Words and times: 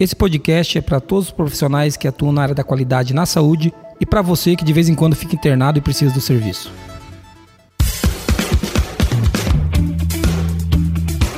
Esse 0.00 0.14
podcast 0.14 0.78
é 0.78 0.80
para 0.80 1.00
todos 1.00 1.26
os 1.26 1.32
profissionais 1.32 1.96
que 1.96 2.06
atuam 2.06 2.30
na 2.30 2.42
área 2.42 2.54
da 2.54 2.62
qualidade 2.62 3.12
na 3.12 3.26
saúde 3.26 3.74
e 4.00 4.06
para 4.06 4.22
você 4.22 4.54
que 4.54 4.64
de 4.64 4.72
vez 4.72 4.88
em 4.88 4.94
quando 4.94 5.16
fica 5.16 5.34
internado 5.34 5.76
e 5.76 5.82
precisa 5.82 6.14
do 6.14 6.20
serviço. 6.20 6.70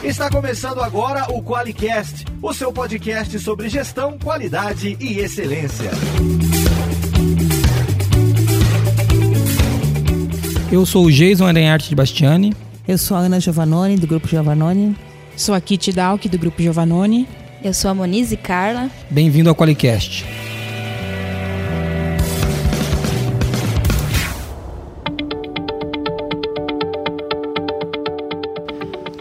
Está 0.05 0.29
começando 0.29 0.83
agora 0.83 1.33
o 1.33 1.43
QualiCast, 1.43 2.27
o 2.43 2.53
seu 2.53 2.71
podcast 2.71 3.39
sobre 3.39 3.71
gestão, 3.71 4.19
qualidade 4.19 4.95
e 5.01 5.21
excelência. 5.21 5.91
Eu 10.71 10.85
sou 10.85 11.07
o 11.07 11.11
Jason 11.11 11.47
Arenharte 11.47 11.89
de 11.89 11.95
Bastiani. 11.95 12.55
Eu 12.87 12.99
sou 12.99 13.17
a 13.17 13.21
Ana 13.21 13.41
Giovannoni, 13.41 13.97
do 13.97 14.07
Grupo 14.07 14.29
Giovannoni. 14.29 14.95
Sou 15.35 15.55
a 15.55 15.61
Kitty 15.63 15.93
Dalk, 15.93 16.29
do 16.29 16.39
Grupo 16.39 16.61
Giovannoni. 16.61 17.27
Eu 17.63 17.75
sou 17.75 17.91
a 17.91 17.95
Monize 17.95 18.39
Carla. 18.39 18.91
Bem-vindo 19.11 19.51
ao 19.51 19.55
Qualicast. 19.55 20.25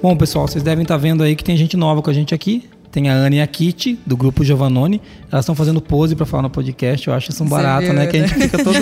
Bom, 0.02 0.16
pessoal, 0.16 0.47
vocês 0.47 0.63
devem 0.63 0.83
estar 0.83 0.95
vendo 0.95 1.21
aí 1.21 1.35
que 1.35 1.44
tem 1.44 1.57
gente 1.57 1.75
nova 1.75 2.02
com 2.02 2.09
a 2.09 2.13
gente 2.13 2.33
aqui. 2.33 2.70
Tem 2.89 3.09
a 3.09 3.13
Ana 3.13 3.35
e 3.35 3.41
a 3.41 3.45
Kitty, 3.45 3.99
do 4.05 4.16
grupo 4.16 4.41
Giovannone. 4.41 5.02
Elas 5.30 5.44
estão 5.44 5.53
fazendo 5.53 5.81
pose 5.81 6.16
para 6.16 6.25
falar 6.25 6.44
no 6.44 6.49
podcast. 6.49 7.09
Eu 7.09 7.13
acho 7.13 7.31
isso 7.31 7.44
um 7.44 7.47
barato, 7.47 7.88
viu, 7.88 7.94
né? 7.94 8.08
Que 8.08 8.17
a 8.17 8.25
gente 8.25 8.39
fica 8.39 8.63
todo, 8.63 8.80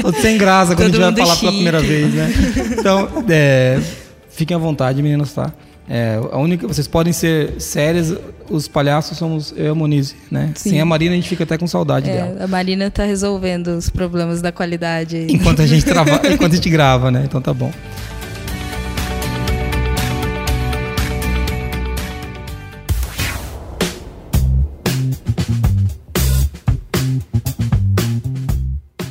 todo 0.00 0.16
sem 0.18 0.38
graça 0.38 0.76
quando 0.76 0.92
todo 0.92 1.02
a 1.02 1.08
gente 1.08 1.16
vai 1.16 1.26
falar 1.26 1.34
chique. 1.34 1.40
pela 1.40 1.52
primeira 1.52 1.80
vez, 1.80 2.14
né? 2.14 2.32
Então, 2.78 3.08
é, 3.28 3.80
fiquem 4.30 4.54
à 4.54 4.58
vontade, 4.58 5.02
meninas, 5.02 5.32
tá? 5.32 5.52
É, 5.88 6.18
a 6.30 6.38
única, 6.38 6.66
vocês 6.66 6.86
podem 6.86 7.12
ser 7.12 7.60
sérias, 7.60 8.14
os 8.48 8.68
palhaços 8.68 9.18
somos 9.18 9.52
eu 9.56 9.66
e 9.66 9.68
a 9.68 9.74
Monize, 9.74 10.14
né? 10.30 10.52
Sim. 10.54 10.70
Sem 10.70 10.80
a 10.80 10.84
Marina 10.84 11.12
a 11.12 11.16
gente 11.16 11.28
fica 11.28 11.44
até 11.44 11.58
com 11.58 11.66
saudade 11.66 12.08
é, 12.08 12.14
dela. 12.14 12.44
A 12.44 12.46
Marina 12.46 12.90
tá 12.90 13.04
resolvendo 13.04 13.68
os 13.68 13.90
problemas 13.90 14.40
da 14.40 14.52
qualidade. 14.52 15.26
Enquanto 15.28 15.62
a 15.62 15.66
gente 15.66 15.84
trava, 15.84 16.20
enquanto 16.32 16.52
a 16.52 16.56
gente 16.56 16.70
grava, 16.70 17.10
né? 17.10 17.22
Então 17.24 17.40
tá 17.40 17.52
bom. 17.52 17.72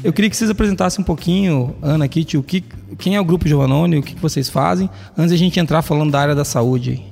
Eu 0.04 0.12
queria 0.12 0.30
que 0.30 0.36
vocês 0.36 0.50
apresentassem 0.50 1.02
um 1.02 1.06
pouquinho, 1.06 1.76
Ana, 1.82 2.08
Kitty, 2.08 2.36
o 2.36 2.42
que, 2.42 2.64
quem 2.98 3.16
é 3.16 3.22
o 3.22 3.26
Grupo 3.26 3.48
Giovannone, 3.48 4.00
o 4.00 4.04
que 4.04 4.16
vocês 4.16 4.50
fazem, 4.50 4.90
antes 5.16 5.32
a 5.32 5.38
gente 5.38 5.60
entrar 5.60 5.84
falando 5.84 6.12
da 6.12 6.20
área 6.20 6.34
da 6.34 6.44
saúde. 6.44 7.04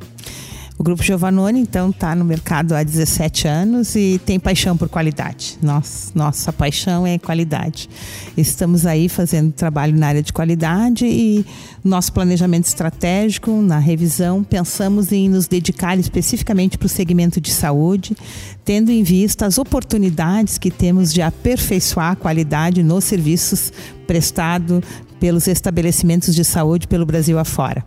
O 0.80 0.84
Grupo 0.84 1.04
Giovannone, 1.04 1.60
então, 1.60 1.90
está 1.90 2.16
no 2.16 2.24
mercado 2.24 2.74
há 2.74 2.82
17 2.82 3.50
anos 3.50 3.98
e 3.98 4.18
tem 4.26 4.40
paixão 4.40 4.78
por 4.78 4.88
qualidade. 4.88 5.58
Nossa, 5.62 6.10
nossa 6.16 6.54
paixão 6.54 7.06
é 7.06 7.20
qualidade. 7.20 7.90
Estamos 8.38 8.86
aí 8.86 9.10
fazendo 9.10 9.52
trabalho 9.52 9.94
na 9.98 10.08
área 10.08 10.24
de 10.24 10.32
qualidade 10.32 11.06
e 11.06 11.46
nosso 11.84 12.14
planejamento 12.14 12.64
estratégico, 12.64 13.62
na 13.62 13.78
revisão, 13.78 14.42
pensamos 14.42 15.12
em 15.12 15.28
nos 15.28 15.50
dedicar 15.50 16.00
especificamente 16.00 16.78
para 16.78 16.86
o 16.86 16.90
segmento 16.90 17.42
de 17.42 17.52
saúde, 17.52 18.16
tendo 18.64 18.90
em 18.90 19.04
vista 19.04 19.46
as 19.46 19.58
oportunidades 19.58 20.58
que 20.58 20.72
temos 20.72 21.12
de 21.14 21.22
aperfeiçoar 21.22 22.14
a 22.14 22.16
qualidade 22.16 22.84
nos 22.84 23.04
serviços 23.04 23.74
prestados 24.08 24.82
pelos 25.20 25.46
estabelecimentos 25.46 26.34
de 26.34 26.46
saúde 26.46 26.88
pelo 26.88 27.06
Brasil 27.06 27.38
afora. 27.38 27.84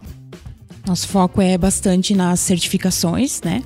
Nosso 0.87 1.09
foco 1.09 1.41
é 1.41 1.57
bastante 1.57 2.15
nas 2.15 2.41
certificações, 2.41 3.41
né? 3.43 3.63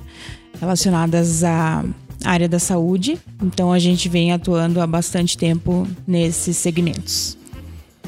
Relacionadas 0.59 1.43
à 1.43 1.83
área 2.23 2.47
da 2.47 2.59
saúde. 2.59 3.17
Então 3.41 3.71
a 3.71 3.79
gente 3.79 4.07
vem 4.07 4.31
atuando 4.31 4.81
há 4.81 4.87
bastante 4.87 5.37
tempo 5.37 5.87
nesses 6.07 6.57
segmentos. 6.57 7.37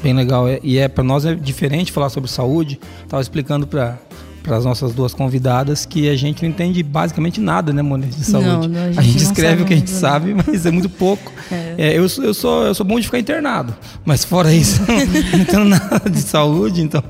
Bem 0.02 0.14
legal. 0.14 0.46
E 0.62 0.78
é 0.78 0.88
para 0.88 1.04
nós 1.04 1.24
é 1.24 1.34
diferente 1.34 1.92
falar 1.92 2.08
sobre 2.08 2.30
saúde. 2.30 2.80
Estava 3.04 3.20
explicando 3.20 3.66
para 3.66 3.98
para 4.42 4.56
as 4.56 4.64
nossas 4.64 4.92
duas 4.92 5.12
convidadas 5.14 5.84
que 5.84 6.08
a 6.08 6.16
gente 6.16 6.42
não 6.42 6.50
entende 6.50 6.82
basicamente 6.82 7.40
nada, 7.40 7.72
né, 7.72 7.82
Moniz, 7.82 8.16
de 8.16 8.24
saúde. 8.24 8.48
Não, 8.48 8.68
não, 8.68 8.80
a 8.80 8.86
gente, 8.86 8.98
a 8.98 9.02
gente 9.02 9.22
escreve 9.22 9.62
o 9.62 9.66
que 9.66 9.74
a 9.74 9.76
gente 9.76 9.90
sabe, 9.90 10.34
mas 10.46 10.64
é 10.64 10.70
muito 10.70 10.88
pouco. 10.88 11.30
É. 11.50 11.69
É, 11.80 11.96
eu, 11.96 12.02
eu, 12.02 12.34
sou, 12.34 12.66
eu 12.66 12.74
sou 12.74 12.84
bom 12.84 13.00
de 13.00 13.06
ficar 13.06 13.18
internado, 13.18 13.74
mas 14.04 14.22
fora 14.22 14.52
isso, 14.52 14.82
não 15.32 15.40
entendo 15.40 15.64
nada 15.64 16.10
de 16.10 16.20
saúde, 16.20 16.82
então 16.82 17.02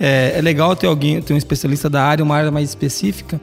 é, 0.00 0.32
é 0.38 0.40
legal 0.40 0.74
ter 0.74 0.86
alguém, 0.86 1.20
ter 1.20 1.34
um 1.34 1.36
especialista 1.36 1.90
da 1.90 2.02
área, 2.02 2.24
uma 2.24 2.34
área 2.34 2.50
mais 2.50 2.66
específica. 2.70 3.38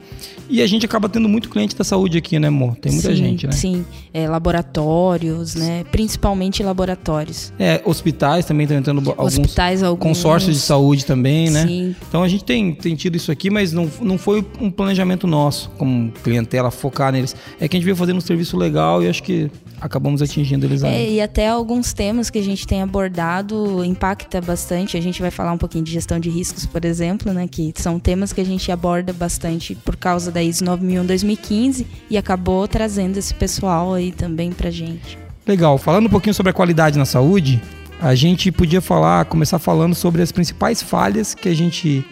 E 0.50 0.60
a 0.60 0.66
gente 0.66 0.84
acaba 0.84 1.08
tendo 1.08 1.28
muito 1.28 1.48
cliente 1.48 1.74
da 1.74 1.84
saúde 1.84 2.18
aqui, 2.18 2.38
né, 2.38 2.48
amor? 2.48 2.76
Tem 2.76 2.92
muita 2.92 3.10
sim, 3.10 3.16
gente, 3.16 3.46
né? 3.46 3.52
Sim, 3.52 3.84
é, 4.12 4.28
laboratórios, 4.28 5.54
né? 5.54 5.84
Principalmente 5.90 6.62
laboratórios. 6.62 7.52
É, 7.58 7.80
hospitais 7.84 8.44
também 8.44 8.64
estão 8.64 8.76
entrando 8.76 8.98
alguns, 9.10 9.38
hospitais, 9.38 9.82
alguns 9.82 10.02
consórcios 10.02 10.56
de 10.56 10.60
saúde 10.60 11.06
também, 11.06 11.50
né? 11.50 11.66
Sim. 11.66 11.96
Então 12.08 12.22
a 12.22 12.28
gente 12.28 12.44
tem, 12.44 12.74
tem 12.74 12.94
tido 12.94 13.16
isso 13.16 13.32
aqui, 13.32 13.48
mas 13.48 13.72
não, 13.72 13.90
não 14.02 14.18
foi 14.18 14.44
um 14.60 14.70
planejamento 14.70 15.26
nosso, 15.26 15.70
como 15.78 16.12
clientela, 16.22 16.70
focar 16.70 17.12
neles. 17.12 17.34
É 17.58 17.66
que 17.66 17.76
a 17.76 17.78
gente 17.78 17.84
veio 17.84 17.96
fazendo 17.96 18.18
um 18.18 18.20
serviço 18.20 18.56
legal 18.56 19.02
e 19.02 19.08
acho 19.08 19.22
que 19.22 19.50
acabamos 19.84 20.22
atingindo 20.22 20.64
eles 20.64 20.82
é, 20.82 21.10
E 21.10 21.20
até 21.20 21.46
alguns 21.46 21.92
temas 21.92 22.30
que 22.30 22.38
a 22.38 22.42
gente 22.42 22.66
tem 22.66 22.80
abordado 22.80 23.84
impacta 23.84 24.40
bastante. 24.40 24.96
A 24.96 25.00
gente 25.00 25.20
vai 25.20 25.30
falar 25.30 25.52
um 25.52 25.58
pouquinho 25.58 25.84
de 25.84 25.92
gestão 25.92 26.18
de 26.18 26.30
riscos, 26.30 26.64
por 26.64 26.86
exemplo, 26.86 27.32
né? 27.34 27.46
Que 27.46 27.70
são 27.76 28.00
temas 28.00 28.32
que 28.32 28.40
a 28.40 28.44
gente 28.44 28.72
aborda 28.72 29.12
bastante 29.12 29.74
por 29.74 29.94
causa 29.94 30.32
da 30.32 30.42
ISO 30.42 30.64
9001 30.64 31.04
2015 31.04 31.86
e 32.08 32.16
acabou 32.16 32.66
trazendo 32.66 33.18
esse 33.18 33.34
pessoal 33.34 33.92
aí 33.92 34.10
também 34.10 34.52
pra 34.52 34.70
gente. 34.70 35.18
Legal. 35.46 35.76
Falando 35.76 36.06
um 36.06 36.10
pouquinho 36.10 36.32
sobre 36.34 36.48
a 36.48 36.54
qualidade 36.54 36.98
na 36.98 37.04
saúde, 37.04 37.62
a 38.00 38.14
gente 38.14 38.50
podia 38.50 38.80
falar, 38.80 39.26
começar 39.26 39.58
falando 39.58 39.94
sobre 39.94 40.22
as 40.22 40.32
principais 40.32 40.82
falhas 40.82 41.34
que 41.34 41.48
a 41.48 41.54
gente 41.54 42.02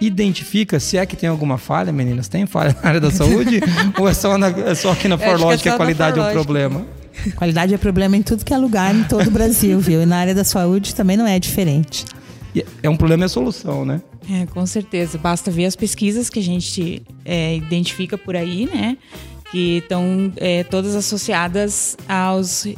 identifica, 0.00 0.80
se 0.80 0.96
é 0.96 1.06
que 1.06 1.14
tem 1.14 1.28
alguma 1.28 1.58
falha, 1.58 1.92
meninas, 1.92 2.26
tem 2.26 2.44
falha 2.44 2.74
na 2.82 2.88
área 2.88 3.00
da 3.00 3.10
saúde? 3.12 3.60
ou 3.96 4.08
é 4.08 4.14
só, 4.14 4.36
na, 4.36 4.48
é 4.48 4.74
só 4.74 4.90
aqui 4.90 5.06
na 5.06 5.16
Forlog 5.16 5.54
que, 5.54 5.60
é 5.60 5.62
que 5.62 5.68
a 5.68 5.76
qualidade 5.76 6.18
é 6.18 6.22
um 6.22 6.32
problema? 6.32 6.84
Qualidade 7.36 7.74
é 7.74 7.78
problema 7.78 8.16
em 8.16 8.22
tudo 8.22 8.44
que 8.44 8.54
é 8.54 8.58
lugar, 8.58 8.94
em 8.94 9.04
todo 9.04 9.26
o 9.26 9.30
Brasil, 9.30 9.78
viu? 9.80 10.02
E 10.02 10.06
na 10.06 10.16
área 10.16 10.34
da 10.34 10.44
saúde 10.44 10.94
também 10.94 11.16
não 11.16 11.26
é 11.26 11.38
diferente. 11.38 12.04
É 12.82 12.88
um 12.88 12.96
problema 12.96 13.24
e 13.24 13.26
a 13.26 13.28
solução, 13.28 13.84
né? 13.84 14.00
É, 14.30 14.46
com 14.46 14.64
certeza. 14.66 15.18
Basta 15.18 15.50
ver 15.50 15.66
as 15.66 15.76
pesquisas 15.76 16.28
que 16.28 16.38
a 16.38 16.42
gente 16.42 17.02
é, 17.24 17.56
identifica 17.56 18.18
por 18.18 18.36
aí, 18.36 18.66
né? 18.66 18.96
Que 19.50 19.78
estão 19.78 20.32
é, 20.36 20.62
todas 20.62 20.94
associadas 20.94 21.96
aos 22.08 22.64
uh, 22.64 22.76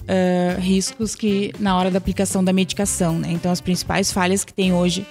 riscos 0.59 1.15
que 1.15 1.53
na 1.59 1.76
hora 1.76 1.91
da 1.91 1.98
aplicação 1.98 2.42
da 2.42 2.53
medicação, 2.53 3.19
né? 3.19 3.31
Então, 3.32 3.53
as 3.53 3.60
principais 3.60 4.10
falhas 4.10 4.42
que 4.44 4.54
tem 4.54 4.72
hoje 4.72 5.06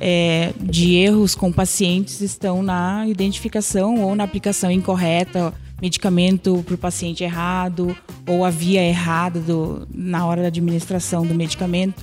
é, 0.00 0.52
de 0.60 0.94
erros 0.94 1.36
com 1.36 1.52
pacientes 1.52 2.20
estão 2.20 2.62
na 2.62 3.06
identificação 3.06 4.00
ou 4.00 4.16
na 4.16 4.24
aplicação 4.24 4.70
incorreta 4.70 5.54
medicamento 5.80 6.62
para 6.64 6.74
o 6.74 6.78
paciente 6.78 7.24
errado 7.24 7.96
ou 8.26 8.44
a 8.44 8.50
via 8.50 8.82
errada 8.82 9.40
do, 9.40 9.86
na 9.92 10.26
hora 10.26 10.42
da 10.42 10.48
administração 10.48 11.26
do 11.26 11.34
medicamento. 11.34 12.02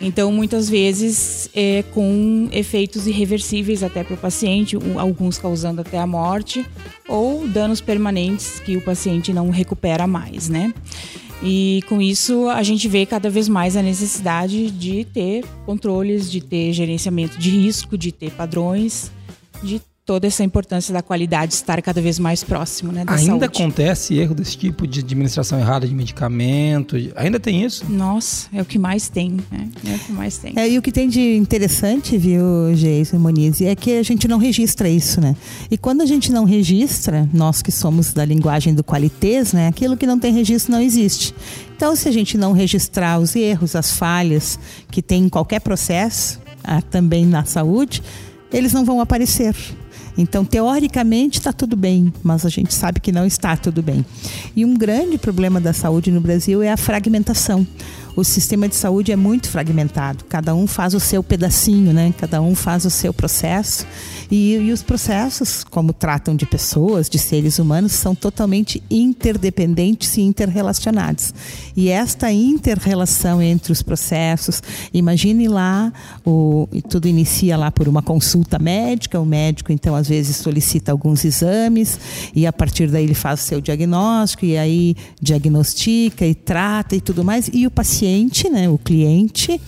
Então, 0.00 0.32
muitas 0.32 0.68
vezes, 0.68 1.48
é 1.54 1.84
com 1.94 2.48
efeitos 2.52 3.06
irreversíveis 3.06 3.82
até 3.82 4.02
para 4.02 4.14
o 4.14 4.18
paciente, 4.18 4.76
alguns 4.96 5.38
causando 5.38 5.80
até 5.80 5.98
a 5.98 6.06
morte, 6.06 6.66
ou 7.08 7.46
danos 7.46 7.80
permanentes 7.80 8.60
que 8.60 8.76
o 8.76 8.80
paciente 8.80 9.32
não 9.32 9.50
recupera 9.50 10.06
mais, 10.06 10.48
né? 10.48 10.72
E 11.42 11.82
com 11.88 12.00
isso, 12.00 12.48
a 12.48 12.62
gente 12.62 12.88
vê 12.88 13.04
cada 13.04 13.28
vez 13.28 13.48
mais 13.48 13.76
a 13.76 13.82
necessidade 13.82 14.70
de 14.70 15.04
ter 15.04 15.44
controles, 15.66 16.30
de 16.30 16.40
ter 16.40 16.72
gerenciamento 16.72 17.38
de 17.38 17.50
risco, 17.50 17.98
de 17.98 18.10
ter 18.10 18.30
padrões, 18.30 19.10
de 19.62 19.80
toda 20.06 20.26
essa 20.26 20.44
importância 20.44 20.92
da 20.92 21.02
qualidade 21.02 21.54
estar 21.54 21.80
cada 21.80 22.00
vez 22.00 22.18
mais 22.18 22.44
próximo, 22.44 22.92
né, 22.92 23.06
da 23.06 23.12
Ainda 23.12 23.26
saúde. 23.26 23.44
acontece 23.44 24.14
erro 24.18 24.34
desse 24.34 24.56
tipo 24.56 24.86
de 24.86 25.00
administração 25.00 25.58
errada 25.58 25.88
de 25.88 25.94
medicamento? 25.94 26.94
Ainda 27.16 27.40
tem 27.40 27.64
isso? 27.64 27.90
Nossa, 27.90 28.48
é 28.52 28.60
o 28.60 28.66
que 28.66 28.78
mais 28.78 29.08
tem, 29.08 29.38
né? 29.50 29.68
É 29.86 29.94
o 29.94 29.98
que 29.98 30.12
mais 30.12 30.36
tem. 30.36 30.52
É, 30.56 30.68
e 30.68 30.78
o 30.78 30.82
que 30.82 30.92
tem 30.92 31.08
de 31.08 31.36
interessante, 31.36 32.18
viu, 32.18 32.42
Geison 32.74 33.18
Moniz, 33.18 33.62
é 33.62 33.74
que 33.74 33.96
a 33.96 34.02
gente 34.02 34.28
não 34.28 34.36
registra 34.36 34.90
isso, 34.90 35.22
né? 35.22 35.34
E 35.70 35.78
quando 35.78 36.02
a 36.02 36.06
gente 36.06 36.30
não 36.30 36.44
registra, 36.44 37.26
nós 37.32 37.62
que 37.62 37.72
somos 37.72 38.12
da 38.12 38.26
linguagem 38.26 38.74
do 38.74 38.84
qualitês, 38.84 39.54
né, 39.54 39.68
aquilo 39.68 39.96
que 39.96 40.06
não 40.06 40.18
tem 40.18 40.34
registro 40.34 40.72
não 40.72 40.82
existe. 40.82 41.34
Então, 41.74 41.96
se 41.96 42.08
a 42.10 42.12
gente 42.12 42.36
não 42.36 42.52
registrar 42.52 43.18
os 43.18 43.34
erros, 43.34 43.74
as 43.74 43.90
falhas 43.92 44.58
que 44.90 45.00
tem 45.00 45.24
em 45.24 45.28
qualquer 45.30 45.60
processo, 45.60 46.40
ah, 46.62 46.82
também 46.82 47.24
na 47.24 47.44
saúde, 47.44 48.02
eles 48.52 48.72
não 48.72 48.84
vão 48.84 49.00
aparecer. 49.00 49.54
Então, 50.16 50.44
teoricamente, 50.44 51.38
está 51.38 51.52
tudo 51.52 51.76
bem, 51.76 52.12
mas 52.22 52.46
a 52.46 52.48
gente 52.48 52.72
sabe 52.72 53.00
que 53.00 53.10
não 53.10 53.26
está 53.26 53.56
tudo 53.56 53.82
bem. 53.82 54.04
E 54.54 54.64
um 54.64 54.74
grande 54.74 55.18
problema 55.18 55.60
da 55.60 55.72
saúde 55.72 56.10
no 56.10 56.20
Brasil 56.20 56.62
é 56.62 56.70
a 56.70 56.76
fragmentação. 56.76 57.66
O 58.16 58.22
sistema 58.22 58.68
de 58.68 58.76
saúde 58.76 59.12
é 59.12 59.16
muito 59.16 59.48
fragmentado. 59.48 60.24
Cada 60.24 60.54
um 60.54 60.66
faz 60.66 60.94
o 60.94 61.00
seu 61.00 61.22
pedacinho, 61.22 61.92
né? 61.92 62.14
Cada 62.18 62.40
um 62.40 62.54
faz 62.54 62.84
o 62.84 62.90
seu 62.90 63.12
processo. 63.12 63.86
E, 64.30 64.54
e 64.54 64.72
os 64.72 64.82
processos, 64.82 65.64
como 65.64 65.92
tratam 65.92 66.36
de 66.36 66.46
pessoas, 66.46 67.08
de 67.08 67.18
seres 67.18 67.58
humanos, 67.58 67.92
são 67.92 68.14
totalmente 68.14 68.82
interdependentes 68.90 70.16
e 70.16 70.22
interrelacionados. 70.22 71.34
E 71.76 71.88
esta 71.88 72.32
interrelação 72.32 73.42
entre 73.42 73.72
os 73.72 73.82
processos, 73.82 74.62
imagine 74.92 75.48
lá, 75.48 75.92
o, 76.24 76.68
tudo 76.88 77.08
inicia 77.08 77.56
lá 77.56 77.70
por 77.70 77.88
uma 77.88 78.02
consulta 78.02 78.58
médica, 78.58 79.20
o 79.20 79.26
médico 79.26 79.72
então 79.72 79.94
às 79.94 80.08
vezes 80.08 80.36
solicita 80.36 80.92
alguns 80.92 81.24
exames 81.24 81.98
e 82.34 82.46
a 82.46 82.52
partir 82.52 82.90
daí 82.90 83.04
ele 83.04 83.14
faz 83.14 83.40
o 83.40 83.42
seu 83.44 83.60
diagnóstico 83.60 84.44
e 84.44 84.56
aí 84.56 84.96
diagnostica 85.20 86.24
e 86.26 86.34
trata 86.34 86.94
e 86.96 87.00
tudo 87.00 87.24
mais. 87.24 87.50
E 87.52 87.66
o 87.66 87.70
paciente, 87.70 88.03
né, 88.50 88.68
o 88.68 88.78
cliente, 88.78 89.60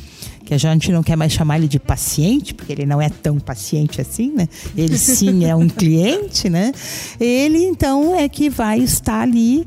que 0.45 0.55
a 0.55 0.59
gente 0.59 0.93
não 0.93 1.03
quer 1.03 1.17
mais 1.17 1.33
chamar 1.33 1.59
ele 1.59 1.67
de 1.67 1.79
paciente, 1.79 2.55
porque 2.55 2.73
ele 2.73 2.87
não 2.87 3.03
é 3.03 3.09
tão 3.09 3.39
paciente 3.39 4.01
assim, 4.01 4.31
né? 4.33 4.49
Ele 4.77 4.97
sim 4.97 5.45
é 5.45 5.57
um 5.57 5.67
cliente, 5.69 6.49
né? 6.49 6.73
Ele 7.19 7.59
então 7.59 8.15
é 8.15 8.29
que 8.29 8.49
vai 8.49 8.79
estar 8.79 9.23
ali 9.23 9.67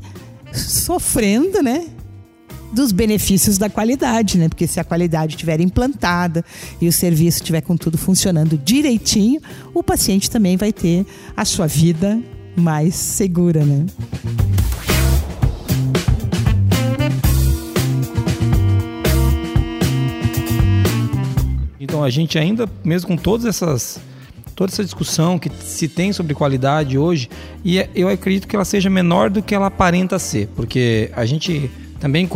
sofrendo, 0.54 1.62
né? 1.62 1.86
Dos 2.72 2.92
benefícios 2.92 3.58
da 3.58 3.70
qualidade, 3.70 4.38
né? 4.38 4.48
Porque 4.48 4.68
se 4.68 4.80
a 4.80 4.84
qualidade 4.84 5.34
estiver 5.34 5.60
implantada 5.60 6.46
e 6.80 6.88
o 6.88 6.94
serviço 6.94 7.40
estiver 7.40 7.62
com 7.62 7.76
tudo 7.76 7.98
funcionando 7.98 8.58
direitinho, 8.58 9.42
o 9.74 9.84
paciente 9.84 10.30
também 10.30 10.56
vai 10.56 10.72
ter 10.72 11.06
a 11.36 11.44
sua 11.44 11.68
vida 11.68 12.22
mais 12.56 12.96
segura, 12.96 13.66
né? 13.66 13.86
Então 21.90 22.04
a 22.04 22.10
gente 22.12 22.38
ainda, 22.38 22.70
mesmo 22.84 23.08
com 23.08 23.18
todas 23.18 23.48
essas 23.48 24.00
toda 24.56 24.72
essa 24.72 24.84
discussão 24.84 25.40
que 25.40 25.50
se 25.64 25.88
tem 25.88 26.12
sobre 26.12 26.34
qualidade 26.34 26.98
hoje, 26.98 27.30
e 27.64 27.80
é, 27.80 27.90
eu 27.96 28.10
acredito 28.10 28.46
que 28.46 28.56
ela 28.56 28.66
seja 28.66 28.90
menor 28.90 29.30
do 29.30 29.42
que 29.42 29.56
ela 29.56 29.68
aparenta 29.68 30.20
ser, 30.20 30.50
porque 30.54 31.10
a 31.16 31.26
gente 31.26 31.72
também 31.98 32.28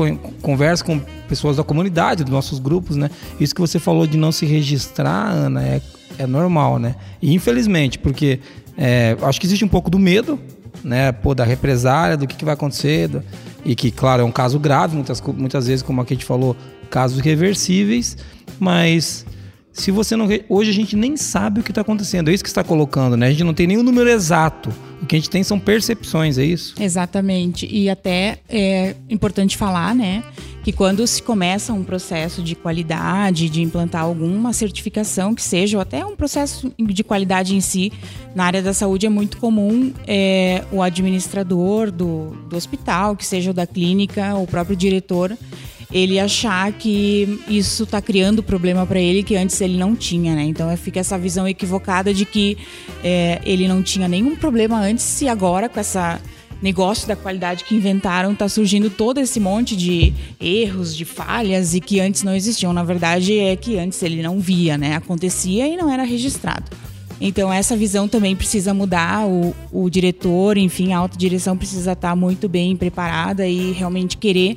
conversa 0.41 0.83
com 0.83 1.00
pessoas 1.27 1.57
da 1.57 1.63
comunidade, 1.63 2.23
dos 2.23 2.31
nossos 2.31 2.59
grupos, 2.59 2.95
né? 2.95 3.11
Isso 3.39 3.53
que 3.53 3.59
você 3.59 3.77
falou 3.77 4.07
de 4.07 4.17
não 4.17 4.31
se 4.31 4.45
registrar, 4.45 5.29
Ana, 5.31 5.61
é, 5.63 5.81
é 6.17 6.25
normal, 6.25 6.79
né? 6.79 6.95
E 7.21 7.33
infelizmente, 7.33 8.00
porque 8.00 8.39
é, 8.77 9.17
acho 9.21 9.39
que 9.39 9.45
existe 9.45 9.63
um 9.63 9.69
pouco 9.69 9.91
do 9.91 10.00
medo, 10.00 10.39
né? 10.81 11.11
Pô, 11.11 11.35
da 11.35 11.44
represária, 11.44 12.17
do 12.17 12.25
que, 12.25 12.38
que 12.38 12.45
vai 12.45 12.53
acontecer, 12.53 13.09
do, 13.09 13.21
e 13.65 13.75
que, 13.75 13.91
claro, 13.91 14.23
é 14.23 14.25
um 14.25 14.31
caso 14.31 14.57
grave, 14.57 14.95
muitas, 14.95 15.21
muitas 15.21 15.67
vezes, 15.67 15.83
como 15.83 16.01
a 16.01 16.05
gente 16.05 16.25
falou, 16.25 16.55
casos 16.89 17.19
reversíveis, 17.19 18.17
mas 18.59 19.25
se 19.73 19.89
você 19.89 20.15
não. 20.15 20.27
Hoje 20.47 20.69
a 20.69 20.73
gente 20.73 20.95
nem 20.95 21.17
sabe 21.17 21.59
o 21.59 21.63
que 21.63 21.71
está 21.71 21.81
acontecendo. 21.81 22.29
É 22.29 22.33
isso 22.33 22.43
que 22.43 22.49
está 22.49 22.63
colocando, 22.63 23.17
né? 23.17 23.27
A 23.27 23.31
gente 23.31 23.43
não 23.43 23.55
tem 23.55 23.65
nenhum 23.65 23.81
número 23.81 24.07
exato. 24.07 24.71
O 25.01 25.05
que 25.05 25.15
a 25.15 25.19
gente 25.19 25.29
tem 25.29 25.43
são 25.43 25.59
percepções, 25.59 26.37
é 26.37 26.45
isso? 26.45 26.75
Exatamente. 26.79 27.67
E 27.69 27.89
até 27.89 28.37
é 28.47 28.95
importante 29.09 29.57
falar, 29.57 29.95
né? 29.95 30.23
Que 30.63 30.71
quando 30.71 31.05
se 31.07 31.21
começa 31.21 31.73
um 31.73 31.83
processo 31.83 32.41
de 32.41 32.55
qualidade, 32.55 33.49
de 33.49 33.61
implantar 33.61 34.03
alguma 34.03 34.53
certificação 34.53 35.35
que 35.35 35.41
seja, 35.41 35.75
ou 35.75 35.81
até 35.81 36.05
um 36.05 36.15
processo 36.15 36.71
de 36.79 37.03
qualidade 37.03 37.55
em 37.55 37.59
si, 37.59 37.91
na 38.33 38.45
área 38.45 38.61
da 38.61 38.73
saúde 38.73 39.05
é 39.05 39.09
muito 39.09 39.37
comum 39.37 39.91
é, 40.07 40.63
o 40.71 40.81
administrador 40.81 41.91
do, 41.91 42.27
do 42.47 42.55
hospital, 42.55 43.17
que 43.17 43.25
seja 43.25 43.51
o 43.51 43.53
da 43.53 43.67
clínica, 43.67 44.35
o 44.35 44.47
próprio 44.47 44.75
diretor, 44.75 45.35
ele 45.93 46.19
achar 46.19 46.71
que 46.73 47.39
isso 47.47 47.83
está 47.83 48.01
criando 48.01 48.41
problema 48.41 48.85
para 48.85 48.99
ele 48.99 49.21
que 49.21 49.35
antes 49.35 49.61
ele 49.61 49.77
não 49.77 49.95
tinha, 49.95 50.35
né? 50.35 50.43
Então 50.43 50.75
fica 50.75 50.99
essa 50.99 51.17
visão 51.19 51.47
equivocada 51.47 52.11
de 52.11 52.25
que 52.25 52.57
é, 53.03 53.39
ele 53.45 53.67
não 53.67 53.83
tinha 53.83 54.07
nenhum 54.07 54.35
problema 54.35 54.79
antes 54.79 55.21
e 55.21 55.27
agora 55.27 55.69
com 55.69 55.79
essa 55.79 56.19
negócio 56.63 57.05
da 57.07 57.15
qualidade 57.15 57.65
que 57.65 57.75
inventaram, 57.75 58.31
está 58.31 58.47
surgindo 58.47 58.89
todo 58.89 59.19
esse 59.19 59.37
monte 59.37 59.75
de 59.75 60.13
erros, 60.39 60.95
de 60.95 61.03
falhas 61.03 61.75
e 61.75 61.81
que 61.81 61.99
antes 61.99 62.23
não 62.23 62.33
existiam. 62.33 62.71
Na 62.71 62.85
verdade, 62.85 63.37
é 63.37 63.53
que 63.55 63.77
antes 63.77 64.01
ele 64.01 64.23
não 64.23 64.39
via, 64.39 64.77
né? 64.77 64.95
Acontecia 64.95 65.67
e 65.67 65.75
não 65.75 65.91
era 65.91 66.03
registrado. 66.03 66.63
Então, 67.19 67.51
essa 67.51 67.75
visão 67.75 68.07
também 68.07 68.33
precisa 68.33 68.73
mudar. 68.73 69.27
O, 69.27 69.53
o 69.73 69.89
diretor, 69.89 70.57
enfim, 70.57 70.93
a 70.93 70.99
alta 70.99 71.17
direção 71.17 71.57
precisa 71.57 71.91
estar 71.91 72.09
tá 72.09 72.15
muito 72.15 72.47
bem 72.47 72.77
preparada 72.77 73.45
e 73.45 73.73
realmente 73.73 74.15
querer 74.15 74.55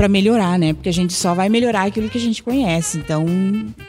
para 0.00 0.08
melhorar, 0.08 0.58
né? 0.58 0.72
Porque 0.72 0.88
a 0.88 0.92
gente 0.92 1.12
só 1.12 1.34
vai 1.34 1.50
melhorar 1.50 1.82
aquilo 1.82 2.08
que 2.08 2.16
a 2.16 2.20
gente 2.20 2.42
conhece. 2.42 2.96
Então, 2.96 3.26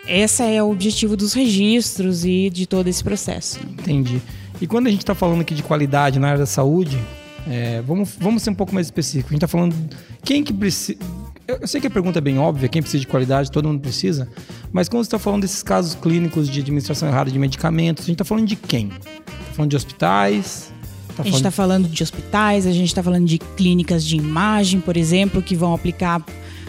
esse 0.05 0.43
é 0.43 0.61
o 0.61 0.69
objetivo 0.69 1.15
dos 1.15 1.31
registros 1.31 2.25
e 2.25 2.49
de 2.49 2.65
todo 2.65 2.89
esse 2.89 3.01
processo. 3.01 3.61
Entendi. 3.79 4.21
E 4.59 4.67
quando 4.67 4.87
a 4.87 4.89
gente 4.89 4.99
está 4.99 5.15
falando 5.15 5.39
aqui 5.39 5.55
de 5.55 5.63
qualidade 5.63 6.19
na 6.19 6.27
área 6.27 6.39
da 6.39 6.45
saúde, 6.45 6.99
é, 7.47 7.81
vamos, 7.87 8.17
vamos 8.19 8.43
ser 8.43 8.49
um 8.49 8.53
pouco 8.53 8.75
mais 8.75 8.87
específico. 8.87 9.29
A 9.29 9.31
gente 9.31 9.37
está 9.37 9.47
falando 9.47 9.73
quem 10.21 10.43
que 10.43 10.51
precisa. 10.51 10.99
Eu 11.47 11.65
sei 11.65 11.79
que 11.79 11.87
a 11.87 11.89
pergunta 11.89 12.19
é 12.19 12.21
bem 12.21 12.37
óbvia, 12.37 12.67
quem 12.67 12.81
precisa 12.81 12.99
de 12.99 13.07
qualidade, 13.07 13.49
todo 13.49 13.69
mundo 13.69 13.79
precisa. 13.79 14.27
Mas 14.69 14.89
quando 14.89 15.05
você 15.05 15.07
está 15.07 15.19
falando 15.19 15.43
desses 15.43 15.63
casos 15.63 15.95
clínicos 15.95 16.49
de 16.49 16.59
administração 16.59 17.07
errada 17.07 17.31
de 17.31 17.39
medicamentos, 17.39 18.03
a 18.03 18.07
gente 18.07 18.15
está 18.15 18.25
falando 18.25 18.47
de 18.47 18.57
quem? 18.57 18.87
Está 18.87 19.53
falando 19.53 19.69
de 19.69 19.77
hospitais, 19.77 20.73
Tá 21.11 21.23
a 21.23 21.25
gente 21.25 21.35
está 21.35 21.51
falando 21.51 21.87
de 21.87 22.03
hospitais, 22.03 22.65
a 22.65 22.71
gente 22.71 22.87
está 22.87 23.03
falando 23.03 23.25
de 23.25 23.37
clínicas 23.37 24.05
de 24.05 24.15
imagem, 24.15 24.79
por 24.79 24.97
exemplo, 24.97 25.41
que 25.41 25.55
vão 25.55 25.73
aplicar 25.73 26.23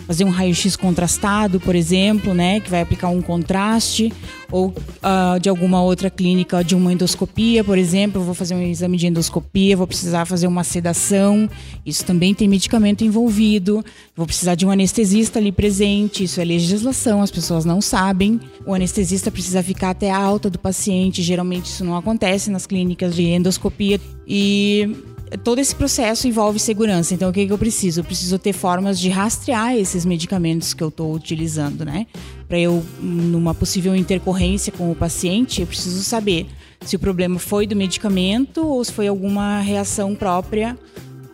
fazer 0.07 0.25
um 0.25 0.31
raio-x 0.31 0.77
contrastado, 0.77 1.61
por 1.61 1.75
exemplo, 1.75 2.35
né, 2.35 2.61
que 2.61 2.71
vai 2.71 2.81
aplicar 2.83 3.09
um 3.09 3.23
contraste, 3.23 4.13
ou 4.51 4.69
uh, 4.69 5.41
de 5.41 5.49
alguma 5.49 5.83
outra 5.83 6.11
clínica 6.11 6.63
de 6.63 6.75
uma 6.75 6.93
endoscopia, 6.93 7.65
por 7.65 7.79
exemplo, 7.79 8.21
eu 8.21 8.25
vou 8.25 8.35
fazer 8.35 8.55
um 8.55 8.63
exame 8.63 8.99
de 8.99 9.07
endoscopia, 9.07 9.77
vou 9.77 9.87
precisar 9.87 10.27
fazer 10.27 10.47
uma 10.47 10.63
sedação, 10.63 11.49
isso 11.87 12.05
também 12.05 12.35
tem 12.35 12.47
medicamento 12.47 13.03
envolvido, 13.03 13.85
vou 14.15 14.27
precisar 14.27 14.55
de 14.55 14.67
um 14.67 14.71
anestesista 14.71 15.39
ali 15.39 15.51
presente, 15.51 16.25
isso 16.25 16.41
é 16.41 16.45
legislação, 16.45 17.23
as 17.23 17.31
pessoas 17.31 17.65
não 17.65 17.81
sabem. 17.81 18.39
O 18.67 18.75
anestesista 18.75 19.31
precisa 19.31 19.63
ficar 19.63 19.91
até 19.91 20.11
a 20.11 20.19
alta 20.19 20.51
do 20.51 20.59
paciente, 20.59 21.23
geralmente 21.23 21.67
isso 21.67 21.85
não 21.85 21.97
acontece 21.97 22.51
nas 22.51 22.67
clínicas 22.67 23.15
de 23.15 23.23
endoscopia 23.23 24.01
e 24.27 25.12
todo 25.39 25.59
esse 25.59 25.75
processo 25.75 26.27
envolve 26.29 26.59
segurança. 26.59 27.15
Então, 27.15 27.31
o 27.31 27.33
que, 27.33 27.47
que 27.47 27.53
eu 27.53 27.59
preciso? 27.59 28.01
Eu 28.01 28.05
preciso 28.05 28.39
ter 28.39 28.53
formas 28.53 28.99
de 28.99 29.09
rastrear 29.09 29.77
esses 29.77 30.05
medicamentos 30.05 30.75
que 30.75 30.83
eu 30.83 30.89
estou 30.89 31.15
utilizando, 31.15 31.85
né? 31.85 32.07
Para 32.49 32.59
eu, 32.59 32.85
numa 33.01 33.55
possível 33.55 33.97
intercorrência 33.97 34.73
com 34.73 34.91
o 34.91 34.95
paciente, 34.95 35.61
eu 35.61 35.67
preciso 35.67 36.03
saber 36.03 36.47
se 36.81 36.97
o 36.97 36.99
problema 36.99 37.39
foi 37.39 37.67
do 37.67 37.77
medicamento 37.77 38.67
ou 38.67 38.85
se 38.85 38.93
foi 38.93 39.09
alguma 39.09 39.61
reação 39.61 40.15
própria 40.15 40.77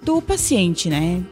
do 0.02 0.22
paciente, 0.22 0.88
né? 0.88 1.22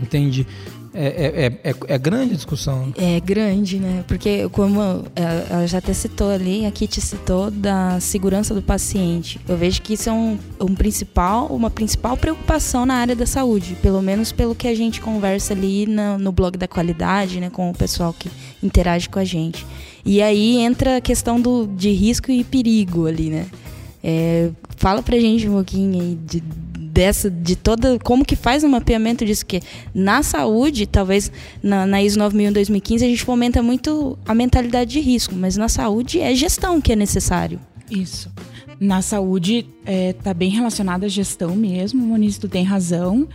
Entendi. 0.00 0.46
É, 0.94 1.06
é, 1.06 1.46
é, 1.46 1.70
é, 1.70 1.74
é 1.94 1.98
grande 1.98 2.34
a 2.34 2.36
discussão. 2.36 2.92
É 2.98 3.18
grande, 3.20 3.78
né? 3.78 4.04
Porque, 4.06 4.48
como 4.50 4.80
ela 5.14 5.66
já 5.66 5.78
até 5.78 5.92
citou 5.92 6.30
ali, 6.30 6.66
aqui 6.66 6.86
te 6.86 7.00
citou 7.00 7.50
da 7.50 7.98
segurança 7.98 8.54
do 8.54 8.60
paciente. 8.60 9.40
Eu 9.48 9.56
vejo 9.56 9.80
que 9.80 9.94
isso 9.94 10.10
é 10.10 10.12
um, 10.12 10.38
um 10.60 10.74
principal, 10.74 11.46
uma 11.46 11.70
principal 11.70 12.16
preocupação 12.16 12.84
na 12.84 12.94
área 12.94 13.16
da 13.16 13.24
saúde, 13.24 13.76
pelo 13.80 14.02
menos 14.02 14.32
pelo 14.32 14.54
que 14.54 14.68
a 14.68 14.74
gente 14.74 15.00
conversa 15.00 15.54
ali 15.54 15.86
no, 15.86 16.18
no 16.18 16.32
blog 16.32 16.58
da 16.58 16.68
qualidade, 16.68 17.40
né? 17.40 17.48
Com 17.48 17.70
o 17.70 17.74
pessoal 17.74 18.12
que 18.12 18.30
interage 18.62 19.08
com 19.08 19.18
a 19.18 19.24
gente. 19.24 19.66
E 20.04 20.20
aí 20.20 20.58
entra 20.58 20.98
a 20.98 21.00
questão 21.00 21.40
do, 21.40 21.66
de 21.66 21.90
risco 21.90 22.30
e 22.30 22.44
perigo 22.44 23.06
ali, 23.06 23.30
né? 23.30 23.46
É, 24.04 24.50
fala 24.76 25.00
pra 25.02 25.18
gente 25.18 25.48
um 25.48 25.52
pouquinho 25.52 26.00
aí 26.00 26.18
de, 26.26 26.42
dessa 26.92 27.30
de 27.30 27.56
toda 27.56 27.98
como 28.00 28.24
que 28.24 28.36
faz 28.36 28.62
um 28.62 28.68
mapeamento 28.68 29.24
disso? 29.24 29.46
Que 29.46 29.62
na 29.94 30.22
saúde 30.22 30.86
talvez 30.86 31.32
na, 31.62 31.86
na 31.86 32.02
ISO 32.02 32.18
9001 32.18 32.52
2015 32.52 33.04
a 33.04 33.08
gente 33.08 33.24
fomenta 33.24 33.62
muito 33.62 34.18
a 34.26 34.34
mentalidade 34.34 34.92
de 34.92 35.00
risco 35.00 35.34
mas 35.34 35.56
na 35.56 35.68
saúde 35.68 36.20
é 36.20 36.34
gestão 36.34 36.80
que 36.80 36.92
é 36.92 36.96
necessário. 36.96 37.58
Isso. 37.90 38.30
Na 38.78 39.00
saúde 39.00 39.66
está 39.80 39.92
é, 39.92 40.12
tá 40.12 40.34
bem 40.34 40.50
relacionada 40.50 41.06
à 41.06 41.08
gestão 41.08 41.56
mesmo 41.56 42.04
o 42.04 42.06
Moniz 42.06 42.38
tem 42.38 42.64
razão 42.64 43.26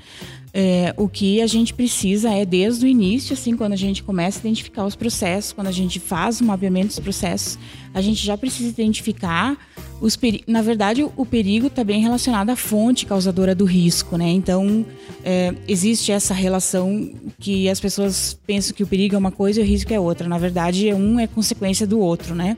é, 0.60 0.92
o 0.98 1.08
que 1.08 1.40
a 1.40 1.46
gente 1.46 1.72
precisa 1.72 2.34
é 2.34 2.44
desde 2.44 2.84
o 2.84 2.90
início, 2.90 3.32
assim, 3.34 3.56
quando 3.56 3.74
a 3.74 3.76
gente 3.76 4.02
começa 4.02 4.40
a 4.40 4.42
identificar 4.42 4.88
os 4.88 4.96
processos, 4.96 5.54
quando 5.54 5.68
a 5.68 5.72
gente 5.72 6.00
faz 6.00 6.42
o 6.42 6.46
mapeamento 6.46 6.88
dos 6.88 7.00
processos, 7.00 7.60
a 7.94 8.02
gente 8.02 8.26
já 8.26 8.36
precisa 8.36 8.68
identificar 8.68 9.56
os 10.02 10.16
perigos. 10.16 10.48
Na 10.48 10.64
verdade, 10.64 11.06
o 11.16 11.26
perigo 11.28 11.68
está 11.68 11.84
bem 11.84 12.02
relacionado 12.02 12.50
à 12.50 12.56
fonte 12.56 13.06
causadora 13.06 13.54
do 13.54 13.66
risco, 13.66 14.18
né? 14.18 14.32
Então, 14.32 14.84
é, 15.24 15.54
existe 15.68 16.12
essa 16.12 16.34
relação 16.34 17.08
que 17.40 17.70
as 17.70 17.80
pessoas 17.80 18.36
pensam 18.48 18.76
que 18.76 18.82
o 18.82 18.88
perigo 18.88 19.14
é 19.14 19.18
uma 19.20 19.32
coisa 19.32 19.60
e 19.60 19.64
o 19.64 19.68
risco 19.68 19.94
é 19.94 20.00
outra. 20.00 20.28
Na 20.28 20.40
verdade, 20.40 20.92
um 20.92 21.20
é 21.20 21.28
consequência 21.28 21.86
do 21.86 22.00
outro, 22.00 22.34
né? 22.34 22.58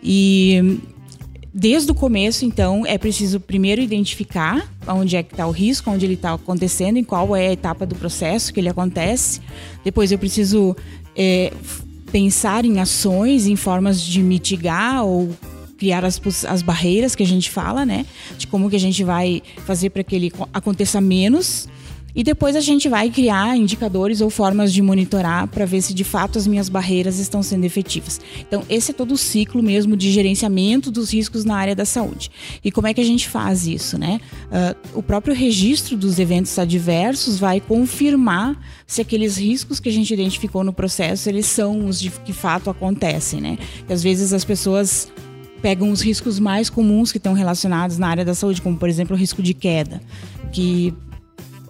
E 0.00 0.78
desde 1.58 1.90
o 1.90 1.94
começo, 1.94 2.44
então, 2.44 2.84
é 2.84 2.98
preciso 2.98 3.40
primeiro 3.40 3.80
identificar 3.80 4.70
onde 4.86 5.16
é 5.16 5.22
que 5.22 5.32
está 5.32 5.46
o 5.46 5.50
risco, 5.50 5.90
onde 5.90 6.04
ele 6.04 6.12
está 6.12 6.34
acontecendo, 6.34 6.98
em 6.98 7.02
qual 7.02 7.34
é 7.34 7.48
a 7.48 7.52
etapa 7.54 7.86
do 7.86 7.94
processo 7.94 8.52
que 8.52 8.60
ele 8.60 8.68
acontece. 8.68 9.40
Depois 9.82 10.12
eu 10.12 10.18
preciso 10.18 10.76
é, 11.16 11.50
pensar 12.12 12.66
em 12.66 12.78
ações, 12.78 13.46
em 13.46 13.56
formas 13.56 14.02
de 14.02 14.22
mitigar 14.22 15.02
ou 15.06 15.30
criar 15.78 16.04
as, 16.04 16.20
as 16.44 16.60
barreiras 16.60 17.14
que 17.14 17.22
a 17.22 17.26
gente 17.26 17.50
fala, 17.50 17.86
né? 17.86 18.04
De 18.36 18.46
como 18.46 18.68
que 18.68 18.76
a 18.76 18.80
gente 18.80 19.02
vai 19.02 19.42
fazer 19.64 19.88
para 19.88 20.04
que 20.04 20.14
ele 20.14 20.32
aconteça 20.52 21.00
menos 21.00 21.70
e 22.16 22.24
depois 22.24 22.56
a 22.56 22.60
gente 22.60 22.88
vai 22.88 23.10
criar 23.10 23.54
indicadores 23.58 24.22
ou 24.22 24.30
formas 24.30 24.72
de 24.72 24.80
monitorar 24.80 25.46
para 25.48 25.66
ver 25.66 25.82
se 25.82 25.92
de 25.92 26.02
fato 26.02 26.38
as 26.38 26.46
minhas 26.46 26.70
barreiras 26.70 27.18
estão 27.18 27.42
sendo 27.42 27.64
efetivas. 27.64 28.18
Então, 28.40 28.64
esse 28.70 28.90
é 28.90 28.94
todo 28.94 29.12
o 29.12 29.18
ciclo 29.18 29.62
mesmo 29.62 29.94
de 29.94 30.10
gerenciamento 30.10 30.90
dos 30.90 31.12
riscos 31.12 31.44
na 31.44 31.54
área 31.56 31.76
da 31.76 31.84
saúde. 31.84 32.30
E 32.64 32.72
como 32.72 32.86
é 32.86 32.94
que 32.94 33.02
a 33.02 33.04
gente 33.04 33.28
faz 33.28 33.66
isso, 33.66 33.98
né? 33.98 34.18
Uh, 34.46 34.98
o 34.98 35.02
próprio 35.02 35.34
registro 35.34 35.94
dos 35.94 36.18
eventos 36.18 36.58
adversos 36.58 37.38
vai 37.38 37.60
confirmar 37.60 38.58
se 38.86 39.02
aqueles 39.02 39.36
riscos 39.36 39.78
que 39.78 39.90
a 39.90 39.92
gente 39.92 40.12
identificou 40.14 40.64
no 40.64 40.72
processo, 40.72 41.28
eles 41.28 41.44
são 41.44 41.86
os 41.86 42.00
de 42.00 42.08
que 42.08 42.32
fato 42.32 42.70
acontecem, 42.70 43.42
né? 43.42 43.58
E 43.86 43.92
às 43.92 44.02
vezes 44.02 44.32
as 44.32 44.44
pessoas 44.44 45.12
pegam 45.60 45.90
os 45.90 46.00
riscos 46.00 46.38
mais 46.38 46.70
comuns 46.70 47.12
que 47.12 47.18
estão 47.18 47.34
relacionados 47.34 47.98
na 47.98 48.08
área 48.08 48.24
da 48.24 48.34
saúde, 48.34 48.62
como 48.62 48.76
por 48.76 48.88
exemplo 48.88 49.14
o 49.14 49.18
risco 49.18 49.42
de 49.42 49.52
queda, 49.52 50.00
que 50.52 50.94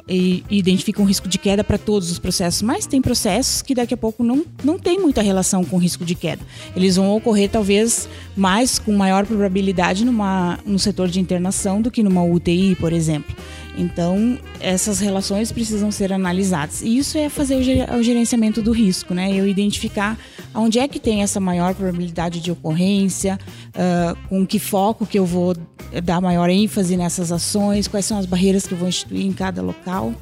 e, 0.09 0.45
identifica 0.51 1.03
um 1.03 1.05
risco 1.05 1.29
de 1.29 1.39
queda 1.39 1.65
para 1.65 1.79
todos 1.79 2.11
os 2.11 2.19
processos, 2.19 2.63
mas 2.63 2.87
tem 2.87 3.03
processos 3.03 3.63
que 3.63 3.75
daqui 3.75 3.95
a 3.95 3.97
pouco 3.97 4.23
não, 4.23 4.45
não 4.63 4.79
tem 4.79 5.01
muita 5.01 5.23
relação 5.23 5.65
com 5.65 5.79
risco 5.79 6.05
de 6.05 6.15
queda. 6.15 6.43
Eles 6.75 6.97
vão 6.97 7.15
ocorrer 7.15 7.51
talvez 7.51 8.09
mais 8.37 8.79
com 8.79 8.93
maior 8.93 9.27
probabilidade 9.27 10.05
numa, 10.05 10.59
no 10.65 10.79
setor 10.79 11.09
de 11.09 11.21
internação 11.21 11.83
do 11.83 11.91
que 11.91 12.03
numa 12.03 12.23
UTI, 12.23 12.77
por 12.77 12.93
exemplo. 12.93 13.35
Então, 13.77 14.39
essas 14.59 15.01
relações 15.01 15.53
precisam 15.53 15.91
ser 15.91 16.13
analisadas. 16.13 16.81
E 16.81 16.97
isso 16.97 17.19
é 17.19 17.29
fazer 17.29 17.57
o 17.57 18.03
gerenciamento 18.03 18.63
do 18.63 18.73
risco, 18.73 19.13
né? 19.13 19.31
Eu 19.33 19.47
identificar 19.47 20.19
onde 20.55 20.79
é 20.79 20.89
que 20.89 20.99
tem 20.99 21.23
essa 21.23 21.39
maior 21.39 21.75
probabilidade 21.75 22.41
de 22.41 22.51
ocorrência, 22.51 23.39
uh, 23.75 24.17
com 24.29 24.47
que 24.47 24.59
foco 24.59 25.05
que 25.05 25.19
eu 25.19 25.27
vou 25.27 25.55
dar 26.03 26.21
maior 26.21 26.49
ênfase 26.49 26.97
nessas 26.97 27.31
ações, 27.31 27.87
quais 27.87 28.07
são 28.07 28.19
as 28.19 28.27
barreiras 28.27 28.67
que 28.67 28.73
eu 28.73 28.79
vou 28.79 28.89
instituir 28.89 29.27
em 29.27 29.33
cada 29.33 29.63
local. 29.63 30.15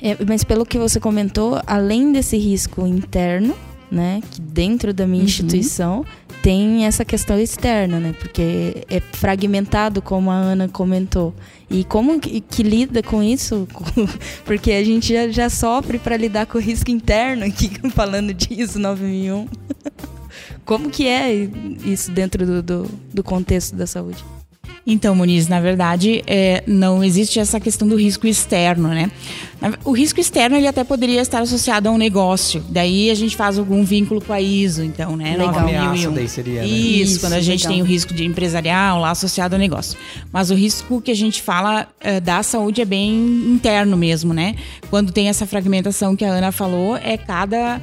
É, 0.00 0.16
mas 0.26 0.42
pelo 0.42 0.64
que 0.64 0.78
você 0.78 0.98
comentou, 0.98 1.60
além 1.66 2.12
desse 2.12 2.36
risco 2.36 2.86
interno, 2.86 3.54
né, 3.90 4.22
que 4.30 4.40
dentro 4.40 4.94
da 4.94 5.06
minha 5.06 5.20
uhum. 5.20 5.28
instituição 5.28 6.04
tem 6.42 6.84
essa 6.84 7.04
questão 7.04 7.38
externa, 7.38 8.00
né, 8.00 8.14
porque 8.18 8.84
é 8.90 9.00
fragmentado, 9.00 10.02
como 10.02 10.30
a 10.30 10.34
Ana 10.34 10.68
comentou. 10.68 11.32
E 11.70 11.84
como 11.84 12.20
que, 12.20 12.40
que 12.40 12.62
lida 12.64 13.02
com 13.02 13.22
isso? 13.22 13.66
porque 14.44 14.72
a 14.72 14.84
gente 14.84 15.12
já, 15.12 15.28
já 15.28 15.48
sofre 15.48 15.98
para 15.98 16.16
lidar 16.16 16.46
com 16.46 16.58
o 16.58 16.60
risco 16.60 16.90
interno 16.90 17.44
aqui, 17.44 17.70
falando 17.94 18.34
disso, 18.34 18.78
9001. 18.78 19.46
como 20.66 20.90
que 20.90 21.06
é 21.06 21.32
isso 21.84 22.10
dentro 22.10 22.44
do, 22.44 22.62
do, 22.62 22.90
do 23.14 23.22
contexto 23.22 23.76
da 23.76 23.86
saúde? 23.86 24.22
Então, 24.84 25.14
Muniz, 25.14 25.46
na 25.46 25.60
verdade, 25.60 26.24
é, 26.26 26.64
não 26.66 27.04
existe 27.04 27.38
essa 27.38 27.60
questão 27.60 27.86
do 27.86 27.96
risco 27.96 28.26
externo, 28.26 28.88
né? 28.88 29.10
O 29.84 29.92
risco 29.92 30.18
externo 30.18 30.56
ele 30.56 30.66
até 30.66 30.82
poderia 30.82 31.20
estar 31.20 31.40
associado 31.40 31.88
a 31.88 31.92
um 31.92 31.98
negócio. 31.98 32.64
Daí 32.68 33.08
a 33.08 33.14
gente 33.14 33.36
faz 33.36 33.58
algum 33.58 33.84
vínculo 33.84 34.20
com 34.20 34.32
a 34.32 34.40
ISO, 34.40 34.82
então, 34.82 35.16
né? 35.16 35.36
Legal. 35.36 35.60
Ameaça, 35.60 36.10
daí 36.10 36.28
seria, 36.28 36.62
né? 36.62 36.66
Isso, 36.66 37.12
Isso, 37.12 37.20
quando 37.20 37.34
a 37.34 37.40
gente 37.40 37.60
legal. 37.60 37.72
tem 37.72 37.82
o 37.82 37.84
risco 37.84 38.12
de 38.12 38.24
empresarial 38.24 38.98
lá 38.98 39.12
associado 39.12 39.54
ao 39.54 39.58
negócio. 39.58 39.96
Mas 40.32 40.50
o 40.50 40.54
risco 40.54 41.00
que 41.00 41.12
a 41.12 41.16
gente 41.16 41.40
fala 41.40 41.86
é, 42.00 42.18
da 42.18 42.42
saúde 42.42 42.80
é 42.82 42.84
bem 42.84 43.14
interno 43.54 43.96
mesmo, 43.96 44.34
né? 44.34 44.56
Quando 44.90 45.12
tem 45.12 45.28
essa 45.28 45.46
fragmentação 45.46 46.16
que 46.16 46.24
a 46.24 46.28
Ana 46.28 46.50
falou, 46.50 46.96
é 46.96 47.16
cada 47.16 47.80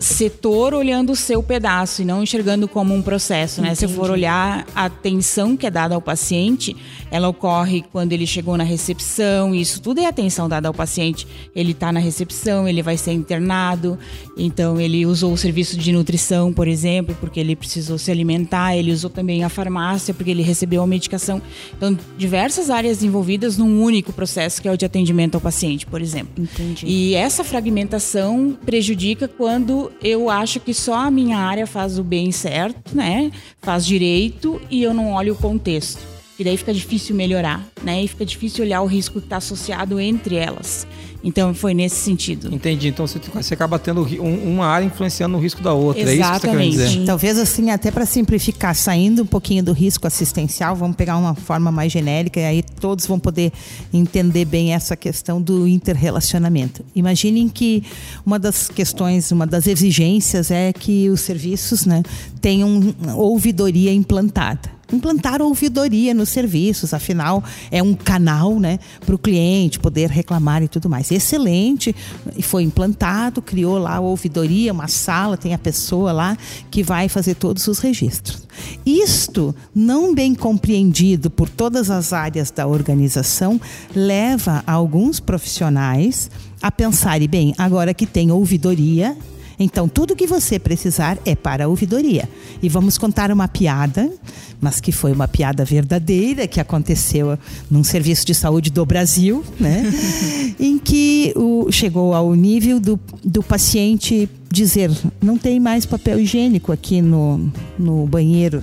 setor 0.00 0.72
olhando 0.72 1.12
o 1.12 1.16
seu 1.16 1.42
pedaço 1.42 2.00
e 2.00 2.06
não 2.06 2.22
enxergando 2.22 2.66
como 2.66 2.94
um 2.94 3.02
processo, 3.02 3.60
né? 3.60 3.74
Se 3.74 3.86
for 3.86 4.10
olhar 4.10 4.66
a 4.74 4.86
atenção 4.86 5.58
que 5.58 5.66
é 5.66 5.70
dada 5.70 5.94
ao 5.94 6.00
paciente, 6.00 6.74
ela 7.10 7.28
ocorre 7.28 7.84
quando 7.92 8.12
ele 8.14 8.26
chegou 8.26 8.56
na 8.56 8.64
recepção, 8.64 9.54
isso 9.54 9.82
tudo 9.82 10.00
é 10.00 10.06
atenção 10.06 10.48
dada 10.48 10.68
ao 10.68 10.74
paciente. 10.74 11.26
Ele 11.54 11.72
está 11.72 11.92
na 11.92 12.00
recepção, 12.00 12.66
ele 12.66 12.82
vai 12.82 12.96
ser 12.96 13.12
internado, 13.12 13.98
então 14.38 14.80
ele 14.80 15.04
usou 15.04 15.34
o 15.34 15.36
serviço 15.36 15.76
de 15.76 15.92
nutrição, 15.92 16.50
por 16.50 16.66
exemplo, 16.66 17.14
porque 17.20 17.38
ele 17.38 17.54
precisou 17.54 17.98
se 17.98 18.10
alimentar, 18.10 18.74
ele 18.74 18.92
usou 18.92 19.10
também 19.10 19.44
a 19.44 19.50
farmácia 19.50 20.14
porque 20.14 20.30
ele 20.30 20.42
recebeu 20.42 20.82
a 20.82 20.86
medicação. 20.86 21.42
Então, 21.76 21.96
diversas 22.16 22.70
áreas 22.70 23.02
envolvidas 23.02 23.58
num 23.58 23.82
único 23.82 24.14
processo 24.14 24.62
que 24.62 24.68
é 24.68 24.72
o 24.72 24.78
de 24.78 24.86
atendimento 24.86 25.34
ao 25.34 25.42
paciente, 25.42 25.84
por 25.84 26.00
exemplo. 26.00 26.42
Entendi. 26.42 26.86
E 26.86 27.14
essa 27.14 27.44
fragmentação 27.44 28.56
prejudica 28.64 29.28
quando 29.28 29.89
eu 30.02 30.30
acho 30.30 30.60
que 30.60 30.72
só 30.72 30.94
a 30.94 31.10
minha 31.10 31.38
área 31.38 31.66
faz 31.66 31.98
o 31.98 32.04
bem 32.04 32.32
certo, 32.32 32.96
né? 32.96 33.30
Faz 33.60 33.84
direito 33.84 34.60
e 34.70 34.82
eu 34.82 34.94
não 34.94 35.12
olho 35.12 35.34
o 35.34 35.36
contexto. 35.36 36.00
E 36.38 36.44
daí 36.44 36.56
fica 36.56 36.72
difícil 36.72 37.14
melhorar, 37.14 37.66
né? 37.82 38.02
E 38.02 38.08
fica 38.08 38.24
difícil 38.24 38.64
olhar 38.64 38.80
o 38.80 38.86
risco 38.86 39.20
que 39.20 39.26
está 39.26 39.36
associado 39.36 40.00
entre 40.00 40.36
elas. 40.36 40.86
Então 41.22 41.54
foi 41.54 41.74
nesse 41.74 41.96
sentido. 41.96 42.52
Entendi. 42.54 42.88
Então 42.88 43.06
você, 43.06 43.18
você 43.18 43.54
acaba 43.54 43.78
tendo 43.78 44.02
um, 44.22 44.54
uma 44.54 44.66
área 44.66 44.86
influenciando 44.86 45.36
o 45.36 45.40
risco 45.40 45.62
da 45.62 45.72
outra. 45.72 46.02
Exatamente. 46.02 46.16
É 46.16 46.28
isso 46.30 46.40
que 46.40 46.46
você 46.46 46.84
quer 46.84 46.88
dizer. 46.88 47.06
Talvez 47.06 47.38
assim, 47.38 47.70
até 47.70 47.90
para 47.90 48.06
simplificar, 48.06 48.74
saindo 48.74 49.22
um 49.22 49.26
pouquinho 49.26 49.62
do 49.62 49.72
risco 49.72 50.06
assistencial, 50.06 50.74
vamos 50.74 50.96
pegar 50.96 51.16
uma 51.16 51.34
forma 51.34 51.70
mais 51.70 51.92
genérica 51.92 52.40
e 52.40 52.44
aí 52.44 52.62
todos 52.62 53.06
vão 53.06 53.18
poder 53.18 53.52
entender 53.92 54.44
bem 54.44 54.72
essa 54.72 54.96
questão 54.96 55.40
do 55.40 55.66
interrelacionamento. 55.66 56.84
Imaginem 56.94 57.48
que 57.48 57.84
uma 58.24 58.38
das 58.38 58.68
questões, 58.68 59.30
uma 59.30 59.46
das 59.46 59.66
exigências 59.66 60.50
é 60.50 60.72
que 60.72 61.10
os 61.10 61.20
serviços 61.20 61.84
né, 61.84 62.02
tenham 62.40 62.94
ouvidoria 63.16 63.92
implantada 63.92 64.79
implantar 64.92 65.40
ouvidoria 65.42 66.12
nos 66.14 66.28
serviços, 66.28 66.92
afinal 66.94 67.42
é 67.70 67.82
um 67.82 67.94
canal 67.94 68.58
né, 68.58 68.78
para 69.04 69.14
o 69.14 69.18
cliente 69.18 69.78
poder 69.78 70.10
reclamar 70.10 70.62
e 70.62 70.68
tudo 70.68 70.88
mais. 70.88 71.10
Excelente, 71.10 71.94
foi 72.42 72.62
implantado, 72.62 73.42
criou 73.42 73.78
lá 73.78 73.96
a 73.96 74.00
ouvidoria, 74.00 74.72
uma 74.72 74.88
sala, 74.88 75.36
tem 75.36 75.54
a 75.54 75.58
pessoa 75.58 76.12
lá 76.12 76.36
que 76.70 76.82
vai 76.82 77.08
fazer 77.08 77.34
todos 77.34 77.66
os 77.66 77.78
registros. 77.78 78.46
Isto, 78.84 79.54
não 79.74 80.14
bem 80.14 80.34
compreendido 80.34 81.30
por 81.30 81.48
todas 81.48 81.90
as 81.90 82.12
áreas 82.12 82.50
da 82.50 82.66
organização, 82.66 83.60
leva 83.94 84.62
alguns 84.66 85.20
profissionais 85.20 86.30
a 86.62 86.70
pensarem, 86.70 87.28
bem, 87.28 87.54
agora 87.56 87.94
que 87.94 88.06
tem 88.06 88.30
ouvidoria, 88.30 89.16
então, 89.62 89.86
tudo 89.86 90.16
que 90.16 90.26
você 90.26 90.58
precisar 90.58 91.18
é 91.26 91.34
para 91.34 91.66
a 91.66 91.68
ouvidoria. 91.68 92.26
E 92.62 92.68
vamos 92.68 92.96
contar 92.96 93.30
uma 93.30 93.46
piada, 93.46 94.10
mas 94.58 94.80
que 94.80 94.90
foi 94.90 95.12
uma 95.12 95.28
piada 95.28 95.66
verdadeira, 95.66 96.48
que 96.48 96.58
aconteceu 96.58 97.38
num 97.70 97.84
serviço 97.84 98.24
de 98.24 98.34
saúde 98.34 98.70
do 98.70 98.86
Brasil, 98.86 99.44
né? 99.60 99.84
em 100.58 100.78
que 100.78 101.34
o, 101.36 101.70
chegou 101.70 102.14
ao 102.14 102.34
nível 102.34 102.80
do, 102.80 102.98
do 103.22 103.42
paciente 103.42 104.30
dizer: 104.50 104.90
não 105.20 105.36
tem 105.36 105.60
mais 105.60 105.84
papel 105.84 106.18
higiênico 106.18 106.72
aqui 106.72 107.02
no, 107.02 107.52
no 107.78 108.06
banheiro 108.06 108.62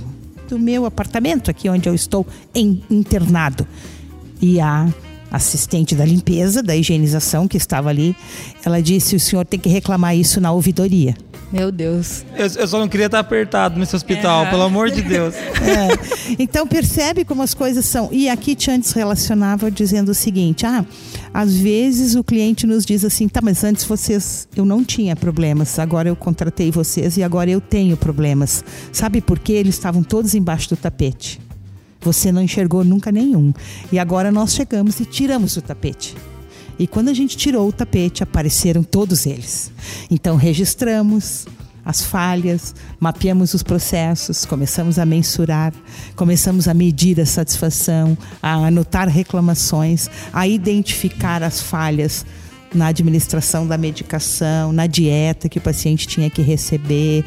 do 0.50 0.58
meu 0.58 0.84
apartamento, 0.84 1.52
aqui 1.52 1.70
onde 1.70 1.88
eu 1.88 1.94
estou 1.94 2.26
em, 2.56 2.82
internado. 2.90 3.68
E 4.42 4.60
a 4.60 4.92
assistente 5.32 5.96
da 5.96 6.06
limpeza, 6.06 6.64
da 6.64 6.76
higienização 6.76 7.48
que 7.48 7.58
estava 7.58 7.90
ali, 7.90 8.16
ela 8.64 8.82
disse: 8.82 9.16
o 9.16 9.20
senhor 9.20 9.46
tem 9.46 9.60
que 9.60 9.70
reclamar 9.70 10.16
isso 10.16 10.40
na 10.40 10.52
ouvidoria. 10.52 11.16
Meu 11.52 11.72
Deus. 11.72 12.26
Eu, 12.36 12.46
eu 12.46 12.68
só 12.68 12.78
não 12.78 12.90
queria 12.90 13.06
estar 13.06 13.20
apertado 13.20 13.80
nesse 13.80 13.96
hospital, 13.96 14.46
é. 14.46 14.50
pelo 14.50 14.64
amor 14.64 14.90
de 14.90 15.02
Deus. 15.02 15.36
É. 15.68 16.36
Então 16.40 16.66
percebe 16.66 17.26
como 17.26 17.42
as 17.42 17.54
coisas 17.54 17.86
são. 17.86 18.10
E 18.12 18.30
a 18.30 18.38
Kit 18.38 18.70
antes 18.72 18.92
relacionava 18.94 19.70
dizendo 19.70 20.10
o 20.10 20.14
seguinte: 20.14 20.66
ah, 20.66 20.86
às 21.34 21.56
vezes 21.56 22.16
o 22.16 22.24
cliente 22.24 22.66
nos 22.66 22.86
diz 22.86 23.04
assim, 23.04 23.28
tá, 23.28 23.42
mas 23.42 23.64
antes 23.64 23.84
vocês 23.84 24.48
eu 24.56 24.64
não 24.66 24.84
tinha 24.84 25.16
problemas, 25.16 25.78
agora 25.78 26.08
eu 26.08 26.16
contratei 26.16 26.72
vocês 26.72 27.18
e 27.18 27.24
agora 27.24 27.50
eu 27.50 27.60
tenho 27.60 27.98
problemas. 27.98 28.64
Sabe 28.92 29.20
por 29.20 29.40
quê? 29.40 29.54
Eles 29.54 29.76
estavam 29.76 30.04
todos 30.04 30.36
embaixo 30.36 30.70
do 30.70 30.78
tapete. 30.78 31.40
Você 32.02 32.32
não 32.32 32.42
enxergou 32.42 32.84
nunca 32.84 33.12
nenhum. 33.12 33.54
E 33.92 34.00
agora 34.00 34.32
nós 34.32 34.54
chegamos 34.54 35.00
e 35.00 35.06
tiramos 35.06 35.58
o 35.58 35.62
tapete. 35.62 36.16
E 36.80 36.86
quando 36.86 37.10
a 37.10 37.14
gente 37.14 37.36
tirou 37.36 37.68
o 37.68 37.72
tapete, 37.72 38.24
apareceram 38.24 38.84
todos 38.84 39.26
eles. 39.26 39.72
Então 40.10 40.36
registramos 40.36 41.48
as 41.84 42.04
falhas, 42.04 42.76
mapeamos 43.00 43.54
os 43.54 43.64
processos, 43.64 44.46
começamos 44.46 45.00
a 45.00 45.06
mensurar, 45.06 45.74
começamos 46.18 46.68
a 46.68 46.74
medir 46.74 47.20
a 47.22 47.26
satisfação, 47.26 48.18
a 48.44 48.56
anotar 48.56 49.08
reclamações, 49.08 50.10
a 50.34 50.46
identificar 50.46 51.42
as 51.42 51.62
falhas 51.62 52.26
na 52.74 52.88
administração 52.88 53.66
da 53.66 53.78
medicação, 53.78 54.74
na 54.74 54.86
dieta 54.86 55.48
que 55.48 55.60
o 55.60 55.62
paciente 55.62 56.06
tinha 56.08 56.30
que 56.30 56.42
receber, 56.42 57.24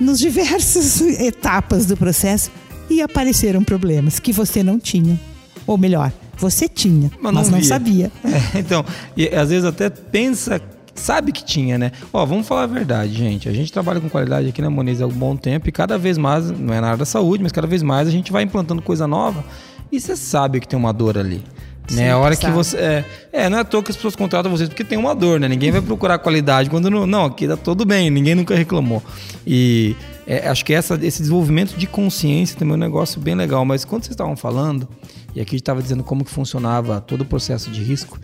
nos 0.00 0.20
diversas 0.20 1.00
etapas 1.20 1.84
do 1.84 1.96
processo 1.96 2.52
e 2.88 3.02
apareceram 3.02 3.62
problemas 3.62 4.18
que 4.18 4.32
você 4.32 4.62
não 4.62 4.78
tinha. 4.78 5.18
Ou 5.66 5.76
melhor, 5.76 6.12
você 6.36 6.68
tinha, 6.68 7.10
mas 7.20 7.34
não, 7.34 7.40
mas 7.42 7.50
não 7.50 7.62
sabia. 7.62 8.10
É, 8.24 8.58
então, 8.58 8.84
e 9.16 9.28
às 9.28 9.50
vezes 9.50 9.64
até 9.64 9.90
pensa 9.90 10.60
sabe 10.98 11.32
que 11.32 11.44
tinha, 11.44 11.78
né? 11.78 11.92
Ó, 12.12 12.24
vamos 12.26 12.46
falar 12.46 12.64
a 12.64 12.66
verdade, 12.66 13.12
gente. 13.12 13.48
A 13.48 13.52
gente 13.52 13.72
trabalha 13.72 14.00
com 14.00 14.08
qualidade 14.08 14.48
aqui 14.48 14.60
na 14.60 14.68
Moniz 14.68 15.00
há 15.00 15.06
um 15.06 15.10
bom 15.10 15.36
tempo 15.36 15.68
e 15.68 15.72
cada 15.72 15.96
vez 15.96 16.18
mais, 16.18 16.50
não 16.50 16.74
é 16.74 16.80
na 16.80 16.88
área 16.88 16.98
da 16.98 17.04
saúde, 17.04 17.42
mas 17.42 17.52
cada 17.52 17.66
vez 17.66 17.82
mais 17.82 18.08
a 18.08 18.10
gente 18.10 18.32
vai 18.32 18.42
implantando 18.42 18.82
coisa 18.82 19.06
nova 19.06 19.44
e 19.90 20.00
você 20.00 20.16
sabe 20.16 20.60
que 20.60 20.68
tem 20.68 20.78
uma 20.78 20.92
dor 20.92 21.16
ali. 21.16 21.42
Sim, 21.88 21.96
né? 21.96 22.12
A 22.12 22.18
hora 22.18 22.36
que 22.36 22.50
você. 22.50 22.76
É, 22.76 23.04
é, 23.32 23.48
não 23.48 23.58
é 23.58 23.60
à 23.62 23.64
toa 23.64 23.82
que 23.82 23.90
as 23.90 23.96
pessoas 23.96 24.14
contratam 24.14 24.50
vocês 24.50 24.68
porque 24.68 24.84
tem 24.84 24.98
uma 24.98 25.14
dor, 25.14 25.40
né? 25.40 25.48
Ninguém 25.48 25.70
vai 25.70 25.80
procurar 25.80 26.18
qualidade 26.18 26.68
quando 26.68 26.90
não. 26.90 27.06
Não, 27.06 27.24
aqui 27.24 27.48
tá 27.48 27.56
tudo 27.56 27.84
bem, 27.86 28.10
ninguém 28.10 28.34
nunca 28.34 28.54
reclamou. 28.54 29.02
E 29.46 29.96
é, 30.28 30.46
acho 30.46 30.62
que 30.62 30.74
essa, 30.74 30.94
esse 31.02 31.22
desenvolvimento 31.22 31.74
de 31.74 31.86
consciência 31.86 32.54
também 32.54 32.74
é 32.74 32.76
um 32.76 32.80
negócio 32.80 33.18
bem 33.18 33.34
legal. 33.34 33.64
Mas 33.64 33.82
quando 33.82 34.02
vocês 34.02 34.12
estavam 34.12 34.36
falando, 34.36 34.86
e 35.34 35.40
aqui 35.40 35.56
estava 35.56 35.80
dizendo 35.80 36.04
como 36.04 36.22
que 36.22 36.30
funcionava 36.30 37.00
todo 37.00 37.22
o 37.22 37.24
processo 37.24 37.70
de 37.70 37.82
risco, 37.82 38.20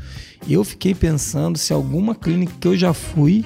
eu 0.46 0.62
fiquei 0.64 0.94
pensando 0.94 1.56
se 1.56 1.73
alguma 1.73 2.14
clínica 2.14 2.52
que 2.61 2.68
eu 2.68 2.76
já 2.76 2.92
fui 2.92 3.42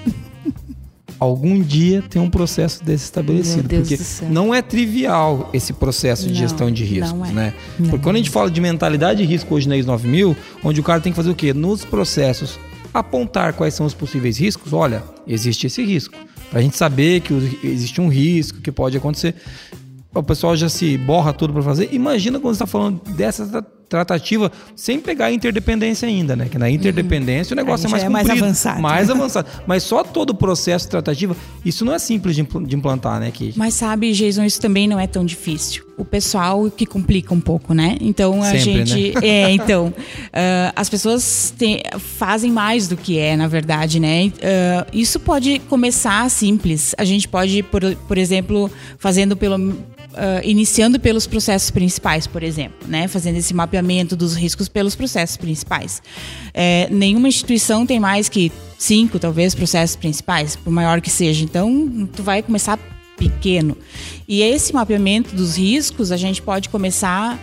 algum 1.20 1.60
dia 1.62 2.02
tem 2.02 2.20
um 2.20 2.28
processo 2.28 2.82
desse 2.82 3.04
estabelecido. 3.04 3.68
Porque 3.68 3.96
não 4.28 4.52
é 4.52 4.60
trivial 4.60 5.50
esse 5.52 5.72
processo 5.72 6.26
não, 6.26 6.32
de 6.32 6.38
gestão 6.40 6.68
de 6.68 6.84
riscos, 6.84 7.28
é. 7.28 7.32
né? 7.32 7.54
Não. 7.78 7.90
Porque 7.90 8.02
quando 8.02 8.16
a 8.16 8.18
gente 8.18 8.30
fala 8.30 8.50
de 8.50 8.60
mentalidade 8.60 9.22
de 9.22 9.24
risco 9.24 9.54
hoje 9.54 9.68
na 9.68 9.76
ISO 9.76 9.86
9000, 9.86 10.36
onde 10.64 10.80
o 10.80 10.82
cara 10.82 11.00
tem 11.00 11.12
que 11.12 11.16
fazer 11.16 11.30
o 11.30 11.34
quê? 11.34 11.54
Nos 11.54 11.84
processos, 11.84 12.58
apontar 12.92 13.52
quais 13.52 13.74
são 13.74 13.86
os 13.86 13.94
possíveis 13.94 14.38
riscos. 14.38 14.72
Olha, 14.72 15.02
existe 15.26 15.66
esse 15.66 15.84
risco. 15.84 16.14
Para 16.50 16.60
a 16.60 16.62
gente 16.62 16.76
saber 16.76 17.20
que 17.20 17.32
existe 17.62 18.00
um 18.00 18.08
risco 18.08 18.60
que 18.60 18.72
pode 18.72 18.96
acontecer. 18.96 19.34
O 20.14 20.22
pessoal 20.22 20.56
já 20.56 20.68
se 20.68 20.96
borra 20.96 21.32
tudo 21.32 21.52
para 21.52 21.62
fazer. 21.62 21.90
Imagina 21.92 22.40
quando 22.40 22.54
você 22.54 22.64
está 22.64 22.66
falando 22.66 23.00
dessa 23.14 23.62
tratativa 23.88 24.52
sem 24.76 25.00
pegar 25.00 25.26
a 25.26 25.32
interdependência 25.32 26.06
ainda, 26.06 26.36
né? 26.36 26.48
Que 26.48 26.58
na 26.58 26.70
interdependência 26.70 27.54
uhum. 27.54 27.60
o 27.60 27.64
negócio 27.64 27.86
é 27.86 27.90
mais, 27.90 28.04
é 28.04 28.08
mais 28.08 28.30
avançado. 28.30 28.80
Mais 28.80 29.10
avançado. 29.10 29.48
Mas 29.66 29.82
só 29.82 30.04
todo 30.04 30.30
o 30.30 30.34
processo 30.34 30.84
de 30.84 30.90
tratativa, 30.90 31.36
isso 31.64 31.84
não 31.84 31.94
é 31.94 31.98
simples 31.98 32.36
de 32.36 32.76
implantar, 32.76 33.18
né, 33.18 33.30
Kate? 33.30 33.54
Mas 33.56 33.74
sabe, 33.74 34.12
Jason, 34.12 34.44
isso 34.44 34.60
também 34.60 34.86
não 34.86 34.98
é 34.98 35.06
tão 35.06 35.24
difícil. 35.24 35.84
O 35.96 36.04
pessoal 36.04 36.70
que 36.70 36.86
complica 36.86 37.34
um 37.34 37.40
pouco, 37.40 37.74
né? 37.74 37.96
Então 38.00 38.42
a 38.42 38.50
Sempre, 38.50 38.86
gente. 38.86 39.14
Né? 39.14 39.28
É, 39.28 39.50
então. 39.50 39.88
uh, 39.88 40.72
as 40.74 40.88
pessoas 40.88 41.52
tem, 41.58 41.82
fazem 41.98 42.50
mais 42.50 42.88
do 42.88 42.96
que 42.96 43.18
é, 43.18 43.36
na 43.36 43.46
verdade, 43.46 44.00
né? 44.00 44.26
Uh, 44.26 44.86
isso 44.92 45.18
pode 45.18 45.58
começar 45.60 46.28
simples. 46.30 46.94
A 46.96 47.04
gente 47.04 47.26
pode, 47.28 47.62
por, 47.64 47.82
por 48.06 48.16
exemplo, 48.16 48.70
fazendo 48.98 49.36
pelo 49.36 49.76
uh, 50.18 50.40
iniciando 50.42 50.98
pelos 50.98 51.26
processos 51.26 51.70
principais, 51.70 52.26
por 52.26 52.42
exemplo, 52.42 52.86
né? 52.88 53.06
fazendo 53.08 53.36
esse 53.36 53.54
mapeamento 53.54 54.16
dos 54.16 54.34
riscos 54.34 54.68
pelos 54.68 54.94
processos 54.94 55.36
principais. 55.36 56.02
É, 56.52 56.88
nenhuma 56.90 57.28
instituição 57.28 57.86
tem 57.86 58.00
mais 58.00 58.28
que 58.28 58.52
cinco, 58.76 59.18
talvez, 59.18 59.54
processos 59.54 59.96
principais, 59.96 60.56
por 60.56 60.70
maior 60.70 61.00
que 61.00 61.10
seja. 61.10 61.44
Então, 61.44 62.08
tu 62.14 62.22
vai 62.22 62.42
começar 62.42 62.78
pequeno. 63.16 63.76
E 64.26 64.42
esse 64.42 64.72
mapeamento 64.72 65.34
dos 65.34 65.56
riscos, 65.56 66.12
a 66.12 66.16
gente 66.16 66.42
pode 66.42 66.68
começar 66.68 67.38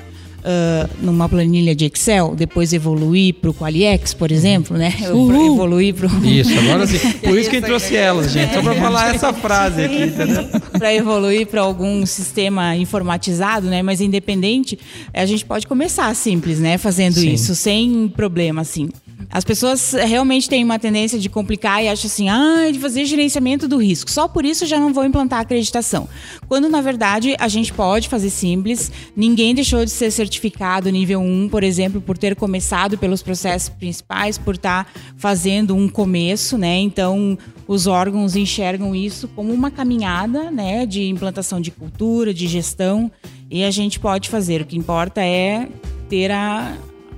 uh, 0.45 0.89
numa 1.01 1.27
planilha 1.27 1.75
de 1.75 1.85
Excel, 1.85 2.35
depois 2.35 2.71
evoluir 2.71 3.33
para 3.35 3.49
o 3.49 3.53
Qualiex, 3.53 4.13
por 4.13 4.31
exemplo, 4.31 4.77
né? 4.77 4.93
Uhul. 5.11 5.53
Evoluir 5.53 5.93
para 5.95 6.07
Isso, 6.27 6.57
agora 6.59 6.85
sim. 6.85 6.99
Por 7.25 7.37
isso 7.37 7.49
que 7.49 7.61
trouxe 7.61 7.95
elas, 7.95 8.31
gente, 8.31 8.53
só 8.53 8.61
para 8.61 8.75
falar 8.75 9.15
essa 9.15 9.33
frase 9.33 9.83
aqui, 9.83 10.03
entendeu? 10.05 10.45
para 10.71 10.93
evoluir 10.93 11.47
para 11.47 11.61
algum 11.61 12.05
sistema 12.05 12.75
informatizado, 12.75 13.67
né? 13.67 13.81
Mas 13.81 14.01
independente, 14.01 14.77
a 15.13 15.25
gente 15.25 15.43
pode 15.43 15.65
começar 15.65 16.13
simples, 16.15 16.59
né? 16.59 16.77
Fazendo 16.77 17.15
sim. 17.15 17.33
isso, 17.33 17.55
sem 17.55 18.07
problema, 18.07 18.61
assim. 18.61 18.89
As 19.31 19.43
pessoas 19.43 19.93
realmente 19.93 20.47
têm 20.47 20.63
uma 20.63 20.79
tendência 20.79 21.19
de 21.19 21.29
complicar 21.29 21.83
e 21.83 21.87
acham 21.89 22.07
assim, 22.07 22.29
ah, 22.29 22.69
de 22.71 22.79
fazer 22.79 23.05
gerenciamento 23.05 23.67
do 23.67 23.77
risco. 23.77 24.09
Só 24.09 24.27
por 24.27 24.45
isso 24.45 24.65
já 24.65 24.79
não 24.79 24.93
vou 24.93 25.03
implantar 25.03 25.39
acreditação. 25.39 26.07
Quando, 26.47 26.69
na 26.69 26.81
verdade, 26.81 27.35
a 27.39 27.47
gente 27.47 27.73
pode 27.73 28.07
fazer 28.07 28.29
simples. 28.29 28.91
Ninguém 29.15 29.53
deixou 29.53 29.83
de 29.83 29.91
ser 29.91 30.11
certificado 30.11 30.89
nível 30.89 31.19
1, 31.19 31.49
por 31.49 31.63
exemplo, 31.63 31.99
por 31.99 32.17
ter 32.17 32.35
começado 32.35 32.97
pelos 32.97 33.21
processos 33.21 33.69
principais, 33.69 34.37
por 34.37 34.55
estar 34.55 34.87
fazendo 35.17 35.75
um 35.75 35.89
começo, 35.89 36.57
né? 36.57 36.77
Então, 36.79 37.37
os 37.67 37.87
órgãos 37.87 38.35
enxergam 38.35 38.95
isso 38.95 39.27
como 39.29 39.51
uma 39.51 39.71
caminhada, 39.71 40.51
né, 40.51 40.85
de 40.85 41.07
implantação 41.09 41.59
de 41.59 41.71
cultura, 41.71 42.33
de 42.33 42.47
gestão, 42.47 43.11
e 43.49 43.63
a 43.63 43.71
gente 43.71 43.99
pode 43.99 44.29
fazer. 44.29 44.61
O 44.61 44.65
que 44.65 44.77
importa 44.77 45.21
é 45.21 45.67
ter 46.07 46.31
a 46.31 46.77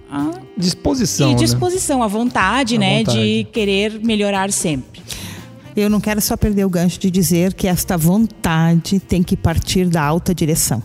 a 0.09 0.31
disposição. 0.57 1.31
E 1.31 1.33
né? 1.33 1.39
disposição, 1.39 1.99
né? 1.99 2.05
a 2.05 2.07
vontade, 2.07 2.75
a 2.75 2.79
né, 2.79 2.99
vontade. 2.99 3.17
de 3.17 3.43
querer 3.51 3.99
melhorar 4.03 4.51
sempre. 4.51 5.01
Eu 5.75 5.89
não 5.89 6.01
quero 6.01 6.19
só 6.19 6.35
perder 6.35 6.65
o 6.65 6.69
gancho 6.69 6.99
de 6.99 7.11
dizer 7.11 7.53
que 7.53 7.67
esta 7.67 7.95
vontade 7.95 8.99
tem 8.99 9.21
que 9.21 9.37
partir 9.37 9.85
da 9.85 10.01
alta 10.01 10.33
direção. 10.33 10.81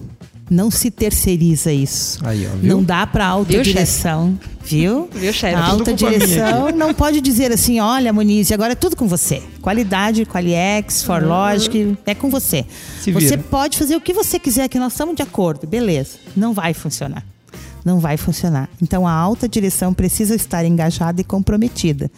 Não 0.51 0.71
se 0.71 0.91
terceiriza 0.91 1.73
isso. 1.73 2.21
Aí, 2.23 2.47
ó, 2.47 2.51
não 2.63 2.83
dá 2.83 3.07
para 3.07 3.27
alta 3.27 3.53
viu, 3.53 3.63
direção, 3.63 4.39
chefe? 4.39 4.77
viu? 4.77 5.09
Viu, 5.11 5.33
chefe? 5.33 5.55
A 5.55 5.65
alta 5.65 5.95
direção 5.95 6.71
não 6.77 6.93
pode 6.93 7.23
dizer 7.23 7.51
assim, 7.51 7.81
olha, 7.81 8.13
Moniz, 8.13 8.53
agora 8.53 8.73
é 8.73 8.77
tudo 8.77 8.95
com 8.95 9.09
você. 9.09 9.43
Qualidade, 9.63 10.27
Qualiex, 10.27 11.05
ForLogic, 11.05 11.97
é 12.05 12.15
com 12.15 12.29
você. 12.29 12.67
Você 13.15 13.39
pode 13.39 13.79
fazer 13.79 13.97
o 13.97 14.01
que 14.01 14.13
você 14.13 14.39
quiser, 14.39 14.69
que 14.69 14.79
nós 14.79 14.93
estamos 14.93 15.17
de 15.17 15.23
acordo, 15.23 15.67
beleza? 15.67 16.19
Não 16.37 16.53
vai 16.53 16.75
funcionar 16.75 17.32
não 17.85 17.99
vai 17.99 18.17
funcionar. 18.17 18.69
Então 18.81 19.07
a 19.07 19.13
alta 19.13 19.49
direção 19.49 19.93
precisa 19.93 20.35
estar 20.35 20.65
engajada 20.65 21.21
e 21.21 21.25
comprometida. 21.25 22.11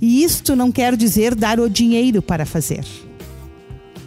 E 0.00 0.22
isto 0.22 0.56
não 0.56 0.72
quer 0.72 0.96
dizer 0.96 1.34
dar 1.34 1.60
o 1.60 1.68
dinheiro 1.68 2.22
para 2.22 2.46
fazer, 2.46 2.84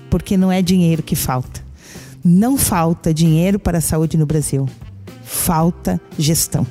porque 0.09 0.37
não 0.37 0.51
é 0.51 0.61
dinheiro 0.61 1.03
que 1.03 1.15
falta. 1.15 1.61
Não 2.23 2.57
falta 2.57 3.13
dinheiro 3.13 3.59
para 3.59 3.79
a 3.79 3.81
saúde 3.81 4.17
no 4.17 4.25
Brasil. 4.25 4.67
Falta 5.23 5.99
gestão. 6.17 6.65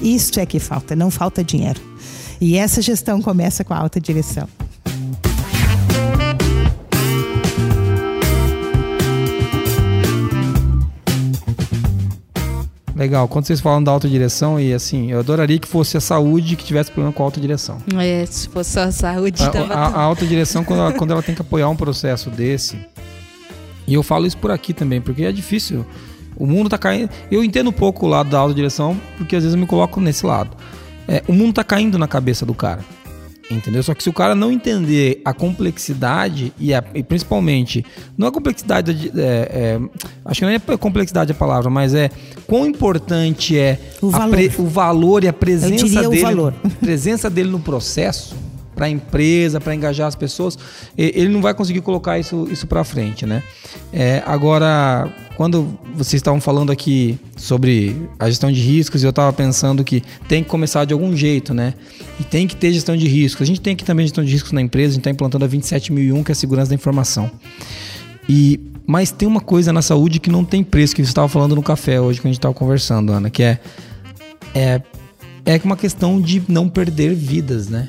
Isto 0.00 0.38
é 0.38 0.46
que 0.46 0.60
falta, 0.60 0.94
não 0.94 1.10
falta 1.10 1.42
dinheiro. 1.42 1.80
E 2.40 2.56
essa 2.56 2.80
gestão 2.80 3.20
começa 3.20 3.64
com 3.64 3.74
a 3.74 3.78
alta 3.78 4.00
direção. 4.00 4.48
Legal. 12.98 13.28
Quando 13.28 13.46
vocês 13.46 13.60
falam 13.60 13.82
da 13.82 13.92
autodireção, 13.92 14.58
e 14.58 14.74
assim, 14.74 15.12
eu 15.12 15.20
adoraria 15.20 15.58
que 15.58 15.68
fosse 15.68 15.96
a 15.96 16.00
saúde 16.00 16.56
que 16.56 16.64
tivesse 16.64 16.90
problema 16.90 17.12
com 17.12 17.22
a 17.22 17.26
autodireção. 17.26 17.78
É, 17.96 18.26
se 18.26 18.48
fosse 18.48 18.72
só 18.72 18.80
a 18.80 18.90
saúde, 18.90 19.40
a, 19.40 19.48
tava... 19.48 19.72
a, 19.72 19.86
a 19.86 20.02
autodireção, 20.02 20.64
quando 20.64 20.80
ela, 20.80 20.92
quando 20.92 21.12
ela 21.12 21.22
tem 21.22 21.32
que 21.32 21.40
apoiar 21.40 21.68
um 21.68 21.76
processo 21.76 22.28
desse, 22.28 22.76
e 23.86 23.94
eu 23.94 24.02
falo 24.02 24.26
isso 24.26 24.36
por 24.36 24.50
aqui 24.50 24.74
também, 24.74 25.00
porque 25.00 25.22
é 25.22 25.30
difícil. 25.30 25.86
O 26.36 26.46
mundo 26.46 26.68
tá 26.68 26.76
caindo. 26.76 27.08
Eu 27.30 27.42
entendo 27.42 27.70
um 27.70 27.72
pouco 27.72 28.04
o 28.04 28.08
lado 28.08 28.30
da 28.30 28.38
autodireção, 28.38 29.00
porque 29.16 29.36
às 29.36 29.44
vezes 29.44 29.54
eu 29.54 29.60
me 29.60 29.66
coloco 29.66 30.00
nesse 30.00 30.26
lado. 30.26 30.56
É, 31.06 31.22
o 31.26 31.32
mundo 31.32 31.54
tá 31.54 31.64
caindo 31.64 31.98
na 31.98 32.06
cabeça 32.06 32.44
do 32.44 32.52
cara. 32.52 32.84
Entendeu? 33.50 33.82
Só 33.82 33.94
que 33.94 34.02
se 34.02 34.10
o 34.10 34.12
cara 34.12 34.34
não 34.34 34.52
entender 34.52 35.22
a 35.24 35.32
complexidade 35.32 36.52
e, 36.58 36.74
a, 36.74 36.84
e 36.94 37.02
principalmente, 37.02 37.84
não 38.16 38.28
a 38.28 38.32
complexidade, 38.32 38.92
de, 38.92 39.20
é, 39.20 39.22
é, 39.22 39.80
acho 40.24 40.40
que 40.40 40.46
não 40.46 40.52
é 40.52 40.76
complexidade 40.76 41.32
a 41.32 41.34
palavra, 41.34 41.70
mas 41.70 41.94
é 41.94 42.10
quão 42.46 42.66
importante 42.66 43.56
é 43.58 43.78
o 44.02 44.10
valor, 44.10 44.30
pre, 44.30 44.52
o 44.58 44.66
valor 44.66 45.24
e 45.24 45.28
a 45.28 45.32
presença 45.32 46.08
dele, 46.08 46.52
presença 46.78 47.30
dele 47.30 47.48
no 47.48 47.60
processo 47.60 48.36
para 48.78 48.86
a 48.86 48.88
empresa, 48.88 49.60
para 49.60 49.74
engajar 49.74 50.06
as 50.06 50.14
pessoas, 50.14 50.56
ele 50.96 51.28
não 51.28 51.42
vai 51.42 51.52
conseguir 51.52 51.80
colocar 51.80 52.16
isso, 52.16 52.46
isso 52.48 52.64
para 52.64 52.84
frente, 52.84 53.26
né? 53.26 53.42
É, 53.92 54.22
agora, 54.24 55.12
quando 55.36 55.76
vocês 55.96 56.14
estavam 56.14 56.40
falando 56.40 56.70
aqui 56.70 57.18
sobre 57.36 58.08
a 58.20 58.28
gestão 58.28 58.52
de 58.52 58.60
riscos, 58.60 59.02
eu 59.02 59.10
estava 59.10 59.32
pensando 59.32 59.82
que 59.82 60.00
tem 60.28 60.44
que 60.44 60.48
começar 60.48 60.84
de 60.84 60.92
algum 60.92 61.16
jeito, 61.16 61.52
né? 61.52 61.74
E 62.20 62.22
tem 62.24 62.46
que 62.46 62.54
ter 62.54 62.72
gestão 62.72 62.96
de 62.96 63.08
riscos. 63.08 63.42
A 63.42 63.46
gente 63.46 63.60
tem 63.60 63.72
aqui 63.72 63.84
também 63.84 64.06
gestão 64.06 64.22
de 64.22 64.30
riscos 64.30 64.52
na 64.52 64.62
empresa, 64.62 64.90
a 64.90 64.92
gente 64.92 65.00
está 65.00 65.10
implantando 65.10 65.44
a 65.44 65.48
27001, 65.48 66.22
que 66.22 66.30
é 66.30 66.34
a 66.34 66.36
segurança 66.36 66.68
da 66.68 66.76
informação. 66.76 67.28
E 68.28 68.60
mas 68.86 69.10
tem 69.10 69.26
uma 69.26 69.40
coisa 69.40 69.72
na 69.72 69.82
saúde 69.82 70.20
que 70.20 70.30
não 70.30 70.44
tem 70.44 70.62
preço, 70.62 70.94
que 70.94 71.02
você 71.02 71.10
estava 71.10 71.28
falando 71.28 71.56
no 71.56 71.62
café 71.62 72.00
hoje 72.00 72.20
que 72.20 72.28
a 72.28 72.30
gente 72.30 72.38
estava 72.38 72.54
conversando, 72.54 73.12
Ana, 73.12 73.28
que 73.28 73.42
é, 73.42 73.58
é 74.54 74.80
é 75.44 75.58
uma 75.64 75.76
questão 75.78 76.20
de 76.20 76.42
não 76.46 76.68
perder 76.68 77.14
vidas, 77.14 77.68
né? 77.68 77.88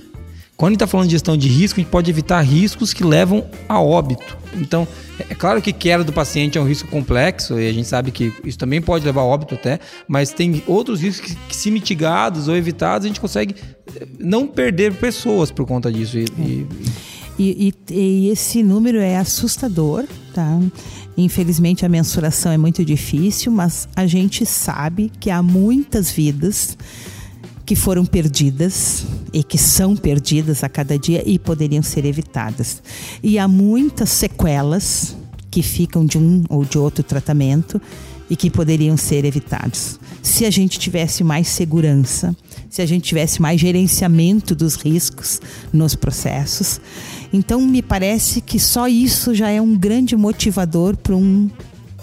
Quando 0.60 0.72
a 0.72 0.74
gente 0.74 0.76
está 0.76 0.88
falando 0.88 1.08
de 1.08 1.14
gestão 1.14 1.38
de 1.38 1.48
risco, 1.48 1.80
a 1.80 1.82
gente 1.82 1.90
pode 1.90 2.12
evitar 2.12 2.42
riscos 2.42 2.92
que 2.92 3.02
levam 3.02 3.46
a 3.70 3.82
óbito. 3.82 4.38
Então, 4.56 4.86
é 5.30 5.34
claro 5.34 5.62
que 5.62 5.72
queda 5.72 6.04
do 6.04 6.12
paciente 6.12 6.58
é 6.58 6.62
um 6.62 6.68
risco 6.68 6.90
complexo 6.90 7.58
e 7.58 7.70
a 7.70 7.72
gente 7.72 7.88
sabe 7.88 8.12
que 8.12 8.34
isso 8.44 8.58
também 8.58 8.82
pode 8.82 9.06
levar 9.06 9.22
a 9.22 9.24
óbito 9.24 9.56
até, 9.56 9.80
mas 10.06 10.34
tem 10.34 10.62
outros 10.68 11.00
riscos 11.00 11.32
que, 11.32 11.36
que 11.48 11.56
se 11.56 11.72
mitigados 11.72 12.50
ou 12.50 12.58
evitados, 12.58 13.06
a 13.06 13.08
gente 13.08 13.22
consegue 13.22 13.56
eh, 13.96 14.06
não 14.20 14.46
perder 14.46 14.94
pessoas 14.96 15.50
por 15.50 15.66
conta 15.66 15.90
disso. 15.90 16.18
E, 16.18 16.26
e, 17.40 17.74
e, 17.90 17.94
e 17.94 18.30
esse 18.30 18.62
número 18.62 19.00
é 19.00 19.16
assustador, 19.16 20.04
tá? 20.34 20.60
Infelizmente 21.16 21.86
a 21.86 21.90
mensuração 21.90 22.52
é 22.52 22.58
muito 22.58 22.84
difícil, 22.84 23.50
mas 23.50 23.88
a 23.96 24.06
gente 24.06 24.46
sabe 24.46 25.10
que 25.22 25.30
há 25.30 25.42
muitas 25.42 26.12
vidas 26.12 26.78
que 27.70 27.76
foram 27.76 28.04
perdidas 28.04 29.06
e 29.32 29.44
que 29.44 29.56
são 29.56 29.96
perdidas 29.96 30.64
a 30.64 30.70
cada 30.70 30.98
dia 30.98 31.22
e 31.24 31.38
poderiam 31.38 31.84
ser 31.84 32.04
evitadas. 32.04 32.82
E 33.22 33.38
há 33.38 33.48
muitas 33.48 34.10
sequelas 34.10 35.16
que 35.52 35.62
ficam 35.62 36.04
de 36.04 36.18
um 36.18 36.44
ou 36.50 36.66
de 36.66 36.80
outro 36.80 37.04
tratamento 37.04 37.80
e 38.28 38.36
que 38.36 38.50
poderiam 38.50 38.98
ser 38.98 39.24
evitados. 39.24 40.00
Se 40.24 40.46
a 40.46 40.50
gente 40.50 40.80
tivesse 40.80 41.24
mais 41.24 41.48
segurança, 41.48 42.36
se 42.72 42.82
a 42.82 42.88
gente 42.88 43.04
tivesse 43.04 43.40
mais 43.40 43.62
gerenciamento 43.62 44.56
dos 44.56 44.74
riscos 44.74 45.40
nos 45.72 45.94
processos. 45.94 46.82
Então, 47.32 47.62
me 47.62 47.84
parece 47.84 48.42
que 48.42 48.58
só 48.60 48.88
isso 48.88 49.36
já 49.36 49.52
é 49.52 49.62
um 49.62 49.78
grande 49.78 50.18
motivador 50.18 50.98
para 50.98 51.16
um 51.16 51.48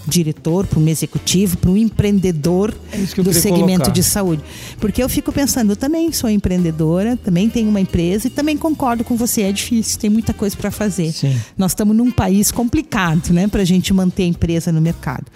diretor, 0.06 0.66
para 0.66 0.78
um 0.78 0.88
executivo, 0.88 1.56
para 1.56 1.70
um 1.70 1.76
empreendedor 1.76 2.74
é 2.92 2.98
do 3.22 3.32
segmento 3.32 3.66
colocar. 3.66 3.90
de 3.90 4.02
saúde. 4.02 4.42
Porque 4.78 5.02
eu 5.02 5.08
fico 5.08 5.32
pensando, 5.32 5.72
eu 5.72 5.76
também 5.76 6.12
sou 6.12 6.30
empreendedora, 6.30 7.16
também 7.16 7.48
tenho 7.50 7.68
uma 7.68 7.80
empresa 7.80 8.28
e 8.28 8.30
também 8.30 8.56
concordo 8.56 9.04
com 9.04 9.16
você, 9.16 9.42
é 9.42 9.52
difícil, 9.52 9.98
tem 9.98 10.10
muita 10.10 10.32
coisa 10.32 10.56
para 10.56 10.70
fazer. 10.70 11.12
Sim. 11.12 11.36
Nós 11.58 11.72
estamos 11.72 11.96
num 11.96 12.10
país 12.10 12.50
complicado, 12.50 13.32
né, 13.32 13.48
para 13.48 13.62
a 13.62 13.64
gente 13.64 13.92
manter 13.92 14.24
a 14.24 14.26
empresa 14.26 14.70
no 14.70 14.80
mercado. 14.80 15.26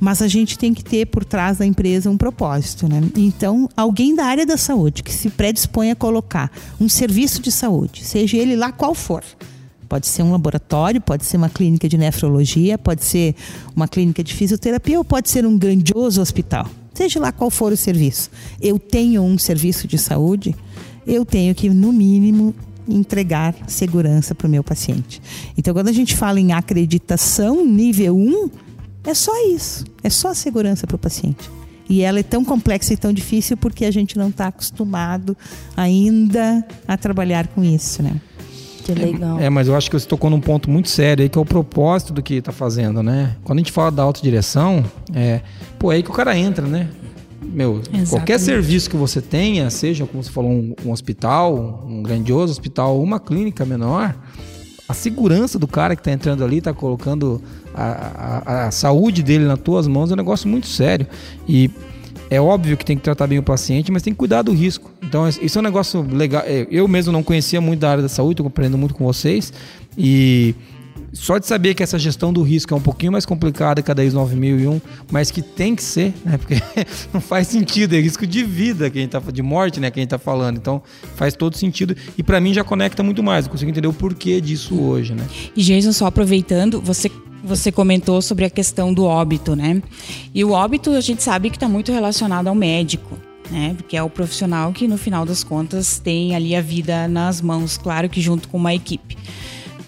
Mas 0.00 0.22
a 0.22 0.28
gente 0.28 0.58
tem 0.58 0.74
que 0.74 0.82
ter 0.82 1.06
por 1.06 1.24
trás 1.24 1.58
da 1.58 1.66
empresa 1.66 2.10
um 2.10 2.16
propósito, 2.16 2.88
né? 2.88 3.00
Então, 3.16 3.68
alguém 3.76 4.14
da 4.14 4.24
área 4.24 4.44
da 4.44 4.56
saúde 4.56 5.02
que 5.02 5.12
se 5.12 5.30
predispõe 5.30 5.90
a 5.90 5.96
colocar 5.96 6.50
um 6.80 6.88
serviço 6.88 7.40
de 7.40 7.52
saúde, 7.52 8.04
seja 8.04 8.36
ele 8.36 8.56
lá 8.56 8.72
qual 8.72 8.94
for, 8.94 9.22
Pode 9.88 10.06
ser 10.06 10.22
um 10.22 10.32
laboratório, 10.32 11.00
pode 11.00 11.24
ser 11.24 11.36
uma 11.36 11.48
clínica 11.48 11.88
de 11.88 11.96
nefrologia, 11.96 12.78
pode 12.78 13.04
ser 13.04 13.34
uma 13.74 13.86
clínica 13.86 14.22
de 14.22 14.34
fisioterapia 14.34 14.98
ou 14.98 15.04
pode 15.04 15.30
ser 15.30 15.46
um 15.46 15.56
grandioso 15.56 16.20
hospital. 16.20 16.68
Seja 16.94 17.18
lá 17.18 17.32
qual 17.32 17.50
for 17.50 17.72
o 17.72 17.76
serviço. 17.76 18.30
Eu 18.60 18.78
tenho 18.78 19.22
um 19.22 19.36
serviço 19.36 19.88
de 19.88 19.98
saúde, 19.98 20.54
eu 21.06 21.24
tenho 21.24 21.54
que, 21.54 21.68
no 21.68 21.92
mínimo, 21.92 22.54
entregar 22.88 23.54
segurança 23.66 24.34
para 24.34 24.46
o 24.46 24.50
meu 24.50 24.62
paciente. 24.62 25.20
Então, 25.56 25.74
quando 25.74 25.88
a 25.88 25.92
gente 25.92 26.14
fala 26.14 26.38
em 26.38 26.52
acreditação 26.52 27.64
nível 27.64 28.16
1, 28.16 28.50
é 29.04 29.14
só 29.14 29.32
isso. 29.48 29.84
É 30.02 30.10
só 30.10 30.32
segurança 30.34 30.86
para 30.86 30.96
o 30.96 30.98
paciente. 30.98 31.50
E 31.88 32.00
ela 32.00 32.20
é 32.20 32.22
tão 32.22 32.44
complexa 32.44 32.94
e 32.94 32.96
tão 32.96 33.12
difícil 33.12 33.56
porque 33.56 33.84
a 33.84 33.90
gente 33.90 34.16
não 34.16 34.28
está 34.28 34.46
acostumado 34.46 35.36
ainda 35.76 36.66
a 36.88 36.96
trabalhar 36.96 37.48
com 37.48 37.62
isso, 37.62 38.02
né? 38.02 38.20
Que 38.84 38.92
legal. 38.92 39.40
É, 39.40 39.46
é, 39.46 39.50
mas 39.50 39.66
eu 39.66 39.74
acho 39.74 39.90
que 39.90 39.98
você 39.98 40.06
tocou 40.06 40.28
num 40.28 40.40
ponto 40.40 40.70
muito 40.70 40.88
sério 40.88 41.22
aí, 41.22 41.28
que 41.28 41.38
é 41.38 41.40
o 41.40 41.44
propósito 41.44 42.12
do 42.12 42.22
que 42.22 42.34
está 42.34 42.52
fazendo, 42.52 43.02
né? 43.02 43.34
Quando 43.42 43.58
a 43.58 43.60
gente 43.60 43.72
fala 43.72 43.90
da 43.90 44.02
autodireção, 44.02 44.84
é, 45.14 45.40
pô, 45.78 45.90
é 45.90 45.96
aí 45.96 46.02
que 46.02 46.10
o 46.10 46.12
cara 46.12 46.36
entra, 46.36 46.66
né? 46.66 46.88
Meu, 47.42 47.78
Exatamente. 47.78 48.10
qualquer 48.10 48.38
serviço 48.38 48.90
que 48.90 48.96
você 48.96 49.20
tenha, 49.20 49.70
seja, 49.70 50.06
como 50.06 50.22
você 50.22 50.30
falou, 50.30 50.50
um, 50.50 50.74
um 50.84 50.90
hospital, 50.92 51.84
um 51.86 52.02
grandioso 52.02 52.52
hospital, 52.52 53.00
uma 53.00 53.18
clínica 53.18 53.64
menor, 53.64 54.14
a 54.88 54.92
segurança 54.92 55.58
do 55.58 55.66
cara 55.66 55.96
que 55.96 56.00
está 56.00 56.12
entrando 56.12 56.44
ali, 56.44 56.58
está 56.58 56.74
colocando 56.74 57.42
a, 57.74 58.42
a, 58.44 58.66
a, 58.66 58.70
saúde 58.70 59.22
dele 59.22 59.44
nas 59.44 59.58
tuas 59.58 59.86
mãos 59.86 60.10
é 60.10 60.14
um 60.14 60.16
negócio 60.16 60.48
muito 60.48 60.66
sério. 60.66 61.06
E 61.48 61.70
é 62.34 62.40
óbvio 62.40 62.76
que 62.76 62.84
tem 62.84 62.96
que 62.96 63.02
tratar 63.02 63.26
bem 63.26 63.38
o 63.38 63.42
paciente, 63.42 63.92
mas 63.92 64.02
tem 64.02 64.12
que 64.12 64.18
cuidar 64.18 64.42
do 64.42 64.52
risco. 64.52 64.90
Então, 65.02 65.28
isso 65.28 65.58
é 65.58 65.60
um 65.60 65.64
negócio 65.64 66.02
legal. 66.02 66.42
É, 66.44 66.66
eu 66.70 66.88
mesmo 66.88 67.12
não 67.12 67.22
conhecia 67.22 67.60
muito 67.60 67.80
da 67.80 67.90
área 67.90 68.02
da 68.02 68.08
saúde, 68.08 68.34
estou 68.34 68.46
aprendendo 68.46 68.78
muito 68.78 68.94
com 68.94 69.04
vocês. 69.04 69.52
E 69.96 70.54
só 71.12 71.38
de 71.38 71.46
saber 71.46 71.74
que 71.74 71.82
essa 71.82 71.96
gestão 71.96 72.32
do 72.32 72.42
risco 72.42 72.74
é 72.74 72.76
um 72.76 72.80
pouquinho 72.80 73.12
mais 73.12 73.24
complicada 73.24 73.80
que 73.80 73.90
a 73.90 73.94
10001, 73.94 74.80
mas 75.12 75.30
que 75.30 75.40
tem 75.40 75.76
que 75.76 75.82
ser, 75.82 76.12
né? 76.24 76.36
Porque 76.38 76.56
não 77.12 77.20
faz 77.20 77.46
sentido, 77.46 77.94
é 77.94 78.00
risco 78.00 78.26
de 78.26 78.42
vida 78.42 78.90
que 78.90 78.98
a 78.98 79.00
gente 79.00 79.10
tá 79.10 79.20
de 79.20 79.42
morte, 79.42 79.78
né, 79.78 79.90
que 79.90 80.00
a 80.00 80.02
gente 80.02 80.10
tá 80.10 80.18
falando. 80.18 80.56
Então, 80.56 80.82
faz 81.14 81.34
todo 81.34 81.56
sentido 81.56 81.96
e 82.18 82.22
para 82.22 82.40
mim 82.40 82.52
já 82.52 82.64
conecta 82.64 83.02
muito 83.02 83.22
mais, 83.22 83.46
eu 83.46 83.50
consigo 83.50 83.70
entender 83.70 83.86
o 83.86 83.92
porquê 83.92 84.40
disso 84.40 84.80
hoje, 84.80 85.14
né? 85.14 85.24
E 85.56 85.62
Jason, 85.62 85.92
só 85.92 86.06
aproveitando, 86.06 86.80
você 86.80 87.08
você 87.44 87.70
comentou 87.70 88.22
sobre 88.22 88.44
a 88.44 88.50
questão 88.50 88.92
do 88.92 89.04
óbito, 89.04 89.54
né? 89.54 89.82
E 90.34 90.42
o 90.44 90.52
óbito 90.52 90.90
a 90.90 91.00
gente 91.00 91.22
sabe 91.22 91.50
que 91.50 91.56
está 91.56 91.68
muito 91.68 91.92
relacionado 91.92 92.48
ao 92.48 92.54
médico, 92.54 93.18
né? 93.50 93.74
Porque 93.76 93.96
é 93.96 94.02
o 94.02 94.08
profissional 94.08 94.72
que 94.72 94.88
no 94.88 94.96
final 94.96 95.26
das 95.26 95.44
contas 95.44 95.98
tem 95.98 96.34
ali 96.34 96.56
a 96.56 96.62
vida 96.62 97.06
nas 97.06 97.40
mãos, 97.40 97.76
claro 97.76 98.08
que 98.08 98.20
junto 98.20 98.48
com 98.48 98.56
uma 98.56 98.74
equipe. 98.74 99.16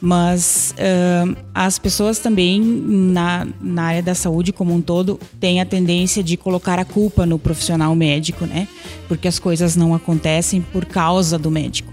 Mas 0.01 0.75
uh, 0.77 1.37
as 1.55 1.79
pessoas 1.79 2.19
também 2.19 2.61
na, 2.61 3.47
na 3.61 3.85
área 3.85 4.03
da 4.03 4.14
saúde 4.14 4.53
como 4.53 4.75
um 4.75 4.81
todo 4.81 5.19
têm 5.40 5.61
a 5.61 5.64
tendência 5.64 6.23
de 6.23 6.37
colocar 6.37 6.79
a 6.79 6.85
culpa 6.85 7.25
no 7.25 7.38
profissional 7.38 7.95
médico, 7.97 8.45
né? 8.45 8.69
Porque 9.09 9.27
as 9.27 9.38
coisas 9.38 9.75
não 9.75 9.95
acontecem 9.95 10.61
por 10.61 10.85
causa 10.85 11.38
do 11.38 11.51
médico. 11.51 11.90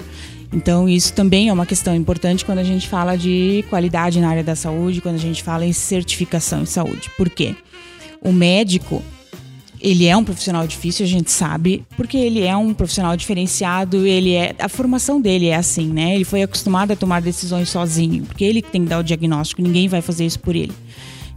Então, 0.53 0.87
isso 0.87 1.13
também 1.13 1.49
é 1.49 1.53
uma 1.53 1.65
questão 1.65 1.95
importante 1.95 2.45
quando 2.45 2.59
a 2.59 2.63
gente 2.63 2.87
fala 2.87 3.17
de 3.17 3.65
qualidade 3.69 4.21
na 4.21 4.29
área 4.29 4.43
da 4.43 4.55
saúde, 4.55 5.01
quando 5.01 5.15
a 5.15 5.19
gente 5.19 5.41
fala 5.41 5.65
em 5.65 5.73
certificação 5.73 6.61
em 6.61 6.65
saúde. 6.65 7.09
Por 7.17 7.29
quê? 7.29 7.55
O 8.21 8.31
médico, 8.31 9.01
ele 9.81 10.05
é 10.05 10.15
um 10.15 10.23
profissional 10.23 10.65
difícil, 10.67 11.05
a 11.05 11.09
gente 11.09 11.31
sabe, 11.31 11.83
porque 11.97 12.17
ele 12.17 12.43
é 12.43 12.55
um 12.55 12.73
profissional 12.73 13.17
diferenciado, 13.17 14.05
ele 14.05 14.33
é 14.33 14.55
a 14.59 14.69
formação 14.69 15.19
dele 15.19 15.47
é 15.47 15.55
assim, 15.55 15.87
né? 15.87 16.15
Ele 16.15 16.23
foi 16.23 16.43
acostumado 16.43 16.91
a 16.91 16.95
tomar 16.95 17.21
decisões 17.21 17.69
sozinho, 17.69 18.23
porque 18.23 18.45
ele 18.45 18.61
tem 18.61 18.83
que 18.83 18.89
dar 18.89 18.99
o 18.99 19.03
diagnóstico, 19.03 19.61
ninguém 19.61 19.87
vai 19.87 20.01
fazer 20.01 20.25
isso 20.25 20.39
por 20.39 20.55
ele. 20.55 20.71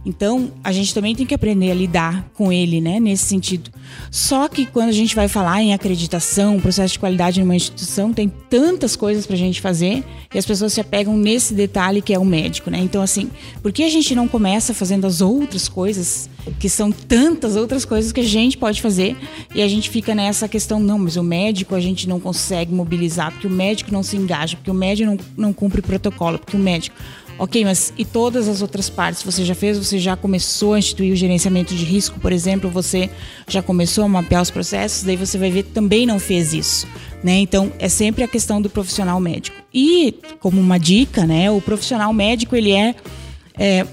Então, 0.07 0.53
a 0.63 0.71
gente 0.71 0.93
também 0.93 1.13
tem 1.13 1.25
que 1.25 1.35
aprender 1.35 1.69
a 1.69 1.73
lidar 1.73 2.31
com 2.33 2.49
ele, 2.49 2.79
né, 2.79 2.97
nesse 2.97 3.25
sentido. 3.25 3.69
Só 4.09 4.47
que 4.47 4.65
quando 4.65 4.87
a 4.87 4.93
gente 4.93 5.13
vai 5.13 5.27
falar 5.27 5.61
em 5.61 5.73
acreditação, 5.73 6.61
processo 6.61 6.93
de 6.93 6.99
qualidade 6.99 7.41
numa 7.41 7.57
instituição, 7.57 8.13
tem 8.13 8.31
tantas 8.49 8.95
coisas 8.95 9.25
para 9.25 9.35
a 9.35 9.37
gente 9.37 9.59
fazer 9.59 10.05
e 10.33 10.37
as 10.37 10.45
pessoas 10.45 10.71
se 10.71 10.79
apegam 10.79 11.17
nesse 11.17 11.53
detalhe 11.53 12.01
que 12.01 12.13
é 12.13 12.19
o 12.19 12.23
médico, 12.23 12.69
né? 12.69 12.79
Então, 12.79 13.01
assim, 13.01 13.29
por 13.61 13.73
que 13.73 13.83
a 13.83 13.89
gente 13.89 14.15
não 14.15 14.29
começa 14.29 14.73
fazendo 14.73 15.05
as 15.05 15.19
outras 15.19 15.67
coisas, 15.67 16.29
que 16.57 16.69
são 16.69 16.89
tantas 16.89 17.57
outras 17.57 17.83
coisas 17.83 18.13
que 18.13 18.21
a 18.21 18.25
gente 18.25 18.57
pode 18.57 18.81
fazer 18.81 19.17
e 19.53 19.61
a 19.61 19.67
gente 19.67 19.89
fica 19.89 20.15
nessa 20.15 20.47
questão, 20.47 20.79
não, 20.79 20.97
mas 20.97 21.17
o 21.17 21.23
médico 21.23 21.75
a 21.75 21.81
gente 21.81 22.07
não 22.07 22.17
consegue 22.17 22.73
mobilizar, 22.73 23.33
porque 23.33 23.47
o 23.47 23.49
médico 23.49 23.91
não 23.91 24.03
se 24.03 24.15
engaja, 24.15 24.55
porque 24.55 24.71
o 24.71 24.73
médico 24.73 25.11
não, 25.11 25.47
não 25.47 25.53
cumpre 25.53 25.81
protocolo, 25.81 26.39
porque 26.39 26.55
o 26.55 26.59
médico 26.59 26.95
Ok, 27.39 27.63
mas 27.63 27.93
e 27.95 28.03
todas 28.03 28.47
as 28.47 28.63
outras 28.63 28.89
partes? 28.89 29.21
Você 29.21 29.45
já 29.45 29.53
fez? 29.53 29.77
Você 29.77 29.99
já 29.99 30.15
começou 30.15 30.73
a 30.73 30.79
instituir 30.79 31.13
o 31.13 31.15
gerenciamento 31.15 31.75
de 31.75 31.85
risco, 31.85 32.19
por 32.19 32.31
exemplo? 32.31 32.69
Você 32.71 33.11
já 33.47 33.61
começou 33.61 34.05
a 34.05 34.07
mapear 34.07 34.41
os 34.41 34.49
processos? 34.49 35.03
Daí 35.03 35.15
você 35.15 35.37
vai 35.37 35.51
ver 35.51 35.63
que 35.63 35.69
também 35.69 36.05
não 36.05 36.19
fez 36.19 36.53
isso. 36.53 36.87
Né? 37.23 37.37
Então, 37.37 37.71
é 37.77 37.87
sempre 37.87 38.23
a 38.23 38.27
questão 38.27 38.59
do 38.59 38.69
profissional 38.69 39.19
médico. 39.19 39.57
E, 39.71 40.15
como 40.39 40.59
uma 40.59 40.79
dica, 40.79 41.25
né, 41.25 41.51
o 41.51 41.61
profissional 41.61 42.11
médico 42.11 42.55
ele 42.55 42.71
é, 42.71 42.95
é 43.57 43.85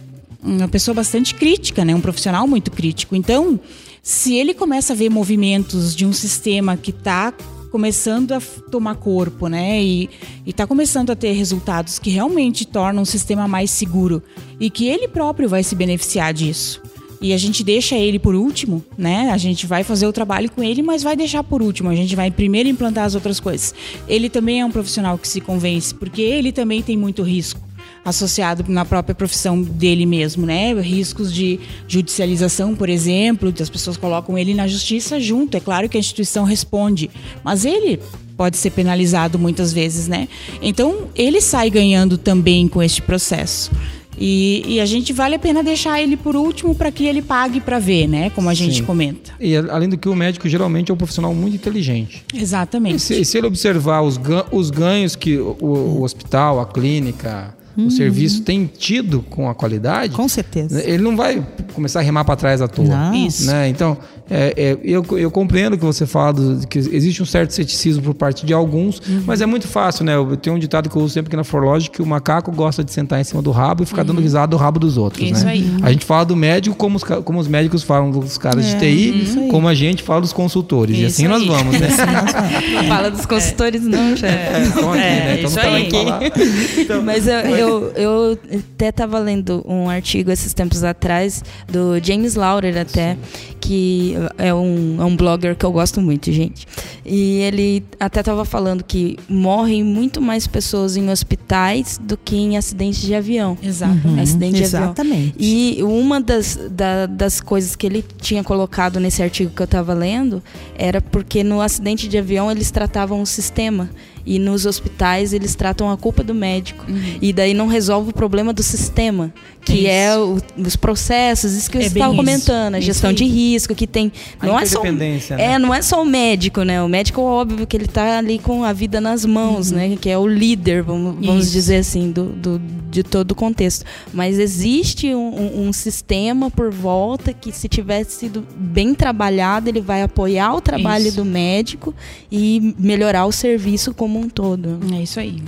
uma 0.42 0.68
pessoa 0.68 0.94
bastante 0.94 1.35
crítica, 1.35 1.85
né? 1.85 1.94
um 1.94 2.00
profissional 2.00 2.46
muito 2.46 2.70
crítico. 2.70 3.14
Então, 3.14 3.61
se 4.02 4.37
ele 4.37 4.54
começa 4.54 4.94
a 4.94 4.96
ver 4.96 5.11
movimentos 5.11 5.94
de 5.94 6.07
um 6.07 6.12
sistema 6.12 6.76
que 6.76 6.90
está 6.90 7.33
começando 7.75 8.31
a 8.31 8.41
tomar 8.71 8.95
corpo, 8.95 9.49
né? 9.49 9.83
E 9.83 10.09
está 10.47 10.65
começando 10.65 11.11
a 11.11 11.17
ter 11.17 11.33
resultados 11.33 11.99
que 11.99 12.09
realmente 12.09 12.65
tornam 12.65 13.03
o 13.03 13.07
sistema 13.07 13.49
mais 13.49 13.69
seguro 13.69 14.23
e 14.61 14.71
que 14.71 14.87
ele 14.87 15.09
próprio 15.09 15.49
vai 15.49 15.65
se 15.65 15.75
beneficiar 15.75 16.33
disso. 16.33 16.81
E 17.21 17.33
a 17.33 17.37
gente 17.37 17.65
deixa 17.65 17.97
ele 17.97 18.21
por 18.21 18.37
último, 18.37 18.85
né? 18.97 19.29
A 19.31 19.37
gente 19.37 19.67
vai 19.67 19.83
fazer 19.83 20.07
o 20.07 20.13
trabalho 20.13 20.49
com 20.53 20.63
ele, 20.63 20.85
mas 20.85 21.03
vai 21.03 21.17
deixar 21.17 21.43
por 21.43 21.61
último. 21.61 21.89
A 21.89 21.97
gente 21.97 22.15
vai 22.15 22.31
primeiro 22.31 22.69
implantar 22.69 23.07
as 23.07 23.17
outras 23.17 23.41
coisas. 23.41 23.75
Ele 24.07 24.31
também 24.31 24.61
é 24.61 24.65
um 24.65 24.71
profissional 24.71 25.19
que 25.19 25.27
se 25.27 25.41
convence, 25.41 25.93
porque 25.93 26.23
ele 26.23 26.53
também 26.53 26.81
tem 26.81 26.97
muito 26.97 27.25
risco 27.25 27.63
associado 28.05 28.64
na 28.69 28.85
própria 28.85 29.14
profissão 29.14 29.61
dele 29.61 30.05
mesmo, 30.05 30.45
né? 30.45 30.75
Riscos 30.75 31.33
de 31.33 31.59
judicialização, 31.88 32.75
por 32.75 32.88
exemplo, 32.88 33.53
as 33.59 33.71
pessoas 33.71 33.97
colocam 33.97 34.37
ele 34.37 34.55
na 34.55 34.69
justiça 34.69 35.19
junto. 35.19 35.57
É 35.57 35.61
claro 35.61 35.88
que 35.88 35.97
a 35.97 36.01
instituição 36.01 36.45
responde, 36.45 37.11
mas 37.43 37.64
ele 37.64 38.01
pode 38.37 38.57
ser 38.57 38.71
penalizado 38.71 39.38
muitas 39.38 39.73
vezes, 39.73 40.09
né? 40.09 40.29
Então 40.61 41.09
ele 41.14 41.40
sai 41.40 41.71
ganhando 41.71 42.19
também 42.19 42.69
com 42.69 42.83
este 42.83 43.01
processo. 43.01 43.71
E, 44.17 44.62
e, 44.67 44.81
a 44.81 44.87
gente 44.87 45.12
vale 45.12 45.35
a 45.35 45.38
pena 45.40 45.61
deixar 45.61 46.01
ele 46.01 46.17
por 46.17 46.37
último 46.37 46.73
para 46.73 46.93
que 46.93 47.05
ele 47.05 47.21
pague 47.21 47.61
para 47.61 47.81
ver, 47.81 48.07
né? 48.07 48.31
Como 48.31 48.49
a 48.49 48.55
gente 48.55 48.77
Sim. 48.77 48.85
comenta. 48.85 49.33
E 49.40 49.57
além 49.57 49.88
do 49.88 49.99
que 49.99 50.09
o 50.09 50.14
médico 50.14 50.49
geralmente 50.49 50.90
é 50.90 50.95
um 50.95 50.97
profissional 50.97 51.35
muito 51.35 51.57
inteligente. 51.57 52.25
Exatamente. 52.33 52.97
E 52.97 53.01
se, 53.01 53.25
se 53.25 53.38
ele 53.38 53.49
observar 53.49 54.03
os, 54.03 54.21
os 54.53 54.71
ganhos 54.71 55.17
que 55.17 55.37
o, 55.37 55.57
o 55.61 56.03
hospital, 56.03 56.61
a 56.61 56.67
clínica, 56.67 57.55
uhum. 57.77 57.87
o 57.87 57.91
serviço 57.91 58.43
tem 58.43 58.67
tido 58.67 59.23
com 59.23 59.49
a 59.49 59.55
qualidade, 59.55 60.15
com 60.15 60.29
certeza. 60.29 60.83
Ele 60.83 61.03
não 61.03 61.17
vai 61.17 61.45
começar 61.75 62.01
a 62.01 62.03
remar 62.03 62.25
para 62.25 62.37
trás 62.37 62.63
à 62.63 62.69
toa. 62.69 62.87
Não. 62.87 63.15
Isso. 63.15 63.47
Né? 63.47 63.69
Então, 63.69 63.97
é, 64.31 64.55
é, 64.57 64.79
eu, 64.83 65.05
eu 65.19 65.31
compreendo 65.31 65.77
que 65.77 65.85
você 65.85 66.07
fala 66.07 66.33
do, 66.33 66.67
que 66.67 66.79
existe 66.79 67.23
um 67.23 67.27
certo 67.27 67.53
ceticismo 67.53 68.03
por 68.03 68.15
parte 68.15 68.47
de 68.47 68.55
alguns, 68.55 68.99
uhum. 68.99 69.23
mas 69.27 69.41
é 69.41 69.47
muito 69.47 69.69
fácil, 69.69 70.05
né? 70.05 70.15
Eu 70.15 70.37
tenho 70.37 70.57
um 70.57 70.59
ditado 70.59 70.89
que 70.89 70.97
eu 70.97 71.03
uso 71.03 71.13
sempre 71.13 71.29
aqui 71.29 71.37
na 71.37 71.45
Forlogic 71.45 71.95
que 71.97 72.03
o 72.03 72.07
macaco 72.07 72.51
gosta 72.51 72.83
de 72.83 72.91
sentar 72.91 73.21
em 73.21 73.25
cima 73.25 73.43
do 73.43 73.51
rabo 73.51 73.83
e 73.83 73.87
ficar 73.87 74.01
uhum. 74.01 74.09
dando 74.09 74.21
risada 74.23 74.49
do 74.49 74.57
rabo 74.57 74.79
dos 74.79 74.97
outros, 74.97 75.29
Isso 75.29 75.45
né? 75.45 75.53
Aí. 75.53 75.77
A 75.83 75.93
gente 75.93 76.07
fala 76.07 76.25
do 76.25 76.35
médico 76.35 76.75
como 76.75 76.97
os, 76.97 77.05
como 77.05 77.39
os 77.39 77.49
médicos 77.49 77.83
falam 77.83 78.11
dos 78.11 78.39
caras 78.39 78.65
de 78.65 78.77
é, 78.77 78.79
TI, 78.79 79.49
como 79.51 79.69
a 79.69 79.75
gente 79.75 80.03
fala 80.03 80.23
dos 80.23 80.33
consultores. 80.33 80.97
Isso 80.97 81.03
e 81.03 81.07
assim 81.07 81.23
aí. 81.25 81.29
nós 81.29 81.47
vamos, 81.47 81.79
né? 81.79 81.89
não 82.75 82.85
fala 82.85 83.11
dos 83.11 83.27
consultores, 83.27 83.83
não, 83.83 84.17
já. 84.17 84.29
É, 84.29 84.65
estão 84.65 84.93
aqui, 84.93 84.99
né? 84.99 85.41
Então 85.41 85.75
aí. 85.75 86.33
Então, 86.79 87.03
mas 87.05 87.27
eu, 87.27 87.39
eu, 87.41 87.93
eu 87.95 88.39
até 88.75 88.89
estava 88.89 89.19
lendo 89.19 89.63
um 89.67 89.89
artigo 89.89 90.31
esses 90.31 90.55
tempos 90.55 90.83
atrás 90.83 91.43
do 91.69 92.03
James 92.03 92.35
Laurer 92.35 92.79
até, 92.79 93.15
Sim. 93.15 93.54
Que 93.64 94.14
é 94.37 94.53
um, 94.53 95.00
é 95.00 95.05
um 95.05 95.16
blogger 95.16 95.57
que 95.57 95.64
eu 95.64 95.72
gosto 95.72 95.98
muito, 95.98 96.31
gente. 96.31 96.68
E 97.03 97.38
ele 97.38 97.83
até 97.98 98.20
estava 98.20 98.44
falando 98.44 98.85
que 98.85 99.16
morrem 99.27 99.83
muito 99.83 100.20
mais 100.20 100.46
pessoas 100.46 100.98
em 100.98 101.09
hospitais 101.09 101.98
do 101.98 102.14
que 102.14 102.37
em 102.37 102.59
acidentes 102.59 103.00
de 103.00 103.14
avião. 103.14 103.57
Exatamente. 103.62 104.07
Uhum, 104.07 104.20
Acidente 104.20 104.62
exatamente. 104.62 105.38
De 105.38 105.44
avião. 105.44 105.81
E 105.81 105.83
uma 105.83 106.20
das, 106.20 106.59
da, 106.70 107.07
das 107.07 107.40
coisas 107.40 107.74
que 107.74 107.87
ele 107.87 108.05
tinha 108.20 108.44
colocado 108.44 109.00
nesse 109.00 109.22
artigo 109.22 109.50
que 109.50 109.62
eu 109.62 109.64
estava 109.64 109.94
lendo 109.94 110.42
era 110.77 111.00
porque 111.00 111.42
no 111.42 111.62
acidente 111.62 112.07
de 112.07 112.18
avião 112.18 112.50
eles 112.50 112.70
tratavam 112.70 113.22
o 113.22 113.27
sistema 113.27 113.88
e 114.27 114.39
nos 114.39 114.67
hospitais 114.67 115.33
eles 115.33 115.55
tratam 115.55 115.91
a 115.91 115.97
culpa 115.97 116.23
do 116.23 116.35
médico. 116.35 116.85
Uhum. 116.89 117.19
E 117.21 117.33
daí 117.33 117.55
não 117.55 117.67
resolve 117.67 118.11
o 118.11 118.13
problema 118.13 118.53
do 118.53 118.63
sistema, 118.63 119.33
que 119.65 119.87
é, 119.87 120.05
é 120.05 120.19
o, 120.19 120.39
os 120.57 120.77
processos, 120.77 121.53
isso 121.53 121.71
que 121.71 121.79
é 121.79 121.83
você 121.83 121.87
estava 121.89 122.15
comentando, 122.15 122.75
a 122.75 122.81
gestão 122.81 123.13
de 123.13 123.25
risco, 123.25 123.75
que 123.75 123.87
tem. 123.87 124.13
A 124.39 124.47
não 124.47 124.59
é 124.59 124.67
só, 124.67 124.83
né? 124.83 125.19
É, 125.39 125.59
não 125.59 125.75
é 125.75 125.83
só 125.83 126.03
o 126.03 126.07
médico, 126.07 126.63
né? 126.63 126.83
O 126.83 126.89
médico, 126.89 127.21
óbvio, 127.21 127.67
que 127.67 127.77
ele 127.77 127.87
está 127.87 128.19
ali 128.19 128.39
com 128.39 128.65
a 128.65 128.73
vida 128.73 129.01
nas 129.01 129.25
mãos, 129.25 129.71
uhum. 129.71 129.77
né? 129.77 129.97
Que 130.01 130.11
é 130.11 130.19
o 130.19 130.27
líder, 130.27 130.83
vamos, 130.83 131.25
vamos 131.25 131.51
dizer 131.51 131.77
assim, 131.77 132.11
do, 132.11 132.25
do, 132.27 132.59
de 132.91 133.03
todo 133.03 133.33
o 133.33 133.35
contexto. 133.35 133.85
Mas 134.13 134.39
existe 134.39 135.15
um, 135.15 135.19
um, 135.19 135.69
um 135.69 135.73
sistema 135.73 136.51
por 136.51 136.71
volta 136.71 137.33
que, 137.33 137.53
se 137.53 137.69
tivesse 137.69 138.13
sido 138.13 138.47
bem 138.57 138.95
trabalhado, 138.95 139.69
ele 139.69 139.81
vai 139.81 140.03
apoiar 140.03 140.55
o 140.55 140.61
trabalho 140.61 141.09
isso. 141.09 141.17
do 141.17 141.25
médico 141.25 141.95
e 142.31 142.75
melhorar 142.79 143.27
o 143.27 143.33
serviço 143.33 143.95
como 143.95 144.13
como 144.14 144.27
um 144.27 144.29
todo. 144.29 144.79
É 144.94 145.03
isso 145.03 145.18
aí. 145.18 145.42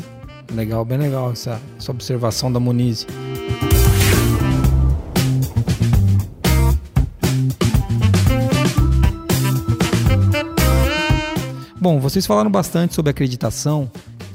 Legal, 0.52 0.84
bem 0.84 0.98
legal 0.98 1.30
essa, 1.30 1.60
essa 1.78 1.92
observação 1.92 2.52
da 2.52 2.58
Muniz. 2.58 3.06
Bom, 11.80 12.00
vocês 12.00 12.26
falaram 12.26 12.50
bastante 12.50 12.94
sobre 12.94 13.10
acreditação, 13.10 13.88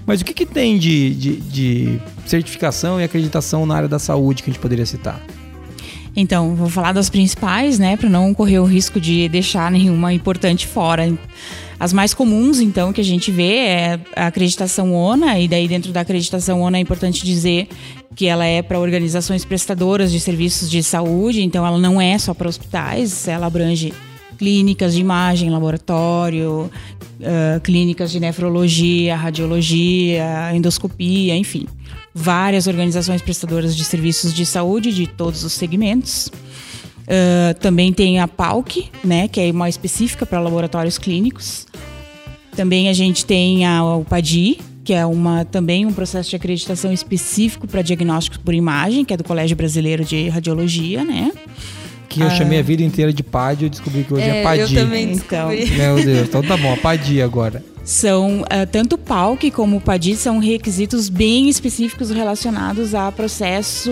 mas 0.06 0.22
o 0.22 0.26
que, 0.26 0.34
que 0.34 0.46
tem 0.46 0.80
de, 0.80 1.14
de, 1.14 1.36
de 1.42 2.02
certificação 2.26 3.02
e 3.02 3.04
acreditação 3.04 3.66
na 3.66 3.76
área 3.76 3.90
da 3.90 4.00
saúde 4.00 4.44
que 4.44 4.50
a 4.50 4.54
gente 4.54 4.62
poderia 4.62 4.86
citar? 4.86 5.20
Então, 6.16 6.56
vou 6.56 6.70
falar 6.70 6.92
das 6.92 7.10
principais, 7.10 7.80
né, 7.80 7.96
para 7.96 8.10
não 8.10 8.34
correr 8.34 8.60
o 8.60 8.66
risco 8.66 9.00
de 9.00 9.30
deixar 9.30 9.72
nenhuma 9.72 10.14
importante 10.14 10.68
fora. 10.68 11.12
As 11.80 11.94
mais 11.94 12.14
comuns, 12.14 12.60
então, 12.60 12.94
que 12.94 13.02
a 13.02 13.04
gente 13.04 13.32
vê 13.32 13.56
é 13.58 14.00
a 14.16 14.28
acreditação 14.28 14.94
ONA, 14.94 15.40
e 15.40 15.48
daí 15.48 15.68
dentro 15.68 15.92
da 15.92 16.02
acreditação 16.02 16.62
ONA 16.62 16.78
é 16.78 16.82
importante 16.82 17.26
dizer 17.26 17.68
que 18.16 18.28
ela 18.28 18.46
é 18.46 18.62
para 18.62 18.80
organizações 18.80 19.46
prestadoras 19.46 20.12
de 20.12 20.20
serviços 20.20 20.70
de 20.70 20.84
saúde, 20.84 21.42
então 21.42 21.66
ela 21.66 21.78
não 21.78 22.00
é 22.00 22.18
só 22.18 22.34
para 22.34 22.48
hospitais, 22.48 23.28
ela 23.28 23.48
abrange 23.48 23.94
clínicas 24.38 24.96
de 24.96 25.02
imagem, 25.02 25.50
laboratório, 25.50 26.70
uh, 27.20 27.62
clínicas 27.62 28.12
de 28.12 28.20
nefrologia, 28.20 29.16
radiologia, 29.16 30.52
endoscopia, 30.54 31.36
enfim. 31.36 31.68
Várias 32.14 32.68
organizações 32.68 33.22
prestadoras 33.22 33.76
de 33.76 33.84
serviços 33.86 34.34
de 34.34 34.46
saúde 34.46 34.94
de 34.94 35.08
todos 35.08 35.44
os 35.44 35.54
segmentos. 35.54 36.30
Uh, 37.02 37.54
também 37.60 37.92
tem 37.92 38.20
a 38.20 38.28
PALC, 38.28 38.90
né, 39.04 39.28
que 39.28 39.42
é 39.42 39.52
uma 39.52 39.68
específica 39.68 40.26
para 40.26 40.40
laboratórios 40.40 40.98
clínicos. 40.98 41.68
Também 42.56 42.90
a 42.90 42.94
gente 42.94 43.26
tem 43.26 43.66
a, 43.66 43.84
o 43.84 44.06
PADI, 44.06 44.60
que 44.84 44.94
é 44.94 45.06
uma, 45.06 45.46
também 45.46 45.86
um 45.86 45.94
processo 45.94 46.30
de 46.30 46.36
acreditação 46.36 46.92
específico 46.92 47.68
para 47.68 47.82
diagnósticos 47.82 48.38
por 48.38 48.54
imagem, 48.54 49.06
que 49.06 49.14
é 49.14 49.18
do 49.18 49.24
Colégio 49.24 49.56
Brasileiro 49.56 50.04
de 50.04 50.28
Radiologia, 50.30 51.04
né? 51.04 51.32
Que 52.10 52.20
eu 52.20 52.28
ah. 52.28 52.32
chamei 52.32 52.60
a 52.60 52.62
vida 52.62 52.84
inteira 52.84 53.14
de 53.14 53.24
PAD 53.24 53.62
e 53.62 53.66
eu 53.66 53.70
descobri 53.70 54.04
que 54.04 54.14
hoje 54.14 54.26
é, 54.26 54.40
é 54.40 54.44
PADI. 54.44 54.62
Eu 54.62 54.84
também 54.84 55.08
descobri. 55.08 55.64
Então, 55.64 55.78
meu 55.78 56.04
Deus, 56.04 56.28
então 56.28 56.42
tá 56.44 56.58
bom, 56.58 56.74
a 56.74 56.78
PADI 56.78 57.22
agora. 57.22 57.64
São, 57.84 58.42
uh, 58.42 58.68
tanto 58.72 58.94
o 58.94 58.98
PALC 58.98 59.52
como 59.52 59.78
o 59.78 59.82
PADI 59.82 60.16
são 60.16 60.40
requisitos 60.40 61.10
bem 61.10 61.50
específicos 61.50 62.12
relacionados 62.12 62.94
a 62.94 63.12
processo 63.12 63.92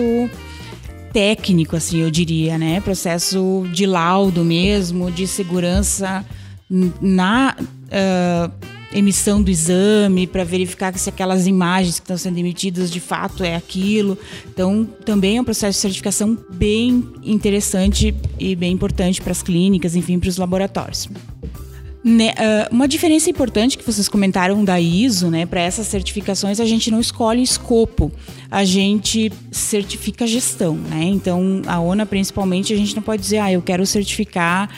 técnico, 1.12 1.76
assim, 1.76 1.98
eu 1.98 2.10
diria, 2.10 2.56
né? 2.56 2.80
Processo 2.80 3.66
de 3.72 3.86
laudo 3.86 4.44
mesmo, 4.44 5.10
de 5.10 5.26
segurança 5.26 6.24
na 7.00 7.56
uh, 7.58 8.52
emissão 8.92 9.42
do 9.42 9.50
exame, 9.50 10.26
para 10.26 10.44
verificar 10.44 10.96
se 10.96 11.08
aquelas 11.08 11.46
imagens 11.46 11.98
que 11.98 12.04
estão 12.04 12.16
sendo 12.16 12.38
emitidas 12.38 12.90
de 12.90 13.00
fato 13.00 13.42
é 13.42 13.56
aquilo. 13.56 14.16
Então, 14.48 14.88
também 15.04 15.36
é 15.36 15.40
um 15.40 15.44
processo 15.44 15.78
de 15.78 15.82
certificação 15.82 16.38
bem 16.52 17.04
interessante 17.22 18.14
e 18.38 18.54
bem 18.54 18.72
importante 18.72 19.20
para 19.20 19.32
as 19.32 19.42
clínicas, 19.42 19.96
enfim, 19.96 20.18
para 20.18 20.28
os 20.28 20.36
laboratórios. 20.36 21.08
Né, 22.02 22.30
uh, 22.30 22.74
uma 22.74 22.88
diferença 22.88 23.28
importante 23.28 23.76
que 23.76 23.84
vocês 23.84 24.08
comentaram 24.08 24.64
da 24.64 24.80
ISO, 24.80 25.30
né, 25.30 25.44
para 25.44 25.60
essas 25.60 25.86
certificações 25.86 26.58
a 26.58 26.64
gente 26.64 26.90
não 26.90 26.98
escolhe 26.98 27.42
escopo, 27.42 28.10
a 28.50 28.64
gente 28.64 29.30
certifica 29.52 30.24
a 30.24 30.26
gestão, 30.26 30.76
né? 30.76 31.04
Então 31.04 31.60
a 31.66 31.78
ONA 31.78 32.06
principalmente 32.06 32.72
a 32.72 32.76
gente 32.76 32.96
não 32.96 33.02
pode 33.02 33.20
dizer, 33.20 33.38
ah, 33.38 33.52
eu 33.52 33.60
quero 33.60 33.84
certificar 33.84 34.70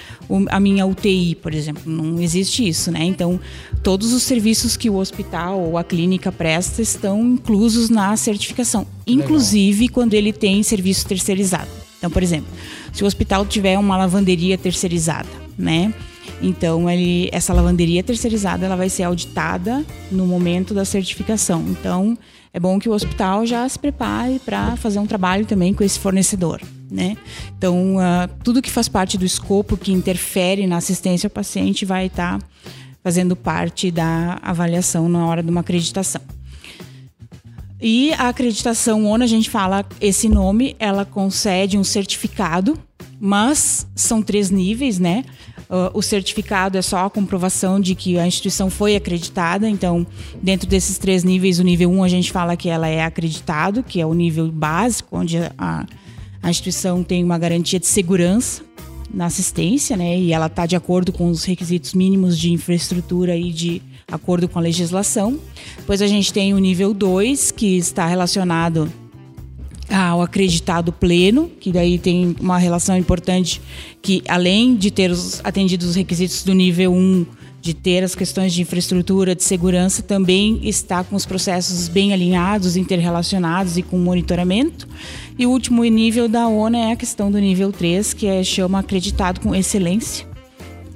a 0.49 0.59
minha 0.59 0.85
UTI, 0.85 1.37
por 1.37 1.55
exemplo, 1.55 1.83
não 1.87 2.21
existe 2.21 2.67
isso, 2.67 2.91
né? 2.91 3.05
Então 3.05 3.39
todos 3.85 4.13
os 4.13 4.25
serviços 4.25 4.77
que 4.77 4.91
o 4.91 4.97
hospital 4.97 5.61
ou 5.61 5.79
a 5.79 5.85
clínica 5.85 6.33
presta 6.33 6.83
estão 6.83 7.21
inclusos 7.23 7.89
na 7.89 8.17
certificação, 8.17 8.85
inclusive 9.07 9.83
Legal. 9.83 9.95
quando 9.95 10.15
ele 10.15 10.33
tem 10.33 10.61
serviço 10.65 11.07
terceirizado. 11.07 11.69
Então, 11.99 12.11
por 12.11 12.21
exemplo, 12.21 12.49
se 12.93 13.05
o 13.05 13.07
hospital 13.07 13.47
tiver 13.47 13.79
uma 13.79 13.97
lavanderia 13.97 14.59
terceirizada, 14.59 15.29
né? 15.57 15.95
Então, 16.41 16.89
ele, 16.91 17.29
essa 17.33 17.53
lavanderia 17.53 18.03
terceirizada 18.03 18.67
ela 18.67 18.77
vai 18.77 18.89
ser 18.89 19.05
auditada 19.05 19.85
no 20.11 20.27
momento 20.27 20.75
da 20.75 20.85
certificação. 20.85 21.65
Então, 21.69 22.19
é 22.53 22.61
bom 22.61 22.79
que 22.79 22.89
o 22.89 22.93
hospital 22.93 23.47
já 23.47 23.69
se 23.69 23.79
prepare 23.79 24.39
para 24.39 24.77
fazer 24.77 24.99
um 24.99 25.07
trabalho 25.07 25.47
também 25.47 25.73
com 25.73 25.83
esse 25.83 25.99
fornecedor. 25.99 26.61
Né? 26.91 27.17
Então, 27.57 27.97
uh, 27.97 28.29
tudo 28.45 28.61
que 28.61 28.71
faz 28.71 28.89
parte 28.89 29.17
do 29.17 29.25
escopo 29.25 29.77
que 29.77 29.93
interfere 29.93 30.67
na 30.67 30.77
assistência 30.77 31.27
ao 31.27 31.31
paciente 31.31 31.87
vai 31.87 32.07
estar 32.07 32.39
tá 32.39 32.47
fazendo 33.03 33.35
parte 33.35 33.91
da 33.91 34.39
avaliação 34.43 35.09
na 35.09 35.27
hora 35.27 35.43
de 35.43 35.51
uma 35.51 35.63
acreditação. 35.63 36.21
E 37.81 38.13
a 38.13 38.29
acreditação 38.29 39.05
ONU, 39.07 39.25
a 39.25 39.27
gente 39.27 39.51
fala 39.51 39.85
esse 40.01 40.29
nome, 40.29 40.77
ela 40.79 41.05
concede 41.05 41.77
um 41.77 41.83
certificado, 41.83 42.79
mas 43.25 43.87
são 43.95 44.21
três 44.21 44.51
níveis, 44.51 44.99
né? 44.99 45.25
Uh, 45.71 45.97
o 45.97 46.03
certificado 46.03 46.77
é 46.77 46.83
só 46.83 47.07
a 47.07 47.11
comprovação 47.11 47.79
de 47.79 47.95
que 47.95 48.19
a 48.19 48.27
instituição 48.27 48.69
foi 48.69 48.97
acreditada. 48.97 49.69
Então, 49.69 50.05
dentro 50.43 50.69
desses 50.69 50.99
três 50.99 51.23
níveis, 51.23 51.61
o 51.61 51.63
nível 51.63 51.89
1 51.89 51.99
um, 51.99 52.03
a 52.03 52.09
gente 52.09 52.33
fala 52.33 52.57
que 52.57 52.69
ela 52.69 52.89
é 52.89 53.05
acreditado, 53.05 53.85
que 53.85 54.01
é 54.01 54.05
o 54.05 54.13
nível 54.13 54.51
básico, 54.51 55.17
onde 55.17 55.39
a, 55.57 55.87
a 56.43 56.51
instituição 56.51 57.05
tem 57.05 57.23
uma 57.23 57.39
garantia 57.39 57.79
de 57.79 57.87
segurança 57.87 58.65
na 59.15 59.27
assistência, 59.27 59.97
né? 59.97 60.19
E 60.19 60.33
ela 60.33 60.47
está 60.47 60.67
de 60.67 60.75
acordo 60.75 61.13
com 61.13 61.29
os 61.29 61.45
requisitos 61.45 61.95
mínimos 61.95 62.37
de 62.37 62.51
infraestrutura 62.51 63.37
e 63.37 63.53
de 63.53 63.81
acordo 64.11 64.49
com 64.49 64.59
a 64.59 64.63
legislação. 64.63 65.39
Depois 65.77 66.03
a 66.03 66.09
gente 66.09 66.33
tem 66.33 66.55
o 66.55 66.59
nível 66.59 66.93
2, 66.93 67.53
que 67.53 67.77
está 67.77 68.05
relacionado 68.05 68.93
ao 69.93 70.23
acreditado 70.23 70.91
pleno, 70.91 71.51
que 71.61 71.71
daí 71.71 71.99
tem 71.99 72.35
uma 72.41 72.57
relação 72.57 72.97
importante 72.97 73.61
que 74.01 74.23
além 74.27 74.75
de 74.75 74.91
ter 74.91 75.11
os, 75.11 75.41
atendido 75.45 75.85
os 75.85 75.95
requisitos 75.95 76.43
do 76.43 76.55
nível 76.55 76.93
1, 76.93 77.27
de 77.61 77.75
ter 77.75 78.03
as 78.03 78.15
questões 78.15 78.53
de 78.53 78.63
infraestrutura, 78.63 79.37
de 79.37 79.45
segurança, 79.45 80.03
também 80.03 80.59
está 80.65 81.05
com 81.05 81.15
os 81.15 81.25
processos 81.25 81.87
bem 81.87 82.13
alinhados, 82.13 82.77
interrelacionados 82.77 83.77
e 83.77 83.83
com 83.83 83.99
monitoramento. 83.99 84.89
E 85.39 85.47
o 85.47 85.51
último 85.51 85.85
nível 85.85 86.27
da 86.27 86.49
ONU 86.49 86.77
é 86.77 86.93
a 86.93 86.97
questão 86.97 87.31
do 87.31 87.39
nível 87.39 87.71
3, 87.71 88.15
que 88.15 88.27
é 88.27 88.43
chama 88.43 88.81
acreditado 88.81 89.41
com 89.41 89.55
excelência, 89.55 90.27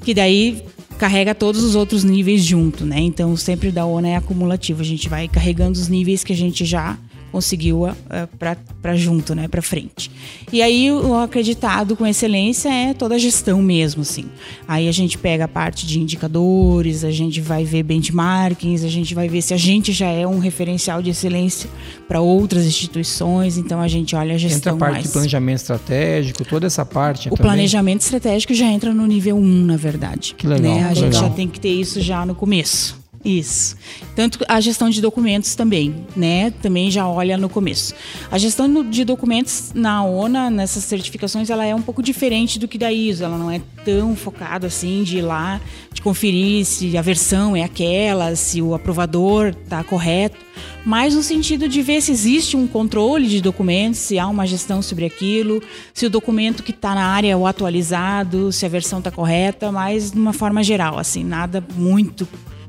que 0.02 0.12
daí 0.12 0.64
carrega 0.98 1.34
todos 1.34 1.62
os 1.62 1.76
outros 1.76 2.02
níveis 2.02 2.42
junto, 2.42 2.84
né? 2.84 2.98
Então, 2.98 3.36
sempre 3.36 3.70
da 3.70 3.84
ONU 3.84 4.08
é 4.08 4.16
acumulativo, 4.16 4.80
a 4.80 4.84
gente 4.84 5.08
vai 5.08 5.28
carregando 5.28 5.78
os 5.78 5.88
níveis 5.88 6.24
que 6.24 6.32
a 6.32 6.36
gente 6.36 6.64
já 6.64 6.98
conseguiu 7.32 7.84
uh, 7.84 7.94
para 8.80 8.96
junto, 8.96 9.34
né, 9.34 9.46
para 9.48 9.60
frente. 9.60 10.10
E 10.52 10.62
aí 10.62 10.90
o 10.90 11.14
acreditado 11.14 11.96
com 11.96 12.06
excelência 12.06 12.68
é 12.72 12.94
toda 12.94 13.14
a 13.16 13.18
gestão 13.18 13.60
mesmo, 13.60 14.02
assim. 14.02 14.24
Aí 14.66 14.88
a 14.88 14.92
gente 14.92 15.18
pega 15.18 15.44
a 15.44 15.48
parte 15.48 15.86
de 15.86 16.00
indicadores, 16.00 17.04
a 17.04 17.10
gente 17.10 17.40
vai 17.40 17.64
ver 17.64 17.82
benchmarkings, 17.82 18.84
a 18.84 18.88
gente 18.88 19.14
vai 19.14 19.28
ver 19.28 19.42
se 19.42 19.52
a 19.52 19.56
gente 19.56 19.92
já 19.92 20.08
é 20.08 20.26
um 20.26 20.38
referencial 20.38 21.02
de 21.02 21.10
excelência 21.10 21.68
para 22.08 22.20
outras 22.20 22.64
instituições, 22.66 23.58
então 23.58 23.80
a 23.80 23.88
gente 23.88 24.14
olha 24.16 24.34
a 24.34 24.38
gestão 24.38 24.56
Entra 24.58 24.72
a 24.72 24.76
parte 24.76 24.92
mais. 24.94 25.06
de 25.06 25.12
planejamento 25.12 25.58
estratégico, 25.58 26.44
toda 26.44 26.66
essa 26.66 26.84
parte 26.84 27.28
O 27.28 27.30
também. 27.36 27.42
planejamento 27.52 28.00
estratégico 28.02 28.54
já 28.54 28.66
entra 28.66 28.94
no 28.94 29.06
nível 29.06 29.36
1, 29.36 29.40
na 29.64 29.76
verdade. 29.76 30.34
Que 30.36 30.46
legal, 30.46 30.62
Né? 30.74 30.84
A 30.84 30.88
que 30.88 30.94
gente 30.96 31.04
legal. 31.14 31.22
já 31.22 31.30
tem 31.30 31.48
que 31.48 31.60
ter 31.60 31.68
isso 31.70 32.00
já 32.00 32.24
no 32.24 32.34
começo. 32.34 32.96
Isso. 33.26 33.76
Tanto 34.14 34.38
a 34.48 34.60
gestão 34.60 34.88
de 34.88 35.00
documentos 35.00 35.56
também, 35.56 36.06
né? 36.14 36.52
Também 36.62 36.92
já 36.92 37.08
olha 37.08 37.36
no 37.36 37.48
começo. 37.48 37.92
A 38.30 38.38
gestão 38.38 38.84
de 38.84 39.04
documentos 39.04 39.72
na 39.74 40.04
ONA, 40.04 40.48
nessas 40.48 40.84
certificações, 40.84 41.50
ela 41.50 41.66
é 41.66 41.74
um 41.74 41.82
pouco 41.82 42.00
diferente 42.04 42.56
do 42.56 42.68
que 42.68 42.78
da 42.78 42.92
ISO. 42.92 43.24
Ela 43.24 43.36
não 43.36 43.50
é 43.50 43.60
tão 43.84 44.14
focada 44.14 44.68
assim 44.68 45.02
de 45.02 45.18
ir 45.18 45.22
lá, 45.22 45.60
de 45.92 46.00
conferir 46.00 46.64
se 46.64 46.96
a 46.96 47.02
versão 47.02 47.56
é 47.56 47.64
aquela, 47.64 48.36
se 48.36 48.62
o 48.62 48.74
aprovador 48.74 49.48
está 49.48 49.82
correto, 49.82 50.36
mas 50.84 51.16
no 51.16 51.22
sentido 51.22 51.68
de 51.68 51.82
ver 51.82 52.00
se 52.00 52.12
existe 52.12 52.56
um 52.56 52.64
controle 52.68 53.26
de 53.26 53.40
documentos, 53.40 53.98
se 53.98 54.20
há 54.20 54.28
uma 54.28 54.46
gestão 54.46 54.80
sobre 54.80 55.04
aquilo, 55.04 55.60
se 55.92 56.06
o 56.06 56.10
documento 56.10 56.62
que 56.62 56.70
está 56.70 56.94
na 56.94 57.06
área 57.06 57.32
é 57.32 57.36
o 57.36 57.44
atualizado, 57.44 58.52
se 58.52 58.64
a 58.64 58.68
versão 58.68 59.00
está 59.00 59.10
correta, 59.10 59.72
mas 59.72 60.12
de 60.12 60.18
uma 60.18 60.32
forma 60.32 60.62
geral, 60.62 60.96
assim, 60.96 61.24
nada 61.24 61.64
muito 61.76 62.28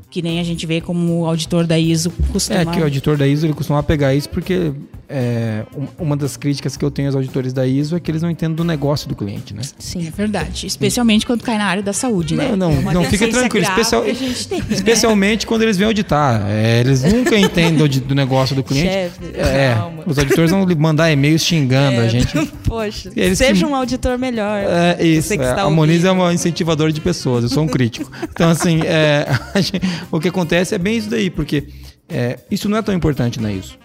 que 0.10 0.22
nem 0.22 0.40
a 0.40 0.44
gente 0.44 0.66
vê 0.66 0.80
como 0.80 1.22
o 1.22 1.26
auditor 1.26 1.66
da 1.68 1.78
ISO 1.78 2.12
costuma. 2.32 2.62
É 2.62 2.66
que 2.66 2.80
o 2.80 2.84
auditor 2.84 3.18
da 3.18 3.28
ISO 3.28 3.46
ele 3.46 3.54
costuma 3.54 3.84
pegar 3.84 4.14
isso 4.14 4.30
porque 4.30 4.74
é, 5.10 5.64
um- 5.76 6.04
uma 6.06 6.18
das 6.18 6.36
críticas 6.36 6.76
que 6.76 6.84
eu 6.84 6.92
tenho 6.92 7.08
aos 7.08 7.16
auditores 7.16 7.54
da 7.54 7.66
ISO 7.66 7.96
é 7.96 8.00
que 8.00 8.12
eles 8.12 8.22
não 8.22 8.30
entendem 8.30 8.56
do 8.56 8.64
negócio 8.64 9.08
do 9.08 9.16
cliente, 9.16 9.54
né? 9.54 9.62
Sim. 9.80 10.08
É 10.08 10.12
verdade, 10.12 10.68
especialmente 10.68 11.26
quando 11.26 11.44
cai 11.44 11.58
na 11.58 11.66
área 11.66 11.82
da 11.84 11.94
saúde, 11.94 12.36
né? 12.36 12.50
Não, 12.50 12.58
não, 12.58 12.92
É 12.92 12.94
não, 12.94 13.04
fica 13.06 13.28
tranquilo. 13.28 13.66
Especial- 13.66 14.04
tem, 14.04 14.14
né? 14.60 14.66
Especialmente 14.72 15.48
quando 15.48 15.62
eles 15.62 15.78
vêm 15.78 15.88
auditar. 15.88 16.46
É, 16.50 16.80
eles 16.82 17.04
nunca 17.04 17.38
entendem 17.40 17.76
do, 17.78 17.88
do 18.02 18.16
negócio 18.16 18.56
do 18.56 18.64
cliente. 18.64 18.88
Chefe, 18.92 19.26
é, 19.36 19.76
os 20.06 20.18
auditores 20.20 20.52
vão 20.52 20.66
lhe 20.66 20.76
mandar 20.76 21.12
e-mails 21.12 21.42
xingando 21.44 22.02
a 22.02 22.08
gente. 22.08 22.28
Poxa, 22.66 23.10
Eles 23.16 23.38
seja 23.38 23.66
um 23.66 23.74
auditor 23.76 24.18
melhor. 24.18 24.60
É 25.00 25.06
isso. 25.06 25.34
É, 25.34 25.52
a 25.62 25.70
Moniz 25.70 26.04
é 26.04 26.10
ouvindo. 26.10 26.24
uma 26.24 26.34
incentivadora 26.34 26.92
de 26.92 27.00
pessoas, 27.00 27.44
eu 27.44 27.50
sou 27.50 27.64
um 27.64 27.68
crítico. 27.68 28.12
Então, 28.24 28.50
assim, 28.50 28.82
é, 28.84 29.26
gente- 29.62 29.82
o 30.12 30.20
que 30.20 30.28
acontece 30.28 30.76
é 30.76 30.78
bem 30.78 30.98
isso 30.98 31.10
daí, 31.10 31.30
porque 31.30 31.68
é, 32.10 32.40
isso 32.52 32.68
não 32.68 32.78
é 32.78 32.82
tão 32.82 32.94
importante 32.94 33.40
na 33.40 33.52
ISO. 33.52 33.78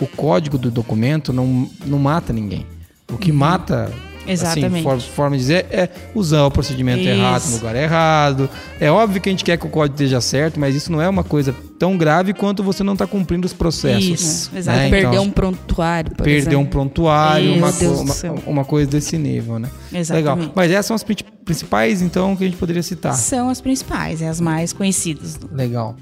O 0.00 0.06
código 0.06 0.58
do 0.58 0.70
documento 0.70 1.32
não, 1.32 1.68
não 1.86 1.98
mata 1.98 2.32
ninguém. 2.32 2.66
O 3.12 3.16
que 3.18 3.30
mata, 3.32 3.90
Uhum. 4.26 4.32
Exatamente. 4.32 4.66
assim, 4.76 4.82
for- 4.82 5.00
forma 5.00 5.36
de 5.36 5.42
dizer, 5.42 5.66
é 5.70 5.86
usar 6.14 6.46
o 6.46 6.50
procedimento 6.50 7.00
Isso. 7.00 7.10
errado 7.10 7.46
no 7.50 7.56
lugar 7.56 7.76
errado. 7.76 8.48
É 8.80 8.90
óbvio 8.90 9.20
que 9.20 9.28
a 9.28 9.32
gente 9.32 9.44
quer 9.44 9.58
que 9.58 9.66
o 9.66 9.68
código 9.68 9.94
esteja 9.96 10.18
certo, 10.22 10.58
mas 10.58 10.74
isso 10.74 10.90
não 10.90 11.00
é 11.02 11.06
uma 11.06 11.22
coisa 11.22 11.54
tão 11.78 11.98
grave 11.98 12.32
quanto 12.32 12.62
você 12.62 12.82
não 12.82 12.94
está 12.94 13.06
cumprindo 13.06 13.46
os 13.46 13.52
processos. 13.52 14.02
Isso, 14.22 14.50
né? 14.54 14.60
exatamente. 14.60 14.88
Então, 14.96 15.10
Perder 15.10 15.18
um 15.20 15.30
prontuário, 15.30 16.10
por 16.12 16.24
perder 16.24 16.38
exemplo. 16.38 16.58
um 16.60 16.64
prontuário, 16.66 17.54
uma, 17.54 17.68
uma, 17.70 18.40
uma 18.46 18.64
coisa 18.64 18.90
desse 18.90 19.18
nível, 19.18 19.58
né? 19.58 19.68
Exatamente. 19.92 20.38
Legal. 20.40 20.52
Mas 20.56 20.70
essas 20.70 20.86
são 20.86 20.96
as 20.96 21.04
prin- 21.04 21.16
principais, 21.44 22.00
então, 22.00 22.34
que 22.34 22.44
a 22.44 22.46
gente 22.46 22.56
poderia 22.56 22.82
citar. 22.82 23.12
São 23.12 23.50
as 23.50 23.60
principais, 23.60 24.22
é 24.22 24.28
as 24.28 24.40
mais 24.40 24.72
conhecidas. 24.72 25.38
Legal. 25.52 25.96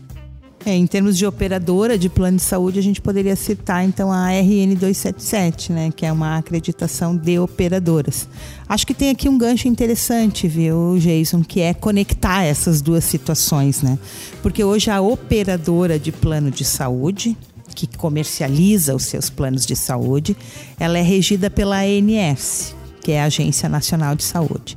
É, 0.64 0.76
em 0.76 0.86
termos 0.86 1.18
de 1.18 1.26
operadora 1.26 1.98
de 1.98 2.08
plano 2.08 2.36
de 2.36 2.42
saúde, 2.42 2.78
a 2.78 2.82
gente 2.82 3.00
poderia 3.00 3.34
citar 3.34 3.84
então 3.84 4.12
a 4.12 4.28
RN 4.30 4.74
277, 4.76 5.72
né, 5.72 5.92
que 5.94 6.06
é 6.06 6.12
uma 6.12 6.38
acreditação 6.38 7.16
de 7.16 7.36
operadoras. 7.38 8.28
Acho 8.68 8.86
que 8.86 8.94
tem 8.94 9.10
aqui 9.10 9.28
um 9.28 9.36
gancho 9.36 9.66
interessante, 9.66 10.46
viu, 10.46 10.96
Jason, 10.98 11.42
que 11.42 11.60
é 11.60 11.74
conectar 11.74 12.44
essas 12.44 12.80
duas 12.80 13.04
situações, 13.04 13.82
né? 13.82 13.98
Porque 14.40 14.62
hoje 14.62 14.88
a 14.88 15.00
operadora 15.00 15.98
de 15.98 16.12
plano 16.12 16.50
de 16.50 16.64
saúde, 16.64 17.36
que 17.74 17.86
comercializa 17.98 18.94
os 18.94 19.04
seus 19.04 19.28
planos 19.28 19.66
de 19.66 19.74
saúde, 19.74 20.36
ela 20.78 20.96
é 20.96 21.02
regida 21.02 21.50
pela 21.50 21.80
ANS, 21.80 22.74
que 23.02 23.12
é 23.12 23.20
a 23.20 23.24
Agência 23.24 23.68
Nacional 23.68 24.14
de 24.14 24.22
Saúde. 24.22 24.76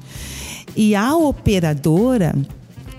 E 0.76 0.96
a 0.96 1.16
operadora 1.16 2.36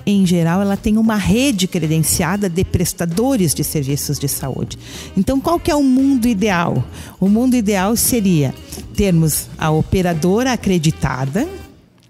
em 0.06 0.24
geral, 0.24 0.62
ela 0.62 0.76
tem 0.76 0.96
uma 0.96 1.16
rede 1.16 1.66
credenciada 1.66 2.48
de 2.48 2.64
prestadores 2.64 3.52
de 3.52 3.64
serviços 3.64 4.20
de 4.20 4.28
saúde. 4.28 4.78
Então, 5.16 5.40
qual 5.40 5.58
que 5.58 5.68
é 5.68 5.74
o 5.74 5.82
mundo 5.82 6.28
ideal? 6.28 6.84
O 7.18 7.28
mundo 7.28 7.56
ideal 7.56 7.96
seria 7.96 8.54
termos 8.94 9.48
a 9.58 9.70
operadora 9.70 10.52
acreditada, 10.52 11.48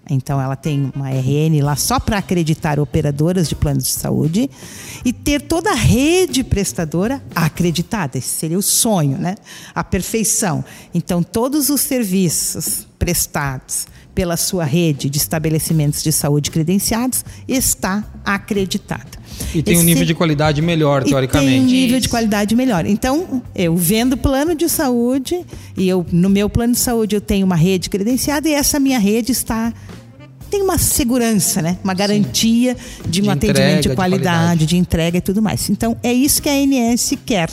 então 0.09 0.39
ela 0.39 0.55
tem 0.55 0.91
uma 0.95 1.09
RN 1.09 1.59
lá 1.61 1.75
só 1.75 1.99
para 1.99 2.19
acreditar 2.19 2.79
operadoras 2.79 3.49
de 3.49 3.55
planos 3.55 3.85
de 3.85 3.93
saúde 3.93 4.49
e 5.03 5.11
ter 5.11 5.41
toda 5.41 5.71
a 5.71 5.75
rede 5.75 6.43
prestadora 6.43 7.21
acreditada. 7.35 8.17
Esse 8.17 8.29
seria 8.29 8.57
o 8.57 8.61
sonho, 8.61 9.17
né? 9.17 9.35
A 9.75 9.83
perfeição. 9.83 10.63
Então 10.93 11.21
todos 11.21 11.69
os 11.69 11.81
serviços 11.81 12.87
prestados 12.97 13.87
pela 14.17 14.35
sua 14.35 14.63
rede 14.65 15.11
de 15.11 15.17
estabelecimentos 15.19 16.01
de 16.01 16.11
saúde 16.11 16.49
credenciados 16.49 17.23
está 17.47 18.03
acreditado. 18.25 19.15
E 19.53 19.61
tem 19.61 19.75
um 19.75 19.77
Esse- 19.77 19.85
nível 19.85 20.05
de 20.05 20.15
qualidade 20.15 20.59
melhor, 20.59 21.01
e 21.01 21.03
tem 21.03 21.11
um 21.13 21.15
teoricamente. 21.17 21.65
nível 21.71 21.99
de 21.99 22.05
Isso. 22.05 22.09
qualidade 22.09 22.55
melhor. 22.55 22.83
Então, 22.87 23.43
eu 23.53 23.75
vendo 23.75 24.17
plano 24.17 24.55
de 24.55 24.67
saúde 24.67 25.45
e 25.77 25.87
eu 25.87 26.03
no 26.11 26.29
meu 26.31 26.49
plano 26.49 26.73
de 26.73 26.79
saúde 26.79 27.15
eu 27.15 27.21
tenho 27.21 27.45
uma 27.45 27.55
rede 27.55 27.91
credenciada 27.91 28.49
e 28.49 28.53
essa 28.53 28.79
minha 28.79 28.97
rede 28.97 29.31
está 29.31 29.71
tem 30.49 30.63
uma 30.63 30.77
segurança, 30.79 31.61
né? 31.61 31.77
Uma 31.83 31.93
garantia 31.93 32.75
de 33.07 33.19
um 33.21 33.25
De 33.25 33.29
atendimento 33.29 33.59
entrega, 33.59 33.81
de 33.81 33.89
de 33.89 33.95
qualidade, 33.95 34.23
qualidade. 34.39 34.65
de 34.65 34.77
entrega 34.77 35.17
e 35.19 35.21
tudo 35.21 35.41
mais. 35.43 35.69
Então, 35.69 35.95
é 36.01 36.11
isso 36.11 36.41
que 36.41 36.49
a 36.49 36.53
ANS 36.53 37.13
quer. 37.23 37.49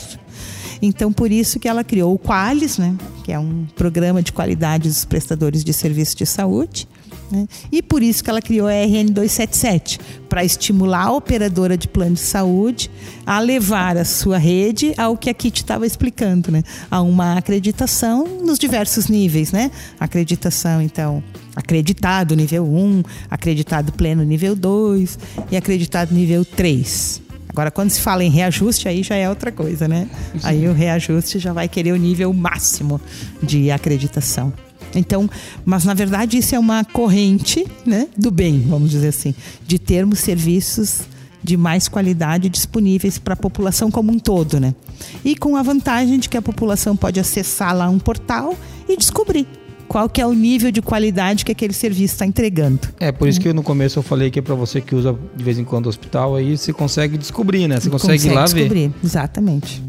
Então, 0.85 1.11
por 1.11 1.31
isso 1.31 1.59
que 1.59 1.67
ela 1.67 1.83
criou 1.83 2.13
o 2.13 2.19
Qualis, 2.19 2.77
né? 2.77 2.95
Que 3.23 3.31
é 3.31 3.39
um 3.39 3.65
programa 3.75 4.21
de 4.21 4.31
qualidade 4.31 4.87
dos 4.87 5.03
prestadores 5.05 5.63
de 5.63 5.73
serviços 5.73 6.15
de 6.15 6.25
saúde. 6.25 6.87
né? 7.31 7.47
E 7.71 7.81
por 7.81 8.03
isso 8.03 8.23
que 8.23 8.29
ela 8.29 8.41
criou 8.41 8.67
a 8.67 8.71
RN 8.71 9.07
277, 9.11 9.99
para 10.29 10.43
estimular 10.43 11.05
a 11.05 11.11
operadora 11.11 11.75
de 11.75 11.87
plano 11.87 12.13
de 12.13 12.21
saúde 12.21 12.89
a 13.25 13.39
levar 13.39 13.97
a 13.97 14.05
sua 14.05 14.37
rede 14.37 14.93
ao 14.97 15.17
que 15.17 15.29
a 15.29 15.33
Kit 15.33 15.61
estava 15.61 15.85
explicando, 15.87 16.51
né? 16.51 16.61
A 16.91 17.01
uma 17.01 17.37
acreditação 17.37 18.27
nos 18.43 18.59
diversos 18.59 19.07
níveis, 19.07 19.51
né? 19.51 19.71
Acreditação, 19.99 20.81
então, 20.81 21.23
acreditado 21.55 22.35
nível 22.35 22.65
1, 22.65 23.03
acreditado 23.29 23.91
pleno 23.91 24.23
nível 24.23 24.55
2 24.55 25.17
e 25.51 25.57
acreditado 25.57 26.13
nível 26.13 26.45
3. 26.45 27.24
Agora, 27.55 27.71
quando 27.71 27.89
se 27.89 28.01
fala 28.01 28.21
em 28.21 28.29
reajuste, 28.29 28.89
aí 28.89 29.01
já 29.01 29.15
é 29.15 29.29
outra 29.29 29.49
coisa, 29.49 29.87
né? 29.87 30.09
Aí 30.43 30.67
o 30.67 30.73
reajuste 30.73 31.39
já 31.39 31.53
vai 31.53 31.69
querer 31.69 31.93
o 31.93 31.95
nível 31.95 32.33
máximo 32.33 32.99
de 33.41 33.71
acreditação. 33.71 34.51
Então, 34.93 35.29
mas 35.63 35.85
na 35.85 35.93
verdade 35.93 36.37
isso 36.37 36.53
é 36.53 36.59
uma 36.59 36.83
corrente 36.83 37.65
né, 37.85 38.09
do 38.17 38.29
bem, 38.29 38.59
vamos 38.67 38.91
dizer 38.91 39.07
assim, 39.07 39.33
de 39.65 39.79
termos 39.79 40.19
serviços 40.19 41.03
de 41.41 41.55
mais 41.55 41.87
qualidade 41.87 42.49
disponíveis 42.49 43.17
para 43.17 43.35
a 43.35 43.37
população 43.37 43.89
como 43.89 44.11
um 44.11 44.19
todo, 44.19 44.59
né? 44.59 44.75
E 45.23 45.33
com 45.37 45.55
a 45.55 45.63
vantagem 45.63 46.19
de 46.19 46.27
que 46.27 46.35
a 46.35 46.41
população 46.41 46.93
pode 46.93 47.21
acessar 47.21 47.73
lá 47.73 47.89
um 47.89 47.99
portal 47.99 48.53
e 48.89 48.97
descobrir 48.97 49.47
qual 49.95 50.09
que 50.09 50.19
é 50.19 50.27
o 50.27 50.33
nível 50.33 50.73
de 50.73 50.81
qualidade 50.81 51.45
que 51.45 51.53
aquele 51.53 51.71
serviço 51.71 52.15
está 52.15 52.25
entregando. 52.25 52.81
É, 52.99 53.13
por 53.13 53.29
isso 53.29 53.39
que 53.39 53.53
no 53.53 53.63
começo 53.63 53.97
eu 53.97 54.03
falei 54.03 54.29
que 54.29 54.37
é 54.37 54.41
pra 54.41 54.53
você 54.53 54.81
que 54.81 54.93
usa 54.93 55.17
de 55.33 55.41
vez 55.41 55.57
em 55.57 55.63
quando 55.63 55.85
o 55.85 55.89
hospital, 55.89 56.35
aí 56.35 56.57
você 56.57 56.73
consegue 56.73 57.17
descobrir, 57.17 57.65
né? 57.69 57.79
Você 57.79 57.89
consegue, 57.89 58.27
ir 58.27 58.33
lá 58.33 58.45
ver. 58.45 58.55
descobrir, 58.55 58.91
exatamente. 59.01 59.81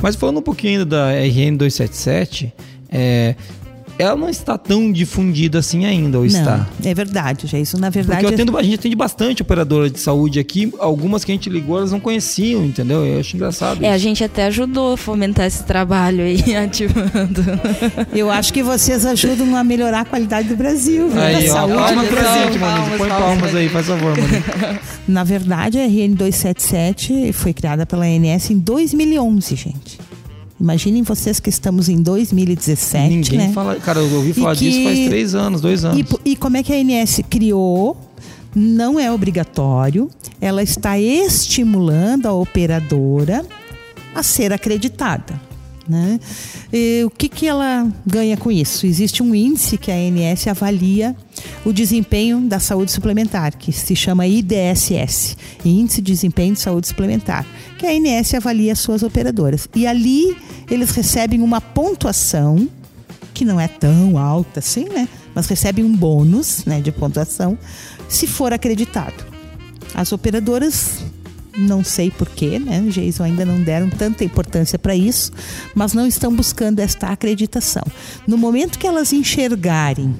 Mas 0.00 0.16
falando 0.16 0.38
um 0.38 0.42
pouquinho 0.42 0.80
ainda 0.80 0.86
da 0.86 1.10
RN 1.10 1.58
277, 1.58 2.54
é, 2.88 3.34
ela 3.98 4.16
não 4.16 4.28
está 4.28 4.58
tão 4.58 4.92
difundida 4.92 5.58
assim 5.58 5.84
ainda, 5.84 6.18
ou 6.18 6.26
está? 6.26 6.66
Não, 6.82 6.90
é 6.90 6.94
verdade, 6.94 7.46
já 7.46 7.58
isso 7.58 7.78
na 7.78 7.90
verdade 7.90 8.20
Porque 8.20 8.26
eu 8.26 8.30
é- 8.30 8.34
atendo, 8.34 8.56
a 8.56 8.62
gente 8.62 8.74
atende 8.74 8.96
bastante 8.96 9.42
operadora 9.42 9.88
de 9.90 9.98
saúde 9.98 10.38
aqui, 10.38 10.72
algumas 10.78 11.24
que 11.24 11.32
a 11.32 11.34
gente 11.34 11.48
ligou, 11.48 11.78
elas 11.78 11.92
não 11.92 12.00
conheciam, 12.00 12.64
entendeu? 12.64 13.04
Eu 13.04 13.20
acho 13.20 13.36
engraçado. 13.36 13.84
É, 13.84 13.92
a 13.92 13.98
gente 13.98 14.22
até 14.22 14.46
ajudou 14.46 14.94
a 14.94 14.96
fomentar 14.96 15.46
esse 15.46 15.64
trabalho 15.64 16.22
aí, 16.24 16.42
ativando. 16.56 17.44
Eu 18.14 18.30
acho 18.30 18.52
que 18.52 18.62
vocês 18.62 19.04
ajudam 19.06 19.56
a 19.56 19.64
melhorar 19.64 20.00
a 20.00 20.04
qualidade 20.04 20.48
do 20.48 20.56
Brasil, 20.56 21.08
viu? 21.08 21.20
Aí, 21.20 21.46
da 21.46 21.52
ó, 21.52 21.54
saúde 21.54 21.74
palmas 21.76 22.08
do 22.08 22.14
pra 22.14 22.44
gente, 22.44 22.58
palmas, 22.58 22.98
Põe 22.98 23.08
palmas 23.08 23.54
aí, 23.54 23.68
faz 23.68 23.86
favor, 23.86 24.16
Moniz. 24.16 24.44
Na 25.08 25.24
verdade, 25.24 25.78
a 25.78 25.86
RN 25.86 26.14
277 26.14 27.32
foi 27.32 27.52
criada 27.52 27.86
pela 27.86 28.04
ANS 28.04 28.50
em 28.50 28.58
2011, 28.58 29.54
gente. 29.56 29.98
Imaginem 30.58 31.02
vocês 31.02 31.38
que 31.38 31.50
estamos 31.50 31.88
em 31.88 32.00
2017, 32.00 33.14
Ninguém 33.14 33.38
né? 33.38 33.52
fala. 33.52 33.76
Cara, 33.76 34.00
eu 34.00 34.16
ouvi 34.16 34.32
falar 34.32 34.54
disso 34.54 34.82
faz 34.82 35.06
três 35.06 35.34
anos, 35.34 35.60
dois 35.60 35.84
anos. 35.84 35.98
E, 36.24 36.30
e 36.30 36.36
como 36.36 36.56
é 36.56 36.62
que 36.62 36.72
a 36.72 36.76
ANS 36.76 37.20
criou 37.28 37.96
não 38.54 38.98
é 38.98 39.12
obrigatório, 39.12 40.10
ela 40.40 40.62
está 40.62 40.98
estimulando 40.98 42.26
a 42.26 42.32
operadora 42.32 43.44
a 44.14 44.22
ser 44.22 44.50
acreditada. 44.50 45.38
Né? 45.88 46.18
E, 46.72 47.04
o 47.04 47.10
que, 47.10 47.28
que 47.28 47.46
ela 47.46 47.88
ganha 48.04 48.36
com 48.36 48.50
isso? 48.50 48.86
Existe 48.86 49.22
um 49.22 49.34
índice 49.34 49.78
que 49.78 49.90
a 49.90 49.94
ANS 49.94 50.46
avalia 50.48 51.14
o 51.64 51.72
desempenho 51.72 52.40
da 52.40 52.58
saúde 52.58 52.90
suplementar, 52.90 53.56
que 53.56 53.70
se 53.72 53.94
chama 53.94 54.26
IDSS 54.26 55.36
Índice 55.64 56.00
de 56.00 56.12
Desempenho 56.12 56.54
de 56.54 56.60
Saúde 56.60 56.88
Suplementar 56.88 57.46
que 57.76 57.86
a 57.86 57.90
ANS 57.90 58.34
avalia 58.34 58.72
as 58.72 58.78
suas 58.78 59.02
operadoras. 59.02 59.68
E 59.74 59.86
ali 59.86 60.36
eles 60.70 60.90
recebem 60.90 61.40
uma 61.40 61.60
pontuação 61.60 62.68
que 63.34 63.44
não 63.44 63.60
é 63.60 63.68
tão 63.68 64.18
alta 64.18 64.60
assim, 64.60 64.84
né? 64.88 65.08
Mas 65.34 65.46
recebem 65.46 65.84
um 65.84 65.94
bônus 65.94 66.64
né, 66.64 66.80
de 66.80 66.90
pontuação 66.90 67.58
se 68.08 68.26
for 68.26 68.52
acreditado. 68.52 69.26
As 69.94 70.12
operadoras 70.12 71.02
não 71.56 71.82
sei 71.82 72.10
porquê, 72.10 72.58
né? 72.58 72.80
Jason 72.88 73.24
ainda 73.24 73.44
não 73.44 73.62
deram 73.62 73.90
tanta 73.90 74.24
importância 74.24 74.78
para 74.78 74.94
isso, 74.94 75.32
mas 75.74 75.92
não 75.92 76.06
estão 76.06 76.32
buscando 76.34 76.80
esta 76.80 77.08
acreditação. 77.08 77.82
No 78.26 78.36
momento 78.36 78.78
que 78.78 78.86
elas 78.86 79.12
enxergarem 79.12 80.14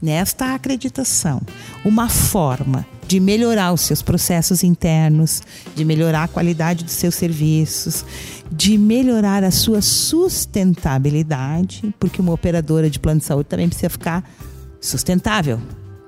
nesta 0.00 0.54
acreditação 0.54 1.42
uma 1.84 2.08
forma 2.08 2.86
de 3.06 3.20
melhorar 3.20 3.72
os 3.72 3.82
seus 3.82 4.02
processos 4.02 4.62
internos, 4.62 5.42
de 5.74 5.84
melhorar 5.84 6.24
a 6.24 6.28
qualidade 6.28 6.84
dos 6.84 6.94
seus 6.94 7.16
serviços, 7.16 8.04
de 8.50 8.78
melhorar 8.78 9.42
a 9.42 9.50
sua 9.50 9.82
sustentabilidade, 9.82 11.92
porque 11.98 12.20
uma 12.20 12.32
operadora 12.32 12.88
de 12.88 13.00
plano 13.00 13.18
de 13.18 13.26
saúde 13.26 13.48
também 13.48 13.68
precisa 13.68 13.90
ficar 13.90 14.22
sustentável, 14.80 15.60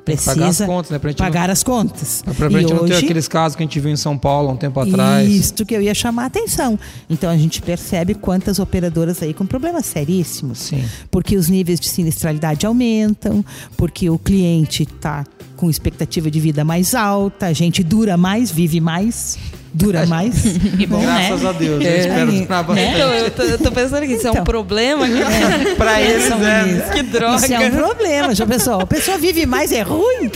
precisa 0.04 0.34
pagar 0.34 0.48
as 0.48 0.60
contas, 0.60 0.90
né? 0.90 0.98
Pra 0.98 1.14
pagar 1.14 1.46
não, 1.48 1.52
as 1.52 1.62
contas. 1.62 2.22
Pra, 2.22 2.34
pra 2.34 2.48
e 2.48 2.50
gente 2.52 2.64
hoje, 2.72 2.74
não 2.74 2.88
ter 2.88 2.96
aqueles 2.96 3.28
casos 3.28 3.56
que 3.56 3.62
a 3.62 3.66
gente 3.66 3.80
viu 3.80 3.90
em 3.90 3.96
São 3.96 4.18
Paulo 4.18 4.50
há 4.50 4.52
um 4.52 4.56
tempo 4.56 4.78
atrás. 4.80 5.28
Isso 5.28 5.64
que 5.64 5.74
eu 5.74 5.82
ia 5.82 5.94
chamar 5.94 6.24
a 6.24 6.26
atenção. 6.26 6.78
Então 7.08 7.30
a 7.30 7.36
gente 7.36 7.62
percebe 7.62 8.14
quantas 8.14 8.58
operadoras 8.58 9.22
aí 9.22 9.32
com 9.32 9.46
problemas 9.46 9.86
seríssimos. 9.86 10.58
Sim. 10.58 10.84
Porque 11.10 11.36
os 11.36 11.48
níveis 11.48 11.78
de 11.78 11.88
sinistralidade 11.88 12.66
aumentam, 12.66 13.44
porque 13.76 14.10
o 14.10 14.18
cliente 14.18 14.82
está 14.82 15.24
com 15.62 15.70
expectativa 15.70 16.28
de 16.28 16.40
vida 16.40 16.64
mais 16.64 16.92
alta, 16.92 17.46
a 17.46 17.52
gente 17.52 17.84
dura 17.84 18.16
mais, 18.16 18.50
vive 18.50 18.80
mais 18.80 19.38
dura 19.72 20.04
mais. 20.10 20.42
Que 20.76 20.84
bom, 20.88 21.00
Graças 21.00 21.40
né? 21.40 21.48
a 21.48 21.52
Deus, 21.52 21.84
eu 21.84 21.98
espero 21.98 22.32
durar 22.32 22.64
bastante. 22.64 22.94
Então, 22.94 23.14
eu 23.14 23.30
tô, 23.30 23.42
eu 23.44 23.58
tô 23.58 23.70
pensando 23.70 24.00
que 24.04 24.14
isso 24.14 24.26
então, 24.26 24.30
é 24.30 24.30
um 24.30 24.42
então. 24.42 24.44
problema. 24.44 25.06
É, 25.22 25.74
pra 25.76 26.02
eles, 26.02 26.28
né? 26.30 26.90
Que 26.92 27.02
droga. 27.04 27.36
Isso 27.36 27.54
é 27.54 27.60
um 27.60 27.70
problema, 27.70 28.34
já 28.34 28.44
pessoal. 28.44 28.80
A 28.80 28.86
pessoa 28.86 29.16
vive 29.18 29.46
mais, 29.46 29.70
é 29.70 29.82
ruim. 29.82 30.28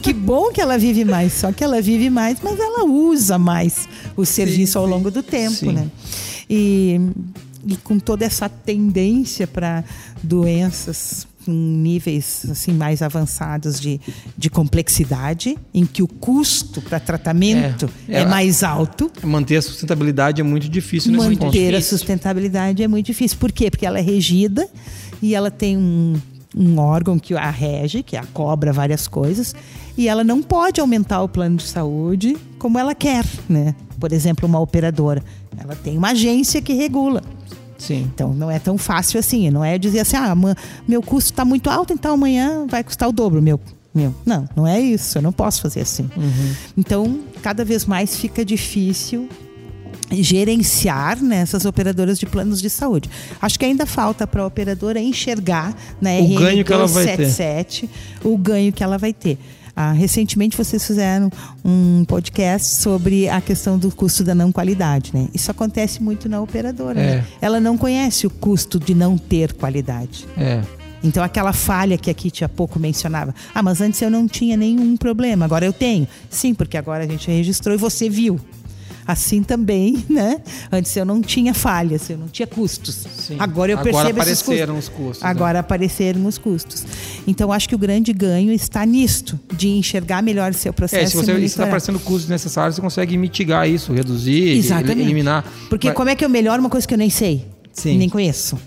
Que 0.00 0.14
bom 0.14 0.50
que 0.50 0.62
ela 0.62 0.78
vive 0.78 1.04
mais, 1.04 1.34
só 1.34 1.52
que 1.52 1.62
ela 1.62 1.82
vive 1.82 2.08
mais, 2.08 2.38
mas 2.42 2.58
ela 2.58 2.84
usa 2.84 3.38
mais 3.38 3.86
o 4.16 4.24
serviço 4.24 4.72
sim, 4.72 4.78
ao 4.78 4.86
longo 4.86 5.10
do 5.10 5.22
tempo, 5.22 5.56
sim. 5.56 5.72
né? 5.72 5.88
E, 6.48 6.98
e 7.68 7.76
com 7.76 7.98
toda 7.98 8.24
essa 8.24 8.48
tendência 8.48 9.46
para 9.46 9.84
doenças 10.22 11.26
com 11.50 11.52
níveis 11.52 12.46
assim 12.48 12.72
mais 12.72 13.02
avançados 13.02 13.80
de, 13.80 14.00
de 14.38 14.48
complexidade, 14.48 15.58
em 15.74 15.84
que 15.84 16.00
o 16.00 16.06
custo 16.06 16.80
para 16.80 17.00
tratamento 17.00 17.90
é, 18.08 18.18
é, 18.18 18.20
é, 18.20 18.24
mais 18.24 18.62
alto. 18.62 19.10
Manter 19.24 19.56
a 19.56 19.62
sustentabilidade 19.62 20.40
é 20.40 20.44
muito 20.44 20.68
difícil 20.68 21.10
nesse 21.10 21.28
Manter 21.28 21.72
ponto. 21.72 21.76
a 21.76 21.82
sustentabilidade 21.82 22.82
é 22.84 22.86
muito 22.86 23.06
difícil. 23.06 23.36
Por 23.38 23.50
quê? 23.50 23.68
Porque 23.68 23.84
ela 23.84 23.98
é 23.98 24.02
regida 24.02 24.68
e 25.20 25.34
ela 25.34 25.50
tem 25.50 25.76
um, 25.76 26.20
um 26.56 26.78
órgão 26.78 27.18
que 27.18 27.34
a 27.34 27.50
rege, 27.50 28.04
que 28.04 28.16
a 28.16 28.22
cobra 28.22 28.72
várias 28.72 29.08
coisas, 29.08 29.52
e 29.98 30.06
ela 30.06 30.22
não 30.22 30.40
pode 30.40 30.80
aumentar 30.80 31.20
o 31.20 31.28
plano 31.28 31.56
de 31.56 31.64
saúde 31.64 32.36
como 32.60 32.78
ela 32.78 32.94
quer, 32.94 33.24
né? 33.48 33.74
Por 33.98 34.12
exemplo, 34.12 34.48
uma 34.48 34.60
operadora, 34.60 35.22
ela 35.58 35.74
tem 35.74 35.98
uma 35.98 36.10
agência 36.10 36.62
que 36.62 36.74
regula. 36.74 37.22
Sim. 37.80 38.08
Então 38.14 38.32
não 38.32 38.50
é 38.50 38.58
tão 38.58 38.78
fácil 38.78 39.18
assim. 39.18 39.50
Não 39.50 39.64
é 39.64 39.78
dizer 39.78 40.00
assim, 40.00 40.16
ah, 40.16 40.34
meu 40.86 41.02
custo 41.02 41.32
está 41.32 41.44
muito 41.44 41.68
alto, 41.68 41.92
então 41.92 42.14
amanhã 42.14 42.66
vai 42.68 42.84
custar 42.84 43.08
o 43.08 43.12
dobro 43.12 43.42
meu. 43.42 43.58
Meu. 43.92 44.14
Não, 44.24 44.48
não 44.54 44.66
é 44.66 44.78
isso. 44.78 45.18
Eu 45.18 45.22
não 45.22 45.32
posso 45.32 45.60
fazer 45.60 45.80
assim. 45.80 46.08
Uhum. 46.16 46.54
Então, 46.78 47.20
cada 47.42 47.64
vez 47.64 47.86
mais 47.86 48.16
fica 48.16 48.44
difícil 48.44 49.28
gerenciar 50.12 51.22
nessas 51.22 51.64
né, 51.64 51.68
operadoras 51.68 52.18
de 52.18 52.26
planos 52.26 52.60
de 52.60 52.68
saúde. 52.68 53.08
Acho 53.40 53.58
que 53.58 53.64
ainda 53.64 53.86
falta 53.86 54.26
para 54.26 54.42
a 54.42 54.46
operadora 54.46 55.00
enxergar 55.00 55.74
na 56.00 56.10
né, 56.10 56.20
o 56.20 56.24
RN 56.24 56.34
ganho 56.34 56.64
que 56.64 56.72
ela 56.72 56.86
vai 56.86 57.16
ter. 57.16 57.88
o 58.24 58.36
ganho 58.36 58.72
que 58.72 58.82
ela 58.82 58.98
vai 58.98 59.12
ter. 59.12 59.38
Ah, 59.74 59.92
recentemente 59.92 60.56
vocês 60.56 60.86
fizeram 60.86 61.30
um 61.64 62.04
podcast 62.04 62.76
sobre 62.76 63.28
a 63.28 63.40
questão 63.40 63.78
do 63.78 63.90
custo 63.90 64.24
da 64.24 64.34
não 64.34 64.52
qualidade, 64.52 65.10
né? 65.14 65.28
Isso 65.34 65.50
acontece 65.50 66.02
muito 66.02 66.28
na 66.28 66.40
operadora. 66.40 67.00
É. 67.00 67.16
Né? 67.16 67.26
Ela 67.40 67.60
não 67.60 67.76
conhece 67.76 68.26
o 68.26 68.30
custo 68.30 68.78
de 68.78 68.94
não 68.94 69.16
ter 69.16 69.52
qualidade. 69.52 70.26
É. 70.36 70.62
Então, 71.02 71.22
aquela 71.22 71.52
falha 71.52 71.96
que 71.96 72.10
a 72.10 72.14
Kitty 72.14 72.44
há 72.44 72.48
pouco 72.48 72.78
mencionava. 72.78 73.34
Ah, 73.54 73.62
mas 73.62 73.80
antes 73.80 74.00
eu 74.02 74.10
não 74.10 74.28
tinha 74.28 74.56
nenhum 74.56 74.96
problema, 74.96 75.44
agora 75.44 75.64
eu 75.64 75.72
tenho. 75.72 76.06
Sim, 76.28 76.52
porque 76.54 76.76
agora 76.76 77.04
a 77.04 77.06
gente 77.06 77.30
registrou 77.30 77.74
e 77.74 77.78
você 77.78 78.08
viu. 78.08 78.38
Assim 79.10 79.42
também, 79.42 80.04
né? 80.08 80.40
Antes 80.70 80.96
eu 80.96 81.04
não 81.04 81.20
tinha 81.20 81.52
falhas, 81.52 82.08
eu 82.08 82.16
não 82.16 82.28
tinha 82.28 82.46
custos. 82.46 82.94
Sim. 82.94 83.36
Agora 83.38 83.72
eu 83.72 83.78
percebo 83.78 83.98
Agora 83.98 84.22
apareceram 84.22 84.78
os 84.78 84.88
custos. 84.88 85.06
custos? 85.06 85.24
Agora 85.24 85.54
né? 85.54 85.58
apareceram 85.58 86.26
os 86.26 86.38
custos. 86.38 86.86
Então 87.26 87.52
acho 87.52 87.68
que 87.68 87.74
o 87.74 87.78
grande 87.78 88.12
ganho 88.12 88.52
está 88.52 88.86
nisto, 88.86 89.38
de 89.52 89.68
enxergar 89.68 90.22
melhor 90.22 90.52
o 90.52 90.54
seu 90.54 90.72
processo. 90.72 91.04
É, 91.04 91.06
se 91.06 91.16
você 91.16 91.32
está 91.44 91.64
aparecendo 91.64 91.98
custos 91.98 92.28
necessários, 92.28 92.76
você 92.76 92.80
consegue 92.80 93.16
mitigar 93.16 93.68
isso, 93.68 93.92
reduzir, 93.92 94.58
Exatamente. 94.58 95.00
eliminar. 95.00 95.44
Porque 95.68 95.88
Mas... 95.88 95.96
como 95.96 96.08
é 96.08 96.14
que 96.14 96.24
eu 96.24 96.28
melhoro 96.28 96.60
uma 96.60 96.70
coisa 96.70 96.86
que 96.86 96.94
eu 96.94 96.98
nem 96.98 97.10
sei? 97.10 97.44
Sim. 97.72 97.98
Nem 97.98 98.08
conheço 98.08 98.58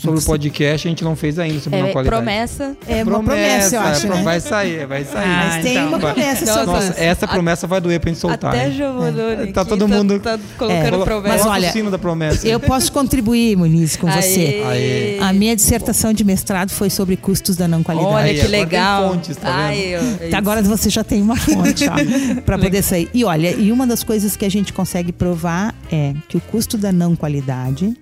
sobre 0.00 0.20
o 0.20 0.22
podcast, 0.22 0.86
a 0.86 0.90
gente 0.90 1.04
não 1.04 1.14
fez 1.14 1.38
ainda 1.38 1.60
sobre 1.60 1.78
é, 1.78 1.92
qualidade. 1.92 2.08
Promessa. 2.08 2.76
É 2.86 3.02
uma 3.02 3.22
promessa, 3.22 3.76
eu 3.76 3.80
acho. 3.80 4.06
É, 4.06 4.10
né? 4.10 4.22
Vai 4.22 4.40
sair, 4.40 4.86
vai 4.86 5.04
sair. 5.04 5.24
Ah, 5.24 5.50
Mas 5.52 5.62
tem 5.62 5.72
então, 5.72 5.88
uma 5.88 5.98
promessa 5.98 6.46
Nossa, 6.46 6.66
Nossa, 6.66 6.94
essa 7.00 7.28
promessa 7.28 7.66
vai 7.66 7.80
doer 7.80 8.00
pra 8.00 8.10
gente 8.10 8.20
soltar. 8.20 8.54
Até 8.54 8.70
Giovanni. 8.70 9.20
É. 9.20 9.46
Tá 9.52 9.64
todo 9.64 9.86
tá- 9.86 9.94
mundo 9.96 10.18
tá, 10.18 10.38
tá 10.38 10.44
colocando 10.56 11.02
é. 11.02 11.04
promessa. 11.04 11.36
Mas 11.36 11.46
olha, 11.46 11.86
o 11.86 11.90
da 11.90 11.98
promessa. 11.98 12.48
eu 12.48 12.60
posso 12.60 12.90
contribuir, 12.92 13.56
Muniz, 13.56 13.96
com 13.96 14.08
Aê. 14.08 14.22
você. 14.22 14.62
Aê. 14.66 15.18
A 15.20 15.32
minha 15.32 15.54
dissertação 15.54 16.12
de 16.12 16.24
mestrado 16.24 16.70
foi 16.70 16.90
sobre 16.90 17.16
custos 17.16 17.56
da 17.56 17.68
não 17.68 17.82
qualidade. 17.82 18.14
Olha 18.14 18.34
que 18.34 18.48
legal. 18.48 19.12
Fontes, 19.12 19.36
tá 19.36 19.48
Ai, 19.48 19.94
agora 20.32 20.62
você 20.62 20.88
já 20.88 21.04
tem 21.04 21.20
uma 21.20 21.36
fonte 21.36 21.84
para 22.44 22.58
poder 22.58 22.82
sair. 22.82 23.08
E 23.12 23.24
olha, 23.24 23.50
e 23.50 23.70
uma 23.70 23.86
das 23.86 24.02
coisas 24.02 24.36
que 24.36 24.44
a 24.44 24.50
gente 24.50 24.72
consegue 24.72 25.12
provar 25.12 25.74
é 25.90 26.14
que 26.28 26.36
o 26.36 26.40
custo 26.40 26.78
da 26.78 26.92
não 26.92 27.14
qualidade 27.14 27.94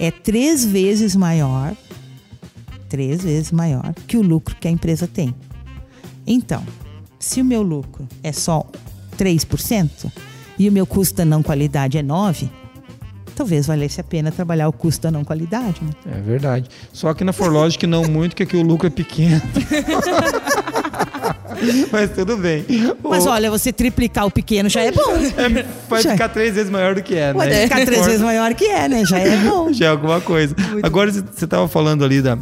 é 0.00 0.10
três 0.10 0.64
vezes 0.64 1.14
maior 1.14 1.76
três 2.90 3.22
vezes 3.22 3.52
maior 3.52 3.94
que 4.06 4.16
o 4.18 4.22
lucro 4.22 4.56
que 4.56 4.68
a 4.68 4.70
empresa 4.70 5.06
tem. 5.06 5.34
Então, 6.26 6.62
se 7.18 7.40
o 7.40 7.44
meu 7.44 7.62
lucro 7.62 8.06
é 8.22 8.32
só 8.32 8.66
3% 9.16 10.10
e 10.58 10.68
o 10.68 10.72
meu 10.72 10.84
custo 10.84 11.16
da 11.16 11.24
não 11.24 11.42
qualidade 11.42 11.96
é 11.96 12.02
9%, 12.02 12.50
talvez 13.34 13.66
valesse 13.66 14.00
a 14.00 14.04
pena 14.04 14.30
trabalhar 14.30 14.68
o 14.68 14.72
custo 14.72 15.02
da 15.02 15.10
não 15.10 15.24
qualidade. 15.24 15.80
Né? 15.82 15.90
É 16.18 16.20
verdade. 16.20 16.68
Só 16.92 17.14
que 17.14 17.24
na 17.24 17.32
Forlogic 17.32 17.86
não 17.86 18.04
muito, 18.04 18.36
que 18.36 18.42
aqui 18.42 18.56
o 18.56 18.62
lucro 18.62 18.88
é 18.88 18.90
pequeno. 18.90 19.40
Mas 21.90 22.10
tudo 22.10 22.36
bem. 22.36 22.64
Mas 23.02 23.26
o... 23.26 23.30
olha, 23.30 23.50
você 23.50 23.72
triplicar 23.72 24.26
o 24.26 24.30
pequeno 24.30 24.68
já 24.68 24.82
é 24.82 24.92
bom. 24.92 25.00
É, 25.40 25.64
pode 25.88 26.02
já. 26.02 26.12
ficar 26.12 26.28
três 26.28 26.54
vezes 26.54 26.70
maior 26.70 26.94
do 26.94 27.02
que 27.02 27.14
é, 27.14 27.32
pode 27.32 27.50
né? 27.50 27.56
Pode 27.56 27.68
ficar 27.68 27.86
três 27.86 28.06
vezes 28.06 28.20
maior 28.20 28.54
que 28.54 28.64
é, 28.64 28.88
né? 28.88 29.04
Já 29.04 29.18
é 29.18 29.36
bom. 29.48 29.72
Já 29.72 29.86
é 29.86 29.88
alguma 29.88 30.20
coisa. 30.20 30.54
Muito 30.70 30.84
Agora, 30.84 31.10
bom. 31.10 31.22
você 31.32 31.44
estava 31.44 31.66
falando 31.66 32.04
ali 32.04 32.20
da, 32.20 32.38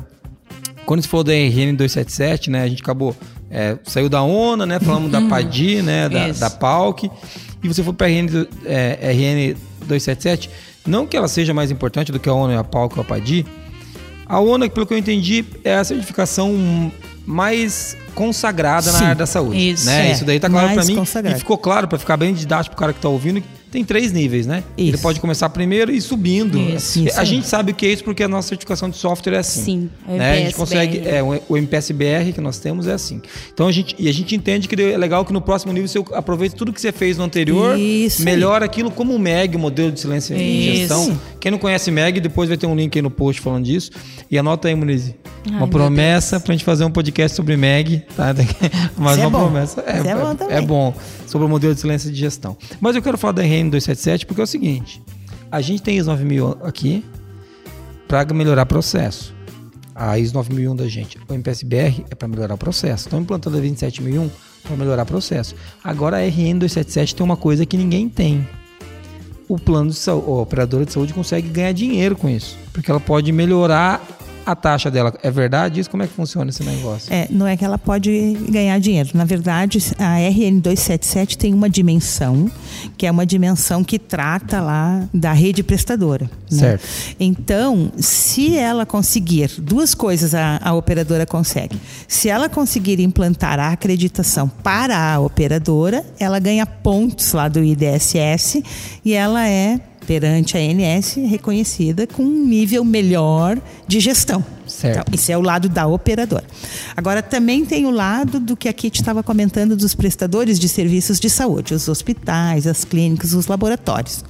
quando 0.88 1.02
se 1.02 1.08
falou 1.08 1.22
da 1.22 1.32
RN 1.32 1.76
277, 1.76 2.50
né, 2.50 2.62
a 2.62 2.68
gente 2.68 2.82
acabou 2.82 3.14
é, 3.50 3.78
saiu 3.84 4.08
da 4.08 4.22
ONA, 4.22 4.64
né, 4.64 4.80
falamos 4.80 5.10
da 5.10 5.18
uhum. 5.18 5.28
PADI, 5.28 5.82
né, 5.82 6.08
da, 6.08 6.32
da 6.32 6.50
PALC, 6.50 7.10
e 7.62 7.68
você 7.68 7.82
foi 7.82 7.92
para 7.92 8.06
a 8.06 8.10
RN, 8.10 8.46
é, 8.64 9.12
RN 9.12 9.54
277, 9.86 10.50
não 10.86 11.06
que 11.06 11.16
ela 11.16 11.28
seja 11.28 11.52
mais 11.52 11.70
importante 11.70 12.10
do 12.10 12.18
que 12.18 12.28
a 12.28 12.32
ONA, 12.32 12.58
a 12.58 12.64
PALC 12.64 12.96
ou 12.96 13.02
a 13.02 13.04
PADI, 13.04 13.46
a 14.26 14.40
ONA, 14.40 14.68
pelo 14.68 14.86
que 14.86 14.94
eu 14.94 14.98
entendi, 14.98 15.44
é 15.64 15.74
a 15.76 15.84
certificação 15.84 16.92
mais 17.28 17.94
consagrada 18.14 18.90
Sim, 18.90 18.92
na 18.92 19.04
área 19.04 19.14
da 19.14 19.26
saúde. 19.26 19.70
Isso, 19.70 19.84
né? 19.84 20.08
É, 20.08 20.12
isso 20.12 20.24
daí 20.24 20.40
tá 20.40 20.48
claro 20.48 20.72
para 20.72 20.84
mim. 20.84 20.96
Consagrado. 20.96 21.36
E 21.36 21.38
ficou 21.38 21.58
claro, 21.58 21.86
para 21.86 21.98
ficar 21.98 22.16
bem 22.16 22.32
didático 22.32 22.74
pro 22.74 22.80
cara 22.80 22.92
que 22.94 23.00
tá 23.00 23.08
ouvindo, 23.10 23.42
tem 23.70 23.84
três 23.84 24.12
níveis, 24.12 24.46
né? 24.46 24.64
Isso. 24.76 24.90
Ele 24.90 24.98
pode 24.98 25.20
começar 25.20 25.48
primeiro 25.50 25.92
e 25.92 26.00
subindo. 26.00 26.58
Isso, 26.58 27.04
a 27.16 27.24
gente 27.24 27.46
sabe 27.46 27.72
o 27.72 27.74
que 27.74 27.86
é 27.86 27.90
isso 27.90 28.04
porque 28.04 28.22
a 28.22 28.28
nossa 28.28 28.48
certificação 28.48 28.88
de 28.88 28.96
software 28.96 29.34
é 29.34 29.38
assim. 29.38 29.62
Sim, 29.62 29.90
né? 30.06 30.32
A 30.32 30.36
gente 30.36 30.54
consegue, 30.54 30.98
é, 31.06 31.22
o 31.22 31.56
MPSBR 31.56 32.32
que 32.32 32.40
nós 32.40 32.58
temos 32.58 32.86
é 32.86 32.92
assim. 32.92 33.20
Então 33.52 33.68
a 33.68 33.72
gente 33.72 33.94
e 33.98 34.08
a 34.08 34.12
gente 34.12 34.34
entende 34.34 34.68
que 34.68 34.80
é 34.80 34.96
legal 34.96 35.24
que 35.24 35.32
no 35.32 35.40
próximo 35.40 35.72
nível 35.72 35.88
você 35.88 35.98
aproveite 36.14 36.54
tudo 36.54 36.72
que 36.72 36.80
você 36.80 36.92
fez 36.92 37.18
no 37.18 37.24
anterior, 37.24 37.78
isso 37.78 38.22
melhora 38.22 38.64
aquilo 38.64 38.90
como 38.90 39.14
o 39.14 39.18
MEG, 39.18 39.56
o 39.56 39.58
modelo 39.58 39.92
de 39.92 40.00
silêncio 40.00 40.36
e 40.36 40.76
gestão. 40.76 41.18
Quem 41.40 41.50
não 41.50 41.58
conhece 41.58 41.90
MEG, 41.90 42.20
depois 42.20 42.48
vai 42.48 42.58
ter 42.58 42.66
um 42.66 42.74
link 42.74 42.96
aí 42.96 43.02
no 43.02 43.10
post 43.10 43.40
falando 43.40 43.64
disso. 43.64 43.90
E 44.30 44.38
anota 44.38 44.68
aí, 44.68 44.74
Muniz. 44.74 45.14
Uma 45.46 45.68
promessa 45.68 46.38
pra 46.38 46.52
gente 46.52 46.64
fazer 46.64 46.84
um 46.84 46.90
podcast 46.90 47.34
sobre 47.36 47.56
MEG, 47.56 48.02
tá? 48.16 48.34
Mais 48.96 49.18
é 49.18 49.26
uma 49.26 49.38
é 49.38 49.42
promessa. 49.42 49.84
É, 49.86 49.98
é, 49.98 50.14
bom 50.14 50.46
é, 50.50 50.60
bom 50.60 50.94
sobre 51.26 51.46
o 51.46 51.48
modelo 51.48 51.74
de 51.74 51.80
silêncio 51.80 52.10
de 52.10 52.18
gestão. 52.18 52.56
Mas 52.80 52.96
eu 52.96 53.02
quero 53.02 53.16
falar 53.16 53.32
da 53.32 53.42
RN 53.42 53.57
277 53.64 54.26
porque 54.26 54.40
é 54.40 54.44
o 54.44 54.46
seguinte: 54.46 55.02
a 55.50 55.60
gente 55.60 55.82
tem 55.82 55.96
ISO 55.96 56.10
9000 56.10 56.58
aqui 56.62 57.04
para 58.06 58.32
melhorar 58.34 58.66
processo. 58.66 59.34
A 59.94 60.18
ISO 60.18 60.34
9001 60.34 60.76
da 60.76 60.86
gente, 60.86 61.18
o 61.28 61.34
MPSBR 61.34 62.04
é 62.08 62.14
para 62.14 62.28
melhorar 62.28 62.54
o 62.54 62.58
processo. 62.58 63.06
Estão 63.06 63.20
implantando 63.20 63.56
a 63.56 63.60
27001 63.60 64.30
para 64.62 64.76
melhorar 64.76 65.02
o 65.02 65.06
processo. 65.06 65.56
Agora 65.82 66.18
a 66.18 66.20
RN 66.20 66.58
277 66.58 67.16
tem 67.16 67.24
uma 67.24 67.36
coisa 67.36 67.66
que 67.66 67.76
ninguém 67.76 68.08
tem. 68.08 68.46
O 69.48 69.58
plano 69.58 69.90
de 69.90 69.96
saúde, 69.96 70.28
a 70.28 70.42
operadora 70.42 70.84
de 70.84 70.92
saúde 70.92 71.14
consegue 71.14 71.48
ganhar 71.48 71.72
dinheiro 71.72 72.14
com 72.14 72.28
isso, 72.28 72.56
porque 72.72 72.90
ela 72.90 73.00
pode 73.00 73.32
melhorar 73.32 74.00
a 74.50 74.56
taxa 74.56 74.90
dela. 74.90 75.12
É 75.22 75.30
verdade 75.30 75.80
isso? 75.80 75.90
Como 75.90 76.02
é 76.02 76.06
que 76.06 76.12
funciona 76.12 76.50
esse 76.50 76.62
negócio? 76.62 77.12
É, 77.12 77.26
não 77.30 77.46
é 77.46 77.56
que 77.56 77.64
ela 77.64 77.78
pode 77.78 78.36
ganhar 78.48 78.78
dinheiro. 78.78 79.10
Na 79.14 79.24
verdade, 79.24 79.78
a 79.98 80.16
RN277 80.16 81.36
tem 81.36 81.52
uma 81.52 81.68
dimensão, 81.68 82.50
que 82.96 83.06
é 83.06 83.10
uma 83.10 83.26
dimensão 83.26 83.84
que 83.84 83.98
trata 83.98 84.60
lá 84.60 85.04
da 85.12 85.32
rede 85.32 85.62
prestadora. 85.62 86.30
Né? 86.50 86.58
Certo. 86.58 86.84
Então, 87.20 87.92
se 87.96 88.56
ela 88.56 88.86
conseguir, 88.86 89.50
duas 89.58 89.94
coisas 89.94 90.34
a, 90.34 90.58
a 90.62 90.74
operadora 90.74 91.26
consegue. 91.26 91.78
Se 92.06 92.28
ela 92.28 92.48
conseguir 92.48 93.00
implantar 93.00 93.58
a 93.58 93.72
acreditação 93.72 94.48
para 94.48 95.14
a 95.14 95.20
operadora, 95.20 96.04
ela 96.18 96.38
ganha 96.38 96.66
pontos 96.66 97.32
lá 97.32 97.48
do 97.48 97.62
IDSS 97.62 98.62
e 99.04 99.12
ela 99.12 99.46
é 99.46 99.80
perante 100.08 100.56
a 100.56 100.60
ANS 100.60 101.16
reconhecida 101.28 102.06
com 102.06 102.22
um 102.22 102.46
nível 102.46 102.82
melhor 102.82 103.60
de 103.86 104.00
gestão. 104.00 104.42
Certo. 104.66 105.00
Então, 105.00 105.04
esse 105.12 105.30
é 105.30 105.36
o 105.36 105.42
lado 105.42 105.68
da 105.68 105.86
operadora. 105.86 106.44
Agora, 106.96 107.22
também 107.22 107.66
tem 107.66 107.84
o 107.84 107.90
lado 107.90 108.40
do 108.40 108.56
que 108.56 108.70
a 108.70 108.72
Kit 108.72 108.98
estava 108.98 109.22
comentando 109.22 109.76
dos 109.76 109.94
prestadores 109.94 110.58
de 110.58 110.66
serviços 110.66 111.20
de 111.20 111.28
saúde, 111.28 111.74
os 111.74 111.88
hospitais, 111.88 112.66
as 112.66 112.86
clínicas, 112.86 113.34
os 113.34 113.46
laboratórios. 113.48 114.24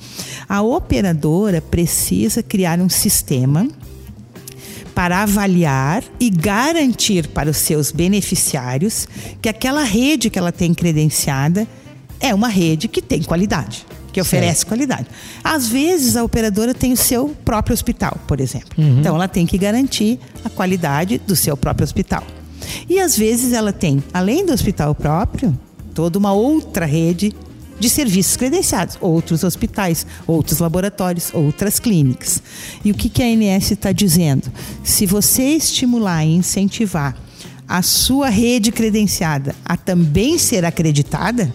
A 0.48 0.62
operadora 0.62 1.60
precisa 1.60 2.42
criar 2.42 2.80
um 2.80 2.88
sistema 2.88 3.68
para 4.96 5.22
avaliar 5.22 6.02
e 6.18 6.28
garantir 6.28 7.28
para 7.28 7.48
os 7.48 7.56
seus 7.56 7.92
beneficiários 7.92 9.06
que 9.40 9.48
aquela 9.48 9.84
rede 9.84 10.28
que 10.28 10.40
ela 10.40 10.50
tem 10.50 10.74
credenciada 10.74 11.68
é 12.18 12.34
uma 12.34 12.48
rede 12.48 12.88
que 12.88 13.00
tem 13.00 13.22
qualidade 13.22 13.86
que 14.12 14.20
oferece 14.20 14.60
certo. 14.60 14.68
qualidade. 14.68 15.06
Às 15.42 15.68
vezes 15.68 16.16
a 16.16 16.24
operadora 16.24 16.74
tem 16.74 16.92
o 16.92 16.96
seu 16.96 17.28
próprio 17.44 17.74
hospital, 17.74 18.16
por 18.26 18.40
exemplo. 18.40 18.70
Uhum. 18.76 19.00
Então 19.00 19.14
ela 19.14 19.28
tem 19.28 19.46
que 19.46 19.58
garantir 19.58 20.18
a 20.44 20.50
qualidade 20.50 21.18
do 21.18 21.36
seu 21.36 21.56
próprio 21.56 21.84
hospital. 21.84 22.22
E 22.88 22.98
às 22.98 23.16
vezes 23.16 23.52
ela 23.52 23.72
tem, 23.72 24.02
além 24.12 24.44
do 24.44 24.52
hospital 24.52 24.94
próprio, 24.94 25.58
toda 25.94 26.18
uma 26.18 26.32
outra 26.32 26.86
rede 26.86 27.34
de 27.78 27.88
serviços 27.88 28.36
credenciados, 28.36 28.98
outros 29.00 29.44
hospitais, 29.44 30.06
outros 30.26 30.58
laboratórios, 30.58 31.32
outras 31.32 31.78
clínicas. 31.78 32.42
E 32.84 32.90
o 32.90 32.94
que, 32.94 33.08
que 33.08 33.22
a 33.22 33.26
ANS 33.26 33.70
está 33.70 33.92
dizendo? 33.92 34.50
Se 34.82 35.06
você 35.06 35.42
estimular 35.42 36.24
e 36.24 36.34
incentivar 36.34 37.16
a 37.68 37.82
sua 37.82 38.28
rede 38.30 38.72
credenciada 38.72 39.54
a 39.64 39.76
também 39.76 40.38
ser 40.38 40.64
acreditada, 40.64 41.54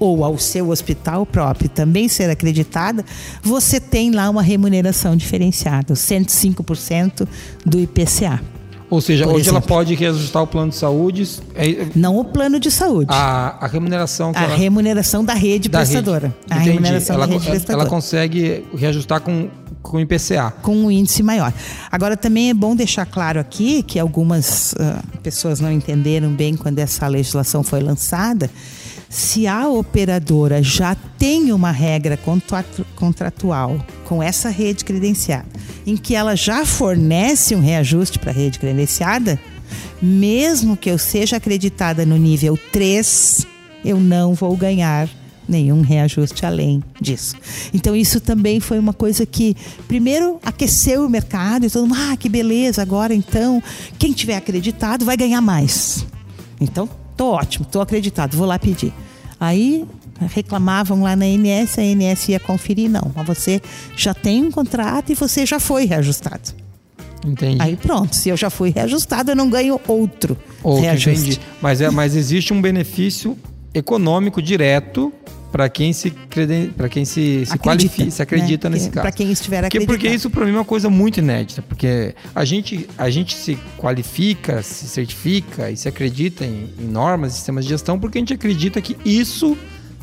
ou 0.00 0.24
ao 0.24 0.38
seu 0.38 0.70
hospital 0.70 1.26
próprio 1.26 1.68
também 1.68 2.08
ser 2.08 2.30
acreditada, 2.30 3.04
você 3.42 3.78
tem 3.78 4.10
lá 4.10 4.30
uma 4.30 4.42
remuneração 4.42 5.14
diferenciada, 5.14 5.92
105% 5.92 7.28
do 7.64 7.78
IPCA. 7.78 8.40
Ou 8.88 9.00
seja, 9.00 9.24
hoje 9.24 9.42
exemplo. 9.42 9.58
ela 9.58 9.60
pode 9.60 9.94
reajustar 9.94 10.42
o 10.42 10.46
plano 10.48 10.70
de 10.70 10.76
saúde. 10.76 11.28
É... 11.54 11.86
Não 11.94 12.18
o 12.18 12.24
plano 12.24 12.58
de 12.58 12.72
saúde. 12.72 13.06
A, 13.08 13.64
a 13.64 13.68
remuneração. 13.68 14.32
a 14.34 14.42
ela... 14.42 14.56
remuneração 14.56 15.24
da 15.24 15.32
rede 15.32 15.68
da 15.68 15.78
prestadora. 15.78 16.26
Rede. 16.26 16.36
A 16.50 16.54
Entendi. 16.56 16.70
remuneração 16.70 17.14
ela, 17.14 17.26
da 17.26 17.32
rede 17.34 17.46
prestadora. 17.46 17.82
Ela 17.82 17.88
consegue 17.90 18.64
reajustar 18.76 19.20
com, 19.20 19.48
com 19.80 19.98
o 19.98 20.00
IPCA. 20.00 20.52
Com 20.62 20.74
um 20.76 20.90
índice 20.90 21.22
maior. 21.22 21.52
Agora, 21.88 22.16
também 22.16 22.50
é 22.50 22.54
bom 22.54 22.74
deixar 22.74 23.06
claro 23.06 23.38
aqui 23.38 23.84
que 23.84 23.96
algumas 23.96 24.72
uh, 24.72 25.18
pessoas 25.22 25.60
não 25.60 25.70
entenderam 25.70 26.32
bem 26.32 26.56
quando 26.56 26.80
essa 26.80 27.06
legislação 27.06 27.62
foi 27.62 27.80
lançada 27.80 28.50
se 29.10 29.48
a 29.48 29.68
operadora 29.68 30.62
já 30.62 30.94
tem 30.94 31.52
uma 31.52 31.72
regra 31.72 32.16
contratual 32.94 33.84
com 34.04 34.22
essa 34.22 34.48
rede 34.48 34.84
credenciada, 34.84 35.48
em 35.84 35.96
que 35.96 36.14
ela 36.14 36.36
já 36.36 36.64
fornece 36.64 37.56
um 37.56 37.60
reajuste 37.60 38.20
para 38.20 38.30
a 38.30 38.34
rede 38.34 38.60
credenciada, 38.60 39.38
mesmo 40.00 40.76
que 40.76 40.88
eu 40.88 40.96
seja 40.96 41.36
acreditada 41.36 42.06
no 42.06 42.16
nível 42.16 42.56
3, 42.70 43.46
eu 43.84 43.98
não 43.98 44.32
vou 44.32 44.56
ganhar 44.56 45.08
nenhum 45.48 45.80
reajuste 45.80 46.46
além 46.46 46.80
disso. 47.00 47.34
Então 47.74 47.96
isso 47.96 48.20
também 48.20 48.60
foi 48.60 48.78
uma 48.78 48.92
coisa 48.92 49.26
que 49.26 49.56
primeiro 49.88 50.38
aqueceu 50.44 51.04
o 51.04 51.10
mercado 51.10 51.66
e 51.66 51.70
todo 51.70 51.88
mundo, 51.88 51.98
ah, 51.98 52.16
que 52.16 52.28
beleza, 52.28 52.80
agora 52.80 53.12
então 53.12 53.60
quem 53.98 54.12
tiver 54.12 54.36
acreditado 54.36 55.04
vai 55.04 55.16
ganhar 55.16 55.40
mais. 55.40 56.06
Então 56.60 56.88
tô 57.20 57.32
ótimo, 57.32 57.66
tô 57.70 57.82
acreditado, 57.82 58.34
vou 58.34 58.46
lá 58.46 58.58
pedir. 58.58 58.94
Aí 59.38 59.84
reclamavam 60.34 61.02
lá 61.02 61.14
na 61.14 61.26
ANS, 61.26 61.78
a 61.78 61.82
ANS 61.82 62.30
ia 62.30 62.40
conferir, 62.40 62.88
não, 62.88 63.12
mas 63.14 63.26
você 63.26 63.60
já 63.94 64.14
tem 64.14 64.42
um 64.42 64.50
contrato 64.50 65.12
e 65.12 65.14
você 65.14 65.44
já 65.44 65.60
foi 65.60 65.84
reajustado. 65.84 66.54
Entendi. 67.22 67.60
Aí 67.60 67.76
pronto, 67.76 68.16
se 68.16 68.30
eu 68.30 68.38
já 68.38 68.48
fui 68.48 68.70
reajustado, 68.70 69.32
eu 69.32 69.36
não 69.36 69.50
ganho 69.50 69.78
outro, 69.86 70.34
outro 70.62 70.80
reajuste. 70.80 71.32
Entendi. 71.32 71.40
Mas, 71.60 71.82
é, 71.82 71.90
mas 71.90 72.16
existe 72.16 72.54
um 72.54 72.62
benefício 72.62 73.36
econômico 73.74 74.40
direto 74.40 75.12
para 75.50 75.68
quem 75.68 75.92
se 75.92 76.10
para 76.76 76.88
quem 76.88 77.04
se, 77.04 77.44
se 77.44 77.58
qualifica, 77.58 78.10
se 78.10 78.22
acredita 78.22 78.68
né? 78.68 78.76
nesse 78.76 78.90
caso. 78.90 79.02
Para 79.02 79.12
quem 79.12 79.30
estiver 79.30 79.64
acreditando. 79.64 79.86
Porque, 79.86 80.06
porque 80.06 80.14
isso 80.14 80.30
para 80.30 80.44
mim 80.44 80.52
é 80.52 80.54
uma 80.54 80.64
coisa 80.64 80.88
muito 80.88 81.18
inédita, 81.18 81.62
porque 81.62 82.14
a 82.34 82.44
gente 82.44 82.88
a 82.96 83.10
gente 83.10 83.34
se 83.34 83.58
qualifica, 83.76 84.62
se 84.62 84.86
certifica 84.86 85.70
e 85.70 85.76
se 85.76 85.88
acredita 85.88 86.44
em, 86.44 86.68
em 86.78 86.86
normas, 86.86 87.32
sistemas 87.32 87.64
de 87.64 87.70
gestão, 87.70 87.98
porque 87.98 88.18
a 88.18 88.20
gente 88.20 88.34
acredita 88.34 88.80
que 88.80 88.96
isso 89.04 89.56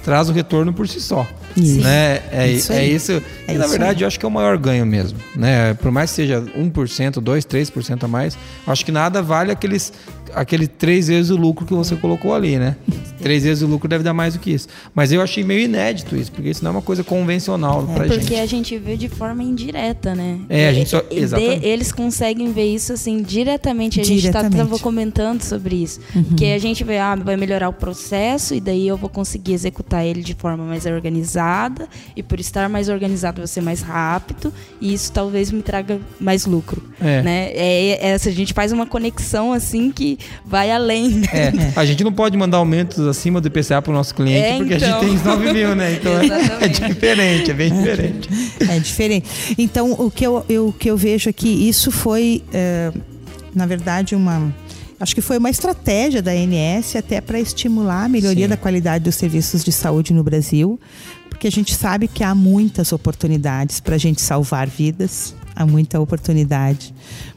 traz 0.03 0.29
o 0.29 0.31
retorno 0.31 0.73
por 0.73 0.87
si 0.87 1.01
só. 1.01 1.27
Isso. 1.55 1.81
Né? 1.81 2.21
É, 2.31 2.49
isso 2.49 2.71
é 2.71 2.85
isso. 2.85 3.11
É 3.47 3.53
e 3.53 3.57
na 3.57 3.67
verdade 3.67 3.99
aí. 3.99 4.03
eu 4.03 4.07
acho 4.07 4.19
que 4.19 4.25
é 4.25 4.29
o 4.29 4.31
maior 4.31 4.57
ganho 4.57 4.85
mesmo. 4.85 5.19
Né? 5.35 5.73
Por 5.73 5.91
mais 5.91 6.11
que 6.11 6.17
seja 6.17 6.41
1%, 6.41 6.71
2%, 6.71 7.21
3% 7.21 8.03
a 8.03 8.07
mais, 8.07 8.37
acho 8.65 8.85
que 8.85 8.91
nada 8.91 9.21
vale 9.21 9.51
aqueles 9.51 9.91
aquele 10.33 10.67
três 10.67 11.07
vezes 11.07 11.31
o 11.31 11.35
lucro 11.35 11.65
que 11.65 11.73
você 11.73 11.95
colocou 11.95 12.33
ali, 12.33 12.57
né? 12.57 12.75
três 13.21 13.43
vezes 13.43 13.63
o 13.63 13.67
lucro 13.67 13.87
deve 13.87 14.03
dar 14.03 14.13
mais 14.13 14.33
do 14.33 14.39
que 14.39 14.51
isso. 14.51 14.67
Mas 14.93 15.11
eu 15.11 15.21
achei 15.21 15.43
meio 15.43 15.61
inédito 15.61 16.15
isso, 16.15 16.31
porque 16.31 16.49
isso 16.49 16.63
não 16.63 16.71
é 16.71 16.73
uma 16.75 16.81
coisa 16.81 17.03
convencional 17.03 17.81
é, 17.81 17.85
pra 17.85 17.93
porque 17.93 18.13
gente. 18.13 18.19
Porque 18.21 18.35
a 18.35 18.45
gente 18.45 18.77
vê 18.77 18.97
de 18.97 19.09
forma 19.09 19.43
indireta, 19.43 20.13
né? 20.15 20.39
É, 20.49 20.67
a 20.67 20.73
gente 20.73 20.89
só. 20.89 21.03
Exatamente. 21.09 21.65
eles 21.65 21.91
conseguem 21.91 22.51
ver 22.51 22.65
isso 22.65 22.93
assim 22.93 23.21
diretamente. 23.21 23.99
A 23.99 24.03
gente 24.03 24.25
estava 24.25 24.79
comentando 24.79 25.41
sobre 25.41 25.75
isso. 25.75 25.99
Uhum. 26.15 26.35
Que 26.35 26.51
a 26.51 26.59
gente 26.59 26.83
vê, 26.83 26.97
ah, 26.99 27.15
vai 27.15 27.35
melhorar 27.37 27.69
o 27.69 27.73
processo 27.73 28.53
e 28.53 28.61
daí 28.61 28.87
eu 28.87 28.97
vou 28.97 29.09
conseguir 29.09 29.53
executar 29.53 30.05
ele 30.05 30.21
de 30.21 30.33
forma 30.33 30.63
mais 30.63 30.85
organizada. 30.85 31.87
E 32.15 32.23
por 32.23 32.39
estar 32.39 32.69
mais 32.69 32.89
organizado, 32.89 33.41
vai 33.41 33.47
ser 33.47 33.61
mais 33.61 33.81
rápido. 33.81 34.53
E 34.79 34.93
isso 34.93 35.11
talvez 35.11 35.51
me 35.51 35.61
traga 35.61 35.99
mais 36.19 36.45
lucro. 36.45 36.81
É. 36.99 37.21
Né? 37.21 37.51
É, 37.53 38.09
é, 38.09 38.13
a 38.13 38.17
gente 38.17 38.53
faz 38.53 38.71
uma 38.71 38.85
conexão 38.85 39.53
assim 39.53 39.91
que 39.91 40.16
vai 40.45 40.71
além. 40.71 41.09
Né? 41.09 41.27
É, 41.33 41.79
a 41.79 41.85
gente 41.85 42.03
não 42.03 42.11
pode 42.11 42.37
mandar 42.37 42.57
aumentos 42.57 42.99
acima 43.05 43.41
do 43.41 43.47
IPCA 43.47 43.81
para 43.81 43.91
o 43.91 43.93
nosso 43.93 44.13
cliente, 44.13 44.45
é, 44.45 44.57
porque 44.57 44.73
então. 44.75 44.99
a 44.99 45.03
gente 45.03 45.19
então. 45.19 45.39
tem 45.39 45.47
9 45.47 45.53
mil, 45.53 45.75
né? 45.75 45.93
Então 45.93 46.11
é, 46.13 46.65
é, 46.65 46.67
diferente, 46.67 47.51
é 47.51 47.53
bem 47.53 47.73
diferente. 47.73 48.29
É 48.69 48.79
diferente. 48.79 49.55
Então, 49.57 49.91
o 49.93 50.09
que 50.09 50.25
eu, 50.25 50.45
eu, 50.47 50.67
o 50.69 50.73
que 50.73 50.89
eu 50.89 50.97
vejo 50.97 51.29
aqui, 51.29 51.67
isso 51.67 51.91
foi, 51.91 52.43
é, 52.53 52.91
na 53.53 53.65
verdade, 53.65 54.15
uma. 54.15 54.53
Acho 54.99 55.13
que 55.13 55.21
foi 55.21 55.37
uma 55.37 55.49
estratégia 55.49 56.23
da 56.23 56.31
ANS 56.31 56.95
até 56.95 57.21
para 57.21 57.39
estimular 57.39 58.05
a 58.05 58.09
melhoria 58.09 58.45
Sim. 58.45 58.49
da 58.49 58.57
qualidade 58.57 59.03
dos 59.03 59.13
serviços 59.13 59.63
de 59.63 59.71
saúde 59.71 60.11
no 60.11 60.23
Brasil, 60.23 60.79
porque 61.29 61.47
a 61.47 61.51
gente 61.51 61.75
sabe 61.75 62.07
que 62.07 62.23
há 62.23 62.33
muitas 62.33 62.91
oportunidades 62.91 63.79
para 63.79 63.93
a 63.93 63.97
gente 63.99 64.19
salvar 64.19 64.67
vidas, 64.67 65.35
há 65.55 65.67
muita 65.67 65.99
oportunidade 65.99 66.93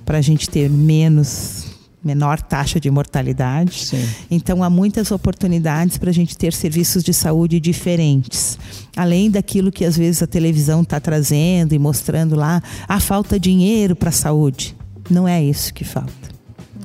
para 0.07 0.17
a 0.19 0.21
gente 0.23 0.49
ter 0.49 0.71
menos 0.71 1.70
menor 2.03 2.41
taxa 2.41 2.81
de 2.81 2.91
mortalidade. 2.91 3.87
Sim. 3.87 4.09
Então, 4.31 4.63
há 4.63 4.71
muitas 4.71 5.11
oportunidades 5.11 5.99
para 5.99 6.11
a 6.11 6.13
gente 6.13 6.37
ter 6.37 6.53
serviços 6.53 7.03
de 7.03 7.13
saúde 7.13 7.61
diferentes. 7.61 8.59
Além 8.97 9.31
daquilo 9.31 9.71
que 9.71 9.85
às 9.85 9.97
vezes 9.97 10.23
a 10.23 10.27
televisão 10.27 10.83
está 10.83 10.99
trazendo 10.99 11.75
e 11.75 11.79
mostrando 11.79 12.35
lá, 12.35 12.63
a 12.89 12.95
ah, 12.95 13.01
falta 13.01 13.39
dinheiro 13.39 13.95
para 13.95 14.09
a 14.09 14.13
saúde. 14.13 14.77
Não 15.09 15.27
é 15.27 15.43
isso 15.43 15.75
que 15.75 15.85
falta. 15.85 16.31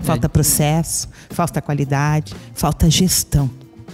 Falta 0.02 0.28
é. 0.28 0.30
processo, 0.30 1.08
falta 1.30 1.62
qualidade, 1.62 2.34
falta 2.54 2.90
gestão. 2.90 3.50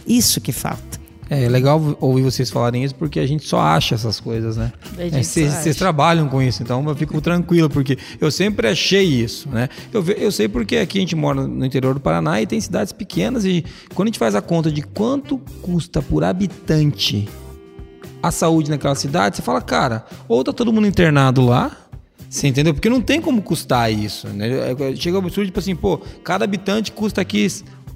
Isso 0.06 0.42
que 0.42 0.52
falta. 0.52 1.01
É, 1.32 1.46
é 1.46 1.50
legal 1.50 1.82
ouvir 2.02 2.24
vocês 2.24 2.50
falarem 2.50 2.84
isso 2.84 2.94
porque 2.94 3.18
a 3.18 3.26
gente 3.26 3.48
só 3.48 3.62
acha 3.62 3.96
essas 3.96 4.20
coisas, 4.20 4.58
né? 4.58 4.74
É, 4.98 5.24
vocês 5.24 5.78
trabalham 5.78 6.28
com 6.28 6.42
isso, 6.42 6.62
então 6.62 6.86
eu 6.86 6.94
fico 6.94 7.22
tranquilo, 7.22 7.70
porque 7.70 7.98
eu 8.20 8.30
sempre 8.30 8.68
achei 8.68 9.06
isso, 9.06 9.48
né? 9.48 9.70
Eu, 9.94 10.04
eu 10.04 10.30
sei 10.30 10.50
porque 10.50 10.76
aqui 10.76 10.98
a 10.98 11.02
gente 11.02 11.16
mora 11.16 11.48
no 11.48 11.66
interior 11.66 11.94
do 11.94 12.02
Paraná 12.02 12.42
e 12.42 12.46
tem 12.46 12.60
cidades 12.60 12.92
pequenas 12.92 13.46
e 13.46 13.64
quando 13.96 14.08
a 14.08 14.10
gente 14.10 14.20
faz 14.20 14.36
a 14.36 14.42
conta 14.42 14.70
de 14.70 14.82
quanto 14.82 15.38
custa 15.62 16.02
por 16.02 16.22
habitante 16.22 17.30
a 18.22 18.30
saúde 18.30 18.70
naquela 18.70 18.94
cidade, 18.94 19.38
você 19.38 19.42
fala, 19.42 19.62
cara, 19.62 20.06
ou 20.28 20.44
tá 20.44 20.52
todo 20.52 20.74
mundo 20.74 20.86
internado 20.86 21.46
lá, 21.46 21.72
você 22.30 22.50
entendeu? 22.50 22.74
Porque 22.74 22.90
não 22.90 23.02
tem 23.02 23.22
como 23.22 23.42
custar 23.42 23.90
isso, 23.90 24.28
né? 24.28 24.72
É, 24.72 24.96
chega 24.98 25.16
o 25.16 25.20
absurdo, 25.20 25.46
tipo 25.46 25.60
assim, 25.60 25.78
pô, 25.78 25.98
cada 26.26 26.44
habitante 26.44 26.92
custa 26.92 27.22
aqui 27.22 27.48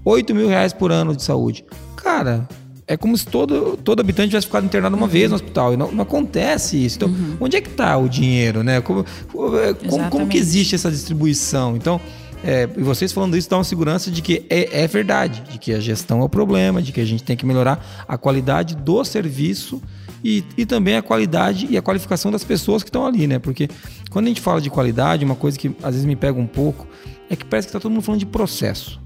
8 0.05 0.33
mil 0.33 0.47
reais 0.47 0.71
por 0.71 0.89
ano 0.89 1.13
de 1.13 1.21
saúde. 1.21 1.65
Cara, 1.97 2.47
é 2.88 2.95
como 2.95 3.17
se 3.17 3.25
todo, 3.25 3.77
todo 3.77 3.99
habitante 3.99 4.29
tivesse 4.29 4.45
ficado 4.45 4.65
internado 4.65 4.95
uma 4.95 5.05
uhum. 5.05 5.11
vez 5.11 5.29
no 5.29 5.36
hospital. 5.36 5.73
E 5.73 5.77
não, 5.77 5.91
não 5.91 6.03
acontece 6.03 6.83
isso. 6.83 6.97
Então, 6.97 7.09
uhum. 7.09 7.38
onde 7.39 7.57
é 7.57 7.61
que 7.61 7.69
está 7.69 7.97
o 7.97 8.07
dinheiro, 8.07 8.63
né? 8.63 8.79
Como, 8.81 9.05
como, 9.31 10.09
como, 10.09 10.27
que 10.27 10.38
existe 10.38 10.75
essa 10.75 10.91
distribuição? 10.91 11.75
Então, 11.75 11.99
é, 12.43 12.67
vocês 12.67 13.11
falando 13.11 13.36
isso 13.36 13.49
dá 13.49 13.57
uma 13.57 13.63
segurança 13.63 14.11
de 14.11 14.21
que 14.21 14.45
é, 14.49 14.83
é, 14.83 14.88
verdade, 14.88 15.41
de 15.51 15.57
que 15.57 15.73
a 15.73 15.79
gestão 15.79 16.21
é 16.21 16.23
o 16.23 16.29
problema, 16.29 16.79
de 16.79 16.91
que 16.91 17.01
a 17.01 17.05
gente 17.05 17.23
tem 17.23 17.36
que 17.36 17.45
melhorar 17.45 18.05
a 18.07 18.17
qualidade 18.19 18.75
do 18.75 19.03
serviço 19.03 19.81
e, 20.23 20.43
e 20.55 20.63
também 20.63 20.95
a 20.95 21.01
qualidade 21.01 21.67
e 21.69 21.77
a 21.77 21.81
qualificação 21.81 22.31
das 22.31 22.43
pessoas 22.43 22.83
que 22.83 22.89
estão 22.89 23.05
ali, 23.05 23.25
né? 23.25 23.39
Porque 23.39 23.67
quando 24.11 24.25
a 24.25 24.27
gente 24.27 24.41
fala 24.41 24.61
de 24.61 24.69
qualidade, 24.69 25.25
uma 25.25 25.36
coisa 25.36 25.57
que 25.57 25.75
às 25.81 25.95
vezes 25.95 26.05
me 26.05 26.15
pega 26.15 26.39
um 26.39 26.47
pouco 26.47 26.88
é 27.31 27.36
que 27.36 27.45
parece 27.45 27.67
que 27.67 27.69
está 27.69 27.79
todo 27.79 27.91
mundo 27.91 28.03
falando 28.03 28.19
de 28.19 28.27
processo. 28.27 29.03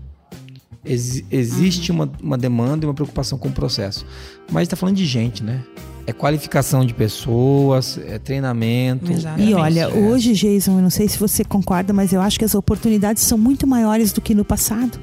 Ex 0.83 1.23
existe 1.29 1.91
uhum. 1.91 1.97
uma, 1.97 2.11
uma 2.21 2.37
demanda 2.37 2.85
e 2.85 2.87
uma 2.87 2.93
preocupação 2.93 3.37
com 3.37 3.49
o 3.49 3.51
processo. 3.51 4.05
Mas 4.51 4.63
está 4.63 4.75
falando 4.75 4.95
de 4.95 5.05
gente, 5.05 5.43
né? 5.43 5.61
É 6.07 6.13
qualificação 6.13 6.83
de 6.85 6.93
pessoas, 6.93 7.99
é 8.07 8.17
treinamento. 8.17 9.11
Exatamente. 9.11 9.51
E 9.51 9.53
olha, 9.53 9.81
é. 9.81 9.87
hoje, 9.87 10.33
Jason, 10.33 10.77
eu 10.77 10.81
não 10.81 10.89
sei 10.89 11.07
se 11.07 11.19
você 11.19 11.43
concorda, 11.43 11.93
mas 11.93 12.11
eu 12.13 12.21
acho 12.21 12.39
que 12.39 12.45
as 12.45 12.55
oportunidades 12.55 13.21
são 13.23 13.37
muito 13.37 13.67
maiores 13.67 14.11
do 14.11 14.19
que 14.19 14.33
no 14.33 14.43
passado. 14.43 14.99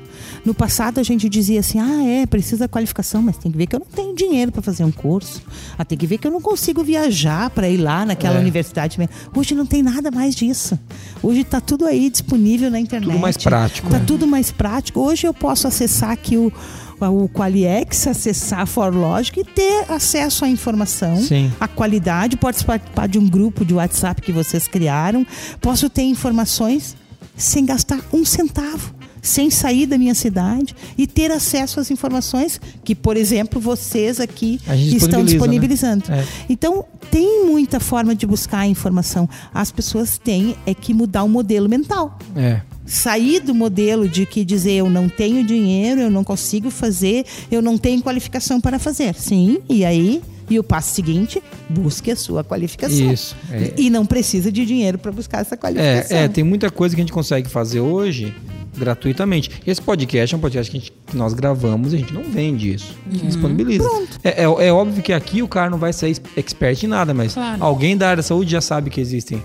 No 0.46 0.54
passado 0.54 1.00
a 1.00 1.02
gente 1.02 1.28
dizia 1.28 1.58
assim: 1.58 1.80
ah, 1.80 2.04
é, 2.06 2.24
precisa 2.24 2.68
qualificação, 2.68 3.20
mas 3.20 3.36
tem 3.36 3.50
que 3.50 3.58
ver 3.58 3.66
que 3.66 3.74
eu 3.74 3.80
não 3.80 3.86
tenho 3.86 4.14
dinheiro 4.14 4.52
para 4.52 4.62
fazer 4.62 4.84
um 4.84 4.92
curso. 4.92 5.42
Ah, 5.76 5.84
tem 5.84 5.98
que 5.98 6.06
ver 6.06 6.18
que 6.18 6.26
eu 6.26 6.30
não 6.30 6.40
consigo 6.40 6.84
viajar 6.84 7.50
para 7.50 7.68
ir 7.68 7.78
lá 7.78 8.06
naquela 8.06 8.36
é. 8.36 8.40
universidade. 8.40 8.96
Hoje 9.34 9.56
não 9.56 9.66
tem 9.66 9.82
nada 9.82 10.08
mais 10.08 10.36
disso. 10.36 10.78
Hoje 11.20 11.40
está 11.40 11.60
tudo 11.60 11.84
aí 11.84 12.08
disponível 12.08 12.70
na 12.70 12.78
internet. 12.78 13.10
Tudo 13.10 13.18
mais 13.18 13.36
prático. 13.36 13.88
Está 13.88 13.98
né? 13.98 14.04
tudo 14.06 14.24
mais 14.24 14.52
prático. 14.52 15.00
Hoje 15.00 15.26
eu 15.26 15.34
posso 15.34 15.66
acessar 15.66 16.12
aqui 16.12 16.36
o 16.36 16.52
o 16.98 17.28
Qualiex, 17.28 18.06
acessar 18.06 18.60
a 18.60 18.66
ForLogic 18.66 19.40
e 19.40 19.44
ter 19.44 19.84
acesso 19.90 20.46
à 20.46 20.48
informação, 20.48 21.14
Sim. 21.18 21.52
à 21.60 21.68
qualidade, 21.68 22.38
pode 22.38 22.64
participar 22.64 23.06
de 23.06 23.18
um 23.18 23.28
grupo 23.28 23.66
de 23.66 23.74
WhatsApp 23.74 24.22
que 24.22 24.32
vocês 24.32 24.66
criaram, 24.66 25.26
posso 25.60 25.90
ter 25.90 26.04
informações 26.04 26.96
sem 27.36 27.66
gastar 27.66 28.00
um 28.14 28.24
centavo 28.24 28.94
sem 29.26 29.50
sair 29.50 29.86
da 29.86 29.98
minha 29.98 30.14
cidade 30.14 30.74
e 30.96 31.06
ter 31.06 31.30
acesso 31.30 31.80
às 31.80 31.90
informações 31.90 32.60
que, 32.84 32.94
por 32.94 33.16
exemplo, 33.16 33.60
vocês 33.60 34.20
aqui 34.20 34.60
estão 34.94 35.20
né? 35.20 35.26
disponibilizando. 35.26 36.04
Né? 36.08 36.20
É. 36.20 36.26
Então, 36.48 36.84
tem 37.10 37.44
muita 37.44 37.80
forma 37.80 38.14
de 38.14 38.26
buscar 38.26 38.60
a 38.60 38.66
informação. 38.66 39.28
As 39.52 39.70
pessoas 39.70 40.18
têm 40.18 40.56
é 40.64 40.74
que 40.74 40.94
mudar 40.94 41.24
o 41.24 41.28
modelo 41.28 41.68
mental. 41.68 42.18
É 42.34 42.60
sair 42.88 43.40
do 43.40 43.52
modelo 43.52 44.08
de 44.08 44.24
que 44.24 44.44
dizer 44.44 44.74
eu 44.74 44.88
não 44.88 45.08
tenho 45.08 45.44
dinheiro, 45.44 46.02
eu 46.02 46.10
não 46.10 46.22
consigo 46.22 46.70
fazer, 46.70 47.26
eu 47.50 47.60
não 47.60 47.76
tenho 47.76 48.00
qualificação 48.00 48.60
para 48.60 48.78
fazer. 48.78 49.12
Sim, 49.16 49.58
e 49.68 49.84
aí 49.84 50.22
e 50.48 50.58
o 50.58 50.64
passo 50.64 50.94
seguinte, 50.94 51.42
busque 51.68 52.10
a 52.10 52.16
sua 52.16 52.44
qualificação. 52.44 53.12
Isso. 53.12 53.36
É. 53.50 53.72
E 53.76 53.90
não 53.90 54.06
precisa 54.06 54.50
de 54.50 54.64
dinheiro 54.64 54.98
para 54.98 55.12
buscar 55.12 55.40
essa 55.40 55.56
qualificação. 55.56 56.16
É, 56.16 56.24
é, 56.24 56.28
tem 56.28 56.44
muita 56.44 56.70
coisa 56.70 56.94
que 56.94 57.00
a 57.00 57.04
gente 57.04 57.12
consegue 57.12 57.48
fazer 57.48 57.80
hoje 57.80 58.34
gratuitamente. 58.76 59.50
Esse 59.66 59.80
podcast 59.80 60.34
é 60.34 60.38
um 60.38 60.40
podcast 60.40 60.70
que, 60.70 60.78
gente, 60.78 60.92
que 61.06 61.16
nós 61.16 61.34
gravamos 61.34 61.92
e 61.92 61.96
a 61.96 61.98
gente 61.98 62.12
não 62.12 62.24
vende 62.24 62.74
isso. 62.74 62.94
A 63.06 63.10
gente 63.10 63.22
uhum. 63.22 63.28
disponibiliza. 63.28 63.88
É, 64.22 64.42
é, 64.42 64.44
é, 64.44 64.72
óbvio 64.72 65.02
que 65.02 65.12
aqui 65.12 65.42
o 65.42 65.48
cara 65.48 65.70
não 65.70 65.78
vai 65.78 65.92
ser 65.92 66.14
expert 66.36 66.82
em 66.82 66.86
nada, 66.86 67.14
mas 67.14 67.34
claro. 67.34 67.62
alguém 67.62 67.96
da 67.96 68.08
área 68.08 68.16
da 68.18 68.22
saúde 68.22 68.50
já 68.50 68.60
sabe 68.60 68.90
que 68.90 69.00
existem 69.00 69.42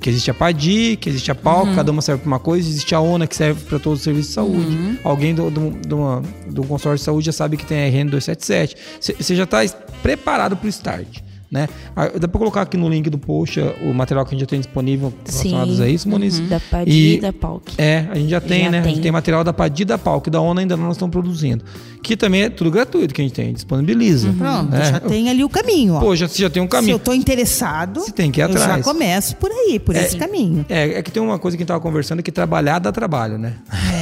que 0.00 0.10
existe 0.10 0.30
a 0.30 0.34
PADI, 0.34 0.96
que 0.96 1.08
existe 1.08 1.30
a 1.30 1.34
PAL, 1.34 1.64
uhum. 1.64 1.74
cada 1.74 1.92
uma 1.92 2.02
serve 2.02 2.22
para 2.22 2.28
uma 2.28 2.38
coisa, 2.40 2.68
existe 2.68 2.94
a 2.94 3.00
ONA 3.00 3.26
que 3.26 3.36
serve 3.36 3.64
para 3.64 3.78
todos 3.78 4.00
os 4.00 4.04
serviços 4.04 4.28
de 4.28 4.34
saúde. 4.34 4.76
Uhum. 4.76 4.98
Alguém 5.04 5.34
do, 5.34 5.50
do, 5.50 5.70
do, 5.70 6.22
do, 6.50 6.64
consórcio 6.64 6.98
de 6.98 7.04
saúde 7.04 7.26
já 7.26 7.32
sabe 7.32 7.56
que 7.56 7.64
tem 7.64 7.84
a 7.84 7.88
RN 7.88 8.10
277. 8.10 8.76
Você 9.00 9.36
já 9.36 9.44
está 9.44 9.58
preparado 10.02 10.56
para 10.56 10.66
o 10.66 10.68
start. 10.68 11.20
Né? 11.56 11.70
Ah, 11.96 12.08
dá 12.08 12.28
para 12.28 12.38
colocar 12.38 12.60
aqui 12.60 12.76
no 12.76 12.86
link 12.86 13.08
do 13.08 13.16
post 13.16 13.58
o 13.82 13.94
material 13.94 14.26
que 14.26 14.28
a 14.28 14.32
gente 14.32 14.40
já 14.40 14.46
tem 14.46 14.60
disponível 14.60 15.10
relacionados 15.26 15.80
a 15.80 15.88
isso, 15.88 16.06
Moniz? 16.06 16.38
Uhum. 16.38 16.48
Da 16.48 16.60
PADI 16.60 17.14
e 17.14 17.18
da 17.18 17.32
PALC. 17.32 17.62
É, 17.78 18.06
a 18.10 18.14
gente 18.14 18.28
já 18.28 18.42
tem, 18.42 18.64
já 18.64 18.70
né? 18.70 18.82
Tem. 18.82 18.90
A 18.90 18.94
gente 18.94 19.02
tem 19.02 19.10
material 19.10 19.42
da 19.42 19.54
PADI 19.54 19.86
da 19.86 19.96
PALC, 19.96 20.28
da 20.28 20.38
ONA 20.38 20.60
ainda 20.60 20.76
não 20.76 20.90
estamos 20.90 21.10
produzindo. 21.10 21.64
Que 22.02 22.14
também 22.14 22.42
é 22.42 22.50
tudo 22.50 22.70
gratuito 22.70 23.14
que 23.14 23.22
a 23.22 23.24
gente 23.24 23.32
tem, 23.32 23.54
disponibiliza. 23.54 24.28
Uhum. 24.28 24.36
Pronto, 24.36 24.70
né? 24.70 24.84
já 24.84 25.00
tem 25.00 25.30
ali 25.30 25.42
o 25.42 25.48
caminho. 25.48 25.94
Ó. 25.94 26.00
Pô, 26.00 26.14
já, 26.14 26.26
já 26.26 26.50
tem 26.50 26.62
um 26.62 26.66
caminho. 26.66 26.88
Se 26.88 26.92
eu 26.92 26.98
estou 26.98 27.14
interessado, 27.14 28.00
você 28.00 28.12
tem 28.12 28.30
que 28.30 28.38
ir 28.38 28.42
atrás. 28.42 28.68
eu 28.68 28.76
já 28.76 28.82
começo 28.82 29.36
por 29.36 29.50
aí, 29.50 29.78
por 29.78 29.96
é, 29.96 30.04
esse 30.04 30.18
caminho. 30.18 30.66
É, 30.68 30.98
é 30.98 31.02
que 31.02 31.10
tem 31.10 31.22
uma 31.22 31.38
coisa 31.38 31.56
que 31.56 31.62
a 31.62 31.64
gente 31.64 31.68
estava 31.68 31.80
conversando, 31.80 32.22
que 32.22 32.30
trabalhar 32.30 32.80
dá 32.80 32.92
trabalho, 32.92 33.38
né? 33.38 33.54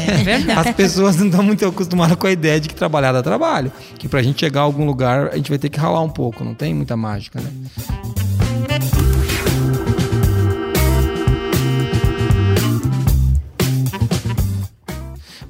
É, 0.09 0.21
é 0.21 0.25
verdade. 0.25 0.71
As 0.71 0.75
pessoas 0.75 1.17
não 1.17 1.27
estão 1.27 1.43
muito 1.45 1.65
acostumadas 1.65 2.17
com 2.17 2.27
a 2.27 2.33
ideia 2.33 2.59
de 2.59 2.69
que 2.69 2.75
trabalhar 2.75 3.13
dá 3.13 3.23
trabalho. 3.23 3.71
Que 3.97 4.09
para 4.09 4.19
a 4.19 4.23
gente 4.25 4.41
chegar 4.41 4.63
a 4.63 4.65
algum 4.65 4.85
lugar, 4.85 5.29
a 5.33 5.37
gente 5.37 5.49
vai 5.49 5.59
ter 5.59 5.69
que 5.69 5.79
ralar 5.79 6.01
um 6.01 6.11
pouco, 6.11 6.43
não 6.43 6.55
tem 6.55 6.75
muita 6.75 6.97
mágica, 6.97 7.41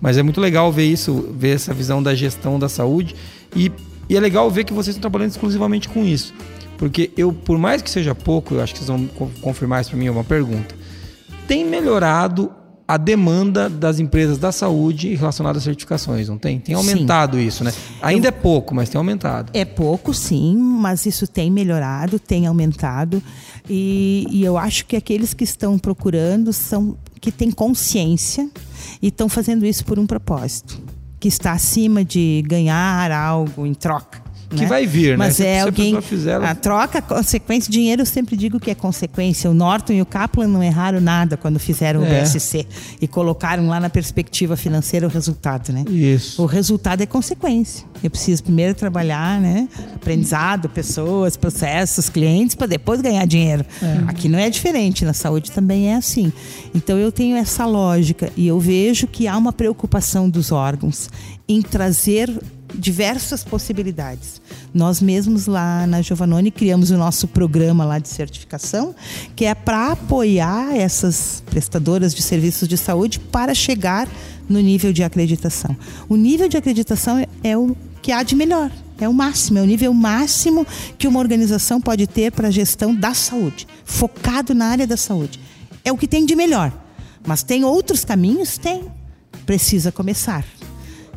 Mas 0.01 0.19
é 0.19 0.23
muito 0.23 0.39
legal 0.39 0.71
ver 0.71 0.85
isso, 0.85 1.31
ver 1.35 1.55
essa 1.55 1.73
visão 1.73 2.03
da 2.03 2.15
gestão 2.15 2.59
da 2.59 2.69
saúde 2.69 3.17
e, 3.57 3.73
e 4.07 4.15
é 4.15 4.21
legal 4.21 4.51
ver 4.51 4.65
que 4.65 4.73
vocês 4.73 4.95
estão 4.95 5.11
trabalhando 5.11 5.31
exclusivamente 5.31 5.89
com 5.89 6.05
isso. 6.05 6.35
Porque 6.77 7.11
eu, 7.17 7.33
por 7.33 7.57
mais 7.57 7.81
que 7.81 7.89
seja 7.89 8.15
pouco, 8.15 8.55
eu 8.55 8.61
acho 8.61 8.75
que 8.75 8.81
vocês 8.81 8.89
vão 8.89 9.07
confirmar 9.41 9.81
isso 9.81 9.91
para 9.91 9.99
mim, 9.99 10.07
é 10.07 10.11
uma 10.11 10.23
pergunta. 10.23 10.75
Tem 11.49 11.65
melhorado 11.65 12.53
a 12.87 12.97
demanda 12.97 13.69
das 13.69 13.99
empresas 13.99 14.37
da 14.39 14.53
saúde 14.53 15.15
relacionada 15.15 15.59
às 15.59 15.65
certificações, 15.65 16.29
não 16.29 16.37
tem? 16.37 16.61
Tem 16.61 16.75
aumentado 16.75 17.39
sim. 17.39 17.47
isso, 17.47 17.65
né? 17.65 17.73
Ainda 18.03 18.27
Eu, 18.27 18.29
é 18.29 18.33
pouco, 18.33 18.75
mas 18.75 18.89
tem 18.89 18.99
aumentado. 18.99 19.51
É 19.55 19.65
pouco, 19.65 20.13
sim, 20.13 20.57
mas 20.57 21.07
isso 21.07 21.27
tem 21.27 21.51
melhorado, 21.51 22.19
tem 22.19 22.47
aumentado. 22.47 23.23
E, 23.69 24.27
e 24.31 24.45
eu 24.45 24.59
acho 24.59 24.85
que 24.85 24.97
aqueles 24.97 25.33
que 25.33 25.45
estão 25.45 25.79
procurando 25.79 26.53
são 26.53 26.97
que 27.21 27.33
têm 27.33 27.51
consciência 27.51 28.51
e 29.01 29.09
estão 29.09 29.31
fazendo 29.31 29.65
isso 29.65 29.83
por 29.87 29.99
um 29.99 30.07
propósito, 30.07 30.79
que 31.19 31.27
está 31.27 31.53
acima 31.53 32.05
de 32.05 32.43
ganhar 32.47 33.11
algo 33.11 33.65
em 33.65 33.73
troca 33.73 34.24
que 34.55 34.63
né? 34.63 34.67
vai 34.67 34.87
vir, 34.87 35.17
Mas 35.17 35.39
né? 35.39 35.47
é 35.47 35.61
se 35.61 35.67
alguém. 35.67 35.97
A, 35.97 36.03
fizer, 36.03 36.43
a 36.43 36.55
troca, 36.55 37.03
consequência, 37.03 37.71
dinheiro 37.71 38.03
eu 38.03 38.07
sempre 38.07 38.37
digo 38.37 38.59
que 38.59 38.71
é 38.71 38.75
consequência. 38.75 39.51
O 39.51 39.55
Norton 39.55 39.93
e 39.93 40.03
o 40.03 40.07
Kaplan 40.07 40.47
não 40.47 40.63
erraram 40.63 41.01
nada 41.01 41.37
quando 41.37 41.59
fizeram 41.59 42.05
é. 42.05 42.07
o 42.07 42.23
BSC 42.23 42.67
e 43.01 43.09
colocaram 43.09 43.69
lá 43.69 43.81
na 43.81 43.91
perspectiva 43.91 44.57
financeira 44.57 45.07
o 45.07 45.11
resultado, 45.11 45.73
né? 45.73 45.85
Isso. 45.89 46.43
O 46.43 46.47
resultado 46.47 47.03
é 47.03 47.07
consequência. 47.07 47.85
Eu 48.03 48.11
preciso 48.11 48.43
primeiro 48.43 48.75
trabalhar, 48.75 49.41
né? 49.41 49.69
Aprendizado, 49.95 50.69
pessoas, 50.69 51.37
processos, 51.37 52.09
clientes, 52.09 52.55
para 52.55 52.67
depois 52.67 53.01
ganhar 53.01 53.27
dinheiro. 53.27 53.65
É. 53.83 54.11
Aqui 54.11 54.29
não 54.29 54.39
é 54.39 54.49
diferente, 54.51 55.05
na 55.05 55.13
saúde 55.13 55.51
também 55.51 55.89
é 55.89 55.97
assim. 55.97 56.33
Então 56.75 56.99
eu 56.99 57.11
tenho 57.11 57.37
essa 57.37 57.65
lógica 57.67 58.31
e 58.37 58.47
eu 58.47 58.59
vejo 58.59 59.07
que 59.07 59.27
há 59.27 59.37
uma 59.37 59.53
preocupação 59.53 60.29
dos 60.29 60.53
órgãos 60.53 61.09
em 61.49 61.63
trazer 61.63 62.31
diversas 62.75 63.45
possibilidades. 63.45 64.41
Nós 64.73 65.01
mesmos 65.01 65.47
lá 65.47 65.87
na 65.87 66.03
Giovanoni 66.03 66.51
criamos 66.51 66.91
o 66.91 66.97
nosso 66.97 67.29
programa 67.29 67.85
lá 67.85 67.99
de 67.99 68.09
certificação, 68.09 68.95
que 69.35 69.45
é 69.45 69.55
para 69.55 69.93
apoiar 69.93 70.77
essas 70.77 71.43
prestadoras 71.47 72.15
de 72.15 72.23
serviços 72.23 72.69
de 72.69 72.77
saúde 72.77 73.19
para 73.19 73.55
chegar 73.55 74.09
no 74.49 74.61
nível 74.61 74.93
de 74.93 75.03
acreditação. 75.03 75.77
O 76.09 76.17
nível 76.17 76.49
de 76.49 76.57
acreditação 76.57 77.25
é 77.43 77.57
o 77.57 77.77
que 78.03 78.13
há 78.13 78.23
de 78.23 78.35
melhor, 78.35 78.71
é 78.99 79.09
o 79.09 79.15
máximo, 79.15 79.59
é 79.59 79.63
o 79.63 79.67
nível 79.67 79.93
máximo 79.95 80.67
que 80.99 81.09
uma 81.09 81.21
organização 81.21 81.81
pode 81.81 82.07
ter 82.07 82.31
para 82.33 82.49
a 82.49 82.51
gestão 82.51 82.95
da 82.95 83.15
saúde, 83.15 83.67
focado 83.85 84.55
na 84.55 84.67
área 84.67 84.87
da 84.87 84.97
saúde. 84.97 85.41
É 85.85 85.93
o 85.93 85.97
que 85.97 86.09
tem 86.09 86.27
de 86.27 86.35
melhor. 86.35 86.73
Mas 87.27 87.43
tem 87.43 87.65
outros 87.65 88.05
caminhos? 88.05 88.59
Tem. 88.59 88.85
precisa 89.47 89.91
começar. 89.91 90.45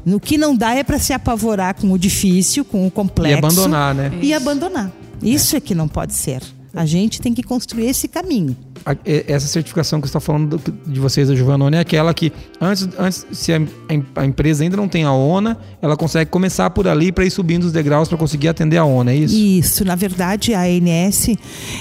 No 0.08 0.22
que 0.22 0.38
não 0.38 0.56
dá 0.56 0.74
é 0.74 0.86
para 0.86 0.98
se 0.98 1.12
apavorar 1.12 1.76
com 1.76 1.92
o 1.92 2.00
difícil, 2.00 2.64
com 2.64 2.88
o 2.88 2.90
complexo. 2.90 3.36
E 3.36 3.38
abandonar, 3.38 3.94
né? 3.94 4.10
E 4.22 4.34
abandonar. 4.34 4.90
Isso 5.22 5.54
é. 5.54 5.58
é 5.58 5.60
que 5.60 5.76
não 5.76 5.86
pode 5.86 6.14
ser. 6.14 6.42
A 6.74 6.86
gente 6.86 7.20
tem 7.22 7.34
que 7.34 7.44
construir 7.44 7.88
esse 7.88 8.08
caminho. 8.08 8.56
Essa 9.04 9.48
certificação 9.48 10.00
que 10.00 10.08
você 10.08 10.12
está 10.12 10.22
falando 10.22 10.62
de 10.86 10.98
vocês 10.98 11.28
da 11.28 11.36
Giovanoni 11.36 11.76
é 11.76 11.82
aquela 11.82 12.14
que, 12.14 12.32
antes, 12.62 12.88
antes 12.98 13.28
se 13.34 13.52
a, 13.52 13.60
a, 14.16 14.26
empresa 14.26 14.64
ainda 14.64 14.78
não 14.78 14.88
tem 14.88 15.04
a 15.04 15.12
ONA, 15.12 15.58
ela 15.82 15.98
consegue 15.98 16.32
começar 16.32 16.70
por 16.70 16.88
ali 16.88 17.12
para 17.12 17.26
ir 17.26 17.32
subindo 17.32 17.66
os 17.66 17.74
degraus 17.74 18.08
para 18.08 18.18
conseguir 18.18 18.48
atender 18.48 18.78
a 18.78 18.86
ONA, 18.86 19.12
é 19.12 19.16
isso? 19.18 19.36
Isso. 19.36 19.84
Na 19.84 19.96
verdade, 19.96 20.54
a 20.54 20.62
ANS 20.62 21.36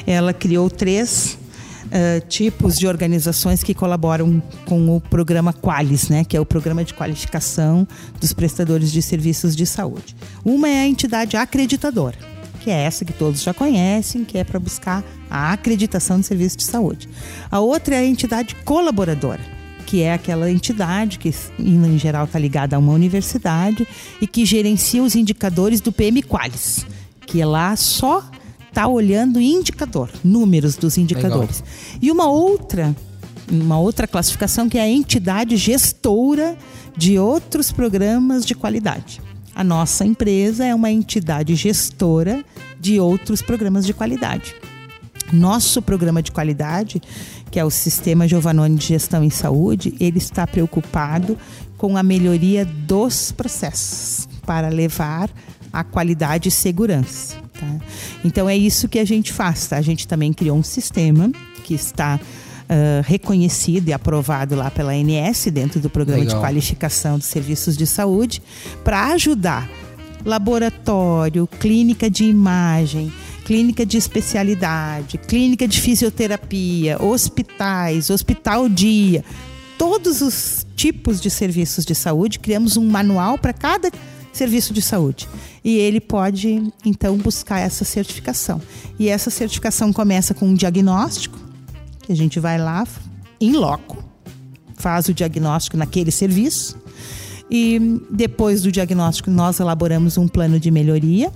ela 0.05 0.33
criou 0.33 0.69
três 0.69 1.39
Uh, 1.87 2.27
tipos 2.29 2.77
de 2.77 2.87
organizações 2.87 3.63
que 3.63 3.73
colaboram 3.73 4.43
com 4.65 4.97
o 4.97 5.01
programa 5.01 5.53
Qualis, 5.53 6.09
né, 6.09 6.25
que 6.25 6.37
é 6.37 6.41
o 6.41 6.45
programa 6.45 6.85
de 6.85 6.93
qualificação 6.93 7.87
dos 8.21 8.33
prestadores 8.33 8.91
de 8.91 9.01
serviços 9.01 9.55
de 9.55 9.65
saúde. 9.65 10.17
Uma 10.45 10.69
é 10.69 10.81
a 10.81 10.87
entidade 10.87 11.37
acreditadora 11.37 12.17
que 12.67 12.71
é 12.73 12.83
essa 12.83 13.05
que 13.05 13.13
todos 13.13 13.43
já 13.43 13.55
conhecem, 13.55 14.25
que 14.25 14.37
é 14.37 14.43
para 14.43 14.59
buscar 14.59 15.05
a 15.31 15.53
acreditação 15.53 16.19
de 16.19 16.27
serviço 16.27 16.57
de 16.57 16.65
saúde. 16.65 17.09
A 17.49 17.61
outra 17.61 17.95
é 17.95 18.01
a 18.01 18.05
entidade 18.05 18.57
colaboradora, 18.65 19.41
que 19.87 20.03
é 20.03 20.13
aquela 20.13 20.51
entidade 20.51 21.17
que, 21.17 21.33
em 21.61 21.97
geral, 21.97 22.25
está 22.25 22.41
ligada 22.41 22.75
a 22.75 22.79
uma 22.81 22.93
universidade 22.93 23.87
e 24.21 24.27
que 24.27 24.45
gerencia 24.45 25.01
os 25.01 25.15
indicadores 25.15 25.81
do 25.81 25.93
PM 25.93 26.21
Qualis, 26.25 26.85
que 27.25 27.45
lá 27.45 27.77
só 27.77 28.29
está 28.77 28.87
olhando 28.87 29.41
indicador, 29.41 30.11
números 30.23 30.77
dos 30.77 30.99
indicadores. 30.99 31.61
Legal. 31.61 31.99
E 32.03 32.13
uma 32.13 32.29
outra, 32.29 32.95
uma 33.51 33.79
outra 33.79 34.07
classificação 34.07 34.69
que 34.69 34.77
é 34.77 34.83
a 34.83 34.89
entidade 34.89 35.57
gestora 35.57 36.59
de 36.95 37.19
outros 37.19 37.73
programas 37.73 38.45
de 38.45 38.55
qualidade. 38.55 39.23
A 39.55 39.65
nossa 39.65 40.05
empresa 40.05 40.63
é 40.67 40.75
uma 40.75 40.91
entidade 40.91 41.55
gestora 41.55 42.45
de 42.79 43.01
outros 43.01 43.41
programas 43.41 43.87
de 43.87 43.95
qualidade. 43.95 44.55
Nosso 45.33 45.81
programa 45.81 46.23
de 46.23 46.31
qualidade, 46.31 47.01
que 47.51 47.59
é 47.59 47.65
o 47.65 47.71
Sistema 47.71 48.29
Giovanoni 48.29 48.77
de 48.77 48.89
Gestão 48.89 49.25
em 49.25 49.31
Saúde, 49.31 49.95
ele 49.99 50.19
está 50.19 50.47
preocupado 50.47 51.39
com 51.79 51.97
a 51.97 52.03
melhoria 52.03 52.67
dos 52.67 53.33
processos 53.33 54.29
para 54.45 54.69
levar 54.69 55.31
a 55.81 55.85
qualidade 55.85 56.49
e 56.49 56.53
segurança. 56.53 57.37
Tá? 57.53 57.67
Então 58.25 58.49
é 58.49 58.57
isso 58.57 58.89
que 58.89 58.99
a 58.99 59.05
gente 59.05 59.33
faz. 59.33 59.67
Tá? 59.67 59.77
A 59.77 59.83
gente 59.83 60.07
também 60.07 60.33
criou 60.33 60.57
um 60.57 60.63
sistema 60.63 61.31
que 61.65 61.75
está 61.75 62.19
uh, 62.19 63.03
reconhecido 63.05 63.89
e 63.89 63.93
aprovado 63.93 64.55
lá 64.55 64.71
pela 64.71 64.93
ANS, 64.93 65.47
dentro 65.53 65.81
do 65.81 65.91
programa 65.91 66.23
Legal. 66.23 66.37
de 66.37 66.41
qualificação 66.41 67.19
dos 67.19 67.27
serviços 67.27 67.77
de 67.77 67.87
saúde, 67.87 68.43
para 68.85 69.07
ajudar 69.13 69.69
laboratório, 70.25 71.47
clínica 71.47 72.11
de 72.11 72.25
imagem, 72.25 73.13
clínica 73.45 73.87
de 73.87 73.97
especialidade, 73.97 75.19
clínica 75.19 75.69
de 75.69 75.81
fisioterapia, 75.81 77.01
hospitais, 77.01 78.11
hospital 78.11 78.69
dia, 78.69 79.25
todos 79.79 80.21
os 80.21 80.67
tipos 80.75 81.21
de 81.21 81.31
serviços 81.31 81.85
de 81.85 81.95
saúde, 81.95 82.41
criamos 82.41 82.77
um 82.77 82.89
manual 82.89 83.39
para 83.39 83.53
cada 83.53 83.91
serviço 84.37 84.73
de 84.73 84.83
saúde. 84.83 85.29
E 85.65 85.77
ele 85.79 86.01
pode, 86.01 86.63
então, 86.85 87.17
buscar 87.17 87.61
essa 87.61 87.85
certificação. 87.85 88.61
E 88.99 89.09
essa 89.09 89.31
certificação 89.31 89.93
começa 89.93 90.35
com 90.35 90.47
um 90.47 90.55
diagnóstico, 90.55 91.39
que 92.03 92.13
a 92.13 92.17
gente 92.17 92.39
vai 92.39 92.59
lá 92.59 92.87
em 93.41 93.53
loco, 93.53 94.03
faz 94.75 95.09
o 95.09 95.15
diagnóstico 95.15 95.77
naquele 95.77 96.11
serviço 96.11 96.79
e 97.51 98.01
depois 98.11 98.63
do 98.63 98.73
diagnóstico 98.73 99.31
nós 99.31 99.61
elaboramos 99.61 100.19
um 100.19 100.27
plano 100.27 100.59
de 100.59 100.71
melhoria 100.71 101.33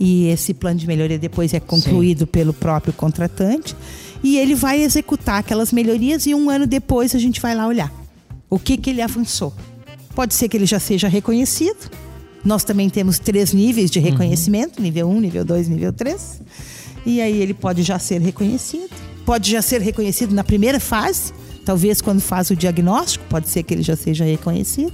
e 0.00 0.28
esse 0.28 0.54
plano 0.54 0.78
de 0.78 0.86
melhoria 0.86 1.18
depois 1.18 1.52
é 1.52 1.60
concluído 1.60 2.20
Sim. 2.20 2.26
pelo 2.26 2.52
próprio 2.52 2.92
contratante 2.92 3.76
e 4.22 4.38
ele 4.38 4.54
vai 4.54 4.82
executar 4.82 5.38
aquelas 5.38 5.72
melhorias 5.72 6.26
e 6.26 6.34
um 6.34 6.48
ano 6.48 6.66
depois 6.66 7.14
a 7.14 7.18
gente 7.18 7.40
vai 7.40 7.54
lá 7.54 7.66
olhar 7.66 7.92
o 8.48 8.58
que 8.58 8.76
que 8.76 8.90
ele 8.90 9.00
avançou. 9.00 9.54
Pode 10.14 10.34
ser 10.34 10.48
que 10.48 10.56
ele 10.56 10.66
já 10.66 10.80
seja 10.80 11.08
reconhecido. 11.08 11.90
Nós 12.44 12.64
também 12.64 12.88
temos 12.88 13.18
três 13.18 13.52
níveis 13.52 13.90
de 13.90 13.98
uhum. 13.98 14.06
reconhecimento: 14.06 14.78
uhum. 14.78 14.84
nível 14.84 15.08
1, 15.08 15.20
nível 15.20 15.44
2, 15.44 15.68
nível 15.68 15.92
3. 15.92 16.40
E 17.06 17.20
aí 17.20 17.40
ele 17.40 17.54
pode 17.54 17.82
já 17.82 17.98
ser 17.98 18.20
reconhecido 18.20 18.90
pode 19.30 19.48
já 19.48 19.62
ser 19.62 19.80
reconhecido 19.80 20.34
na 20.34 20.42
primeira 20.42 20.80
fase, 20.80 21.32
talvez 21.64 22.00
quando 22.00 22.20
faz 22.20 22.50
o 22.50 22.56
diagnóstico, 22.56 23.24
pode 23.28 23.48
ser 23.48 23.62
que 23.62 23.72
ele 23.72 23.82
já 23.82 23.94
seja 23.94 24.24
reconhecido, 24.24 24.92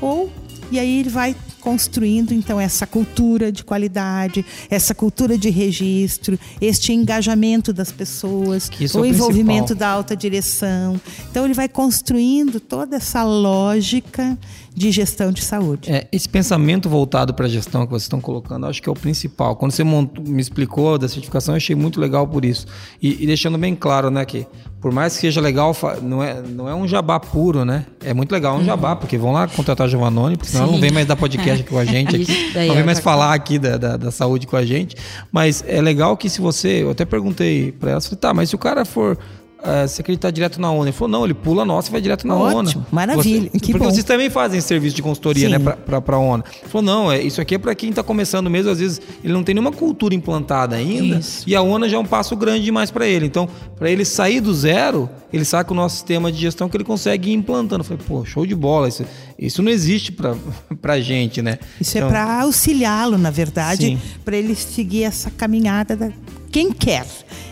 ou 0.00 0.32
e 0.70 0.78
aí 0.78 1.00
ele 1.00 1.10
vai 1.10 1.36
construindo 1.66 2.32
então 2.32 2.60
essa 2.60 2.86
cultura 2.86 3.50
de 3.50 3.64
qualidade, 3.64 4.46
essa 4.70 4.94
cultura 4.94 5.36
de 5.36 5.50
registro, 5.50 6.38
este 6.60 6.92
engajamento 6.92 7.72
das 7.72 7.90
pessoas, 7.90 8.70
o 8.94 9.04
é 9.04 9.08
envolvimento 9.08 9.74
da 9.74 9.88
alta 9.88 10.14
direção. 10.14 11.00
Então 11.28 11.44
ele 11.44 11.54
vai 11.54 11.68
construindo 11.68 12.60
toda 12.60 12.94
essa 12.94 13.24
lógica 13.24 14.38
de 14.76 14.90
gestão 14.92 15.32
de 15.32 15.42
saúde. 15.42 15.90
É, 15.90 16.06
esse 16.12 16.28
pensamento 16.28 16.86
voltado 16.86 17.32
para 17.32 17.46
a 17.46 17.48
gestão 17.48 17.86
que 17.86 17.90
vocês 17.90 18.02
estão 18.02 18.20
colocando, 18.20 18.66
acho 18.66 18.82
que 18.82 18.88
é 18.90 18.92
o 18.92 18.94
principal. 18.94 19.56
Quando 19.56 19.72
você 19.72 19.82
montou, 19.82 20.22
me 20.22 20.40
explicou 20.40 20.98
da 20.98 21.08
certificação, 21.08 21.54
eu 21.54 21.56
achei 21.56 21.74
muito 21.74 21.98
legal 21.98 22.28
por 22.28 22.44
isso. 22.44 22.66
E, 23.00 23.24
e, 23.24 23.26
deixando 23.26 23.56
bem 23.56 23.74
claro, 23.74 24.10
né, 24.10 24.22
que 24.26 24.46
por 24.78 24.92
mais 24.92 25.14
que 25.14 25.22
seja 25.22 25.40
legal, 25.40 25.74
não 26.02 26.22
é, 26.22 26.42
não 26.42 26.68
é 26.68 26.74
um 26.74 26.86
jabá 26.86 27.18
puro, 27.18 27.64
né? 27.64 27.86
É 28.04 28.12
muito 28.12 28.30
legal 28.30 28.54
um 28.54 28.58
uhum. 28.58 28.64
jabá, 28.64 28.94
porque 28.94 29.16
vão 29.16 29.32
lá 29.32 29.48
contratar 29.48 29.86
a 29.86 29.88
Giovanoni, 29.88 30.36
porque 30.36 30.52
senão 30.52 30.66
Sim. 30.66 30.72
não 30.72 30.80
vem 30.80 30.90
mais 30.90 31.06
dar 31.06 31.16
podcast 31.16 31.64
com 31.64 31.78
a 31.78 31.84
gente 31.86 32.14
aqui, 32.14 32.68
não 32.68 32.74
vem 32.74 32.84
mais 32.84 33.00
falar 33.00 33.32
aqui 33.32 33.58
da, 33.58 33.78
da, 33.78 33.96
da, 33.96 34.10
saúde 34.10 34.46
com 34.46 34.56
a 34.56 34.64
gente. 34.64 34.94
Mas 35.32 35.64
é 35.66 35.80
legal 35.80 36.18
que 36.18 36.28
se 36.28 36.42
você, 36.42 36.82
eu 36.82 36.90
até 36.90 37.06
perguntei 37.06 37.72
para 37.72 37.92
ela, 37.92 38.00
tá, 38.20 38.34
mas 38.34 38.50
se 38.50 38.54
o 38.54 38.58
cara 38.58 38.84
for 38.84 39.18
uh, 39.60 39.86
você 39.86 40.00
acreditar 40.00 40.30
direto 40.30 40.60
na 40.60 40.70
ONU? 40.70 40.84
Ele 40.84 40.92
falou, 40.92 41.08
não, 41.08 41.24
ele 41.24 41.34
pula 41.34 41.62
a 41.62 41.64
nossa 41.64 41.88
e 41.88 41.92
vai 41.92 42.00
direto 42.00 42.26
na 42.26 42.36
Ótimo, 42.36 42.58
ONU. 42.58 42.86
Maravilha, 42.90 43.50
você, 43.50 43.58
que 43.58 43.72
Porque 43.72 43.84
bom. 43.84 43.90
vocês 43.90 44.04
também 44.04 44.30
fazem 44.30 44.60
serviço 44.60 44.96
de 44.96 45.02
consultoria, 45.02 45.48
né, 45.48 45.58
Sim. 45.58 45.64
né, 45.64 46.00
para 46.00 46.16
a 46.16 46.18
ONU. 46.18 46.44
Ele 46.62 46.68
falou, 46.68 46.84
não, 46.84 47.12
é, 47.12 47.22
isso 47.22 47.40
aqui 47.40 47.54
é 47.54 47.58
para 47.58 47.74
quem 47.74 47.90
está 47.90 48.02
começando 48.02 48.50
mesmo, 48.50 48.70
às 48.70 48.78
vezes 48.78 49.00
ele 49.22 49.32
não 49.32 49.42
tem 49.42 49.54
nenhuma 49.54 49.72
cultura 49.72 50.14
implantada 50.14 50.76
ainda, 50.76 51.18
isso. 51.18 51.44
e 51.46 51.54
a 51.54 51.62
ONU 51.62 51.88
já 51.88 51.96
é 51.96 52.00
um 52.00 52.06
passo 52.06 52.36
grande 52.36 52.64
demais 52.64 52.90
para 52.90 53.06
ele. 53.06 53.26
Então, 53.26 53.48
para 53.76 53.90
ele 53.90 54.04
sair 54.04 54.40
do 54.40 54.54
zero, 54.54 55.08
ele 55.32 55.44
sabe 55.44 55.66
que 55.66 55.72
o 55.72 55.76
nosso 55.76 55.96
sistema 55.96 56.30
de 56.30 56.38
gestão 56.38 56.68
que 56.68 56.76
ele 56.76 56.84
consegue 56.84 57.30
ir 57.30 57.34
implantando. 57.34 57.80
Eu 57.80 57.84
falei, 57.84 58.02
pô, 58.06 58.24
show 58.24 58.46
de 58.46 58.54
bola, 58.54 58.88
isso, 58.88 59.04
isso 59.38 59.62
não 59.62 59.70
existe 59.70 60.12
para 60.12 60.34
a 60.94 61.00
gente, 61.00 61.42
né? 61.42 61.58
Isso 61.80 61.96
é 61.96 62.00
então, 62.00 62.08
é 62.08 62.12
para 62.12 62.42
auxiliá-lo, 62.42 63.18
na 63.18 63.30
verdade, 63.30 63.98
para 64.24 64.36
ele 64.36 64.54
seguir 64.54 65.04
essa 65.04 65.30
caminhada 65.30 65.96
da 65.96 66.10
quem 66.56 66.72
quer. 66.72 67.06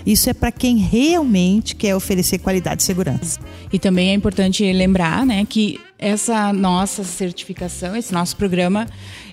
Isso 0.06 0.30
é 0.30 0.32
para 0.32 0.50
quem 0.50 0.78
realmente 0.78 1.76
quer 1.76 1.94
oferecer 1.94 2.38
qualidade 2.38 2.80
e 2.80 2.86
segurança. 2.86 3.38
E 3.70 3.78
também 3.78 4.08
é 4.08 4.14
importante 4.14 4.72
lembrar, 4.72 5.26
né, 5.26 5.44
que 5.46 5.78
essa 5.98 6.52
nossa 6.52 7.04
certificação, 7.04 7.96
esse 7.96 8.12
nosso 8.12 8.36
programa, 8.36 8.86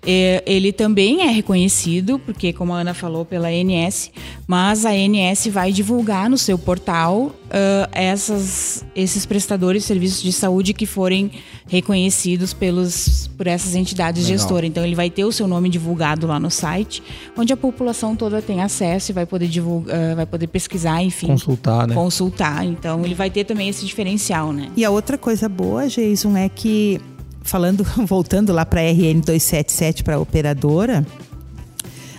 é, 0.05 0.43
ele 0.45 0.72
também 0.72 1.22
é 1.22 1.30
reconhecido, 1.30 2.18
porque, 2.20 2.53
como 2.53 2.74
a 2.74 2.80
Ana 2.80 2.93
falou, 2.93 3.26
pela 3.26 3.49
ANS, 3.49 4.12
mas 4.47 4.86
a 4.86 4.89
ANS 4.89 5.47
vai 5.47 5.72
divulgar 5.72 6.30
no 6.30 6.38
seu 6.38 6.57
portal 6.57 7.36
uh, 7.51 7.89
essas, 7.91 8.86
esses 8.95 9.26
prestadores 9.26 9.84
de 9.84 9.88
serviços 9.88 10.22
de 10.22 10.32
saúde 10.32 10.74
que 10.74 10.86
forem 10.86 11.32
reconhecidos 11.68 12.53
pelos, 12.53 13.30
por 13.38 13.47
essas 13.47 13.76
entidades 13.76 14.24
Legal. 14.24 14.38
gestoras. 14.39 14.70
Então, 14.70 14.84
ele 14.84 14.95
vai 14.95 15.09
ter 15.09 15.24
o 15.24 15.32
seu 15.32 15.47
nome 15.47 15.70
divulgado 15.70 16.28
lá 16.28 16.39
no 16.39 16.49
site, 16.49 17.01
onde 17.38 17.53
a 17.53 17.57
população 17.57 18.16
toda 18.16 18.41
tem 18.41 18.62
acesso 18.62 19.12
e 19.12 19.14
vai 19.14 19.26
poder, 19.26 19.47
divulgar, 19.47 19.95
uh, 19.95 20.16
vai 20.16 20.26
poder 20.26 20.47
pesquisar, 20.47 21.01
enfim. 21.03 21.28
Consultar, 21.28 21.88
né? 21.88 21.95
Consultar. 21.95 22.66
Então, 22.66 23.03
ele 23.05 23.16
vai 23.16 23.30
ter 23.30 23.45
também 23.45 23.70
esse 23.70 23.86
diferencial, 23.86 24.51
né? 24.51 24.70
E 24.76 24.86
a 24.86 24.89
outra 24.89 25.18
coisa 25.18 25.47
boa, 25.47 25.88
Jason, 25.88 26.36
é 26.36 26.49
que 26.55 26.99
falando, 27.41 27.83
voltando 28.05 28.53
lá 28.53 28.65
para 28.65 28.81
a 28.81 28.83
RN 28.83 29.19
277 29.21 30.03
para 30.03 30.15
a 30.15 30.19
operadora, 30.19 31.05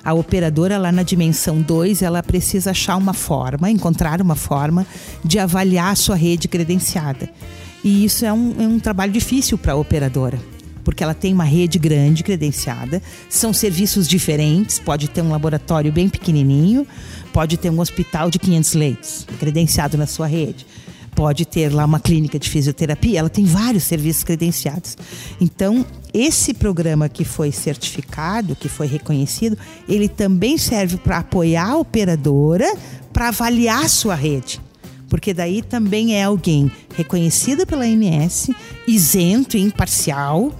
a 0.05 0.13
operadora 0.13 0.79
lá 0.79 0.91
na 0.91 1.03
dimensão 1.03 1.61
2, 1.61 2.03
ela 2.03 2.23
precisa 2.23 2.73
achar 2.73 2.97
uma 2.97 3.13
forma, 3.13 3.71
encontrar 3.71 4.21
uma 4.21 4.35
forma 4.35 4.87
de 5.25 5.39
avaliar 5.39 5.93
a 5.93 5.97
sua 5.97 6.17
rede 6.17 6.49
credenciada. 6.49 7.31
E 7.85 8.05
isso 8.05 8.25
é 8.25 8.33
um, 8.33 8.55
é 8.59 8.67
um 8.67 8.79
trabalho 8.79 9.13
difícil 9.13 9.57
para 9.57 9.73
a 9.73 9.77
operadora, 9.77 10.39
porque 10.85 11.05
ela 11.05 11.15
tem 11.15 11.33
uma 11.33 11.45
rede 11.45 11.79
grande 11.79 12.25
credenciada, 12.25 13.01
são 13.29 13.53
serviços 13.53 14.09
diferentes, 14.09 14.79
pode 14.81 15.09
ter 15.09 15.23
um 15.23 15.31
laboratório 15.31 15.93
bem 15.93 16.09
pequenininho, 16.09 16.87
pode 17.33 17.57
ter 17.57 17.71
um 17.71 17.79
hospital 17.79 18.29
de 18.29 18.39
500 18.41 18.73
leitos 18.75 19.27
credenciado 19.39 19.97
na 19.97 20.07
sua 20.07 20.27
rede 20.27 20.67
pode 21.15 21.45
ter 21.45 21.73
lá 21.73 21.85
uma 21.85 22.01
clínica 22.01 22.39
de 22.39 22.49
fisioterapia, 22.49 23.19
ela 23.19 23.29
tem 23.31 23.45
vários 23.45 23.85
serviços 23.85 24.25
credenciados. 24.25 24.97
Então, 25.41 25.85
esse 26.13 26.53
programa 26.55 27.09
que 27.09 27.25
foi 27.25 27.53
certificado, 27.53 28.57
que 28.57 28.69
foi 28.69 28.87
reconhecido, 28.87 29.57
ele 29.89 30.09
também 30.09 30.59
serve 30.59 30.97
para 30.97 31.19
apoiar 31.19 31.71
a 31.71 31.77
operadora 31.77 32.77
para 33.13 33.29
avaliar 33.29 33.85
a 33.85 33.89
sua 33.89 34.15
rede. 34.15 34.61
porque 35.13 35.35
daí 35.35 35.61
também 35.61 36.15
é 36.15 36.23
alguém 36.23 36.73
reconhecido 36.97 37.67
pela 37.67 37.85
ANS, 37.85 38.49
isento 38.89 39.59
e 39.59 39.61
imparcial, 39.61 40.51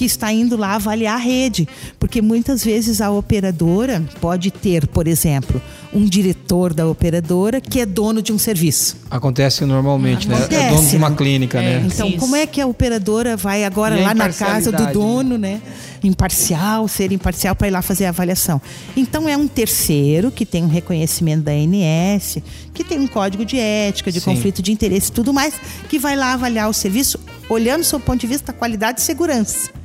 que 0.00 0.06
está 0.06 0.32
indo 0.32 0.56
lá 0.56 0.76
avaliar 0.76 1.16
a 1.16 1.18
rede. 1.18 1.68
Porque 1.98 2.22
muitas 2.22 2.64
vezes 2.64 3.02
a 3.02 3.10
operadora 3.10 4.02
pode 4.18 4.50
ter, 4.50 4.86
por 4.86 5.06
exemplo, 5.06 5.60
um 5.92 6.06
diretor 6.06 6.72
da 6.72 6.88
operadora 6.88 7.60
que 7.60 7.78
é 7.78 7.84
dono 7.84 8.22
de 8.22 8.32
um 8.32 8.38
serviço. 8.38 8.96
Acontece 9.10 9.62
normalmente, 9.66 10.26
né? 10.26 10.36
Acontece, 10.36 10.62
é 10.62 10.70
dono 10.70 10.88
de 10.88 10.96
uma 10.96 11.10
clínica, 11.14 11.58
é, 11.60 11.80
né? 11.80 11.90
Então, 11.92 12.08
Isso. 12.08 12.16
como 12.16 12.34
é 12.34 12.46
que 12.46 12.62
a 12.62 12.66
operadora 12.66 13.36
vai 13.36 13.62
agora 13.62 14.00
e 14.00 14.02
lá 14.02 14.14
na 14.14 14.32
casa 14.32 14.72
do 14.72 14.90
dono, 14.90 15.36
né? 15.36 15.60
né? 15.62 15.62
Imparcial, 16.02 16.88
ser 16.88 17.12
imparcial 17.12 17.54
para 17.54 17.68
ir 17.68 17.70
lá 17.70 17.82
fazer 17.82 18.06
a 18.06 18.08
avaliação. 18.08 18.58
Então, 18.96 19.28
é 19.28 19.36
um 19.36 19.46
terceiro 19.46 20.30
que 20.30 20.46
tem 20.46 20.64
um 20.64 20.68
reconhecimento 20.68 21.42
da 21.42 21.52
ANS, 21.52 22.38
que 22.72 22.82
tem 22.82 22.98
um 22.98 23.06
código 23.06 23.44
de 23.44 23.58
ética, 23.58 24.10
de 24.10 24.18
Sim. 24.18 24.30
conflito 24.30 24.62
de 24.62 24.72
interesse 24.72 25.10
e 25.10 25.12
tudo 25.12 25.30
mais, 25.30 25.52
que 25.90 25.98
vai 25.98 26.16
lá 26.16 26.32
avaliar 26.32 26.70
o 26.70 26.72
serviço 26.72 27.20
olhando 27.50 27.80
do 27.80 27.86
seu 27.86 28.00
ponto 28.00 28.18
de 28.18 28.26
vista 28.26 28.50
da 28.50 28.58
qualidade 28.58 29.02
e 29.02 29.04
segurança. 29.04 29.79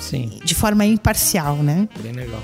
Sim. 0.00 0.30
De 0.44 0.54
forma 0.54 0.84
imparcial, 0.84 1.56
né? 1.56 1.88
Bem 2.02 2.12
legal. 2.12 2.40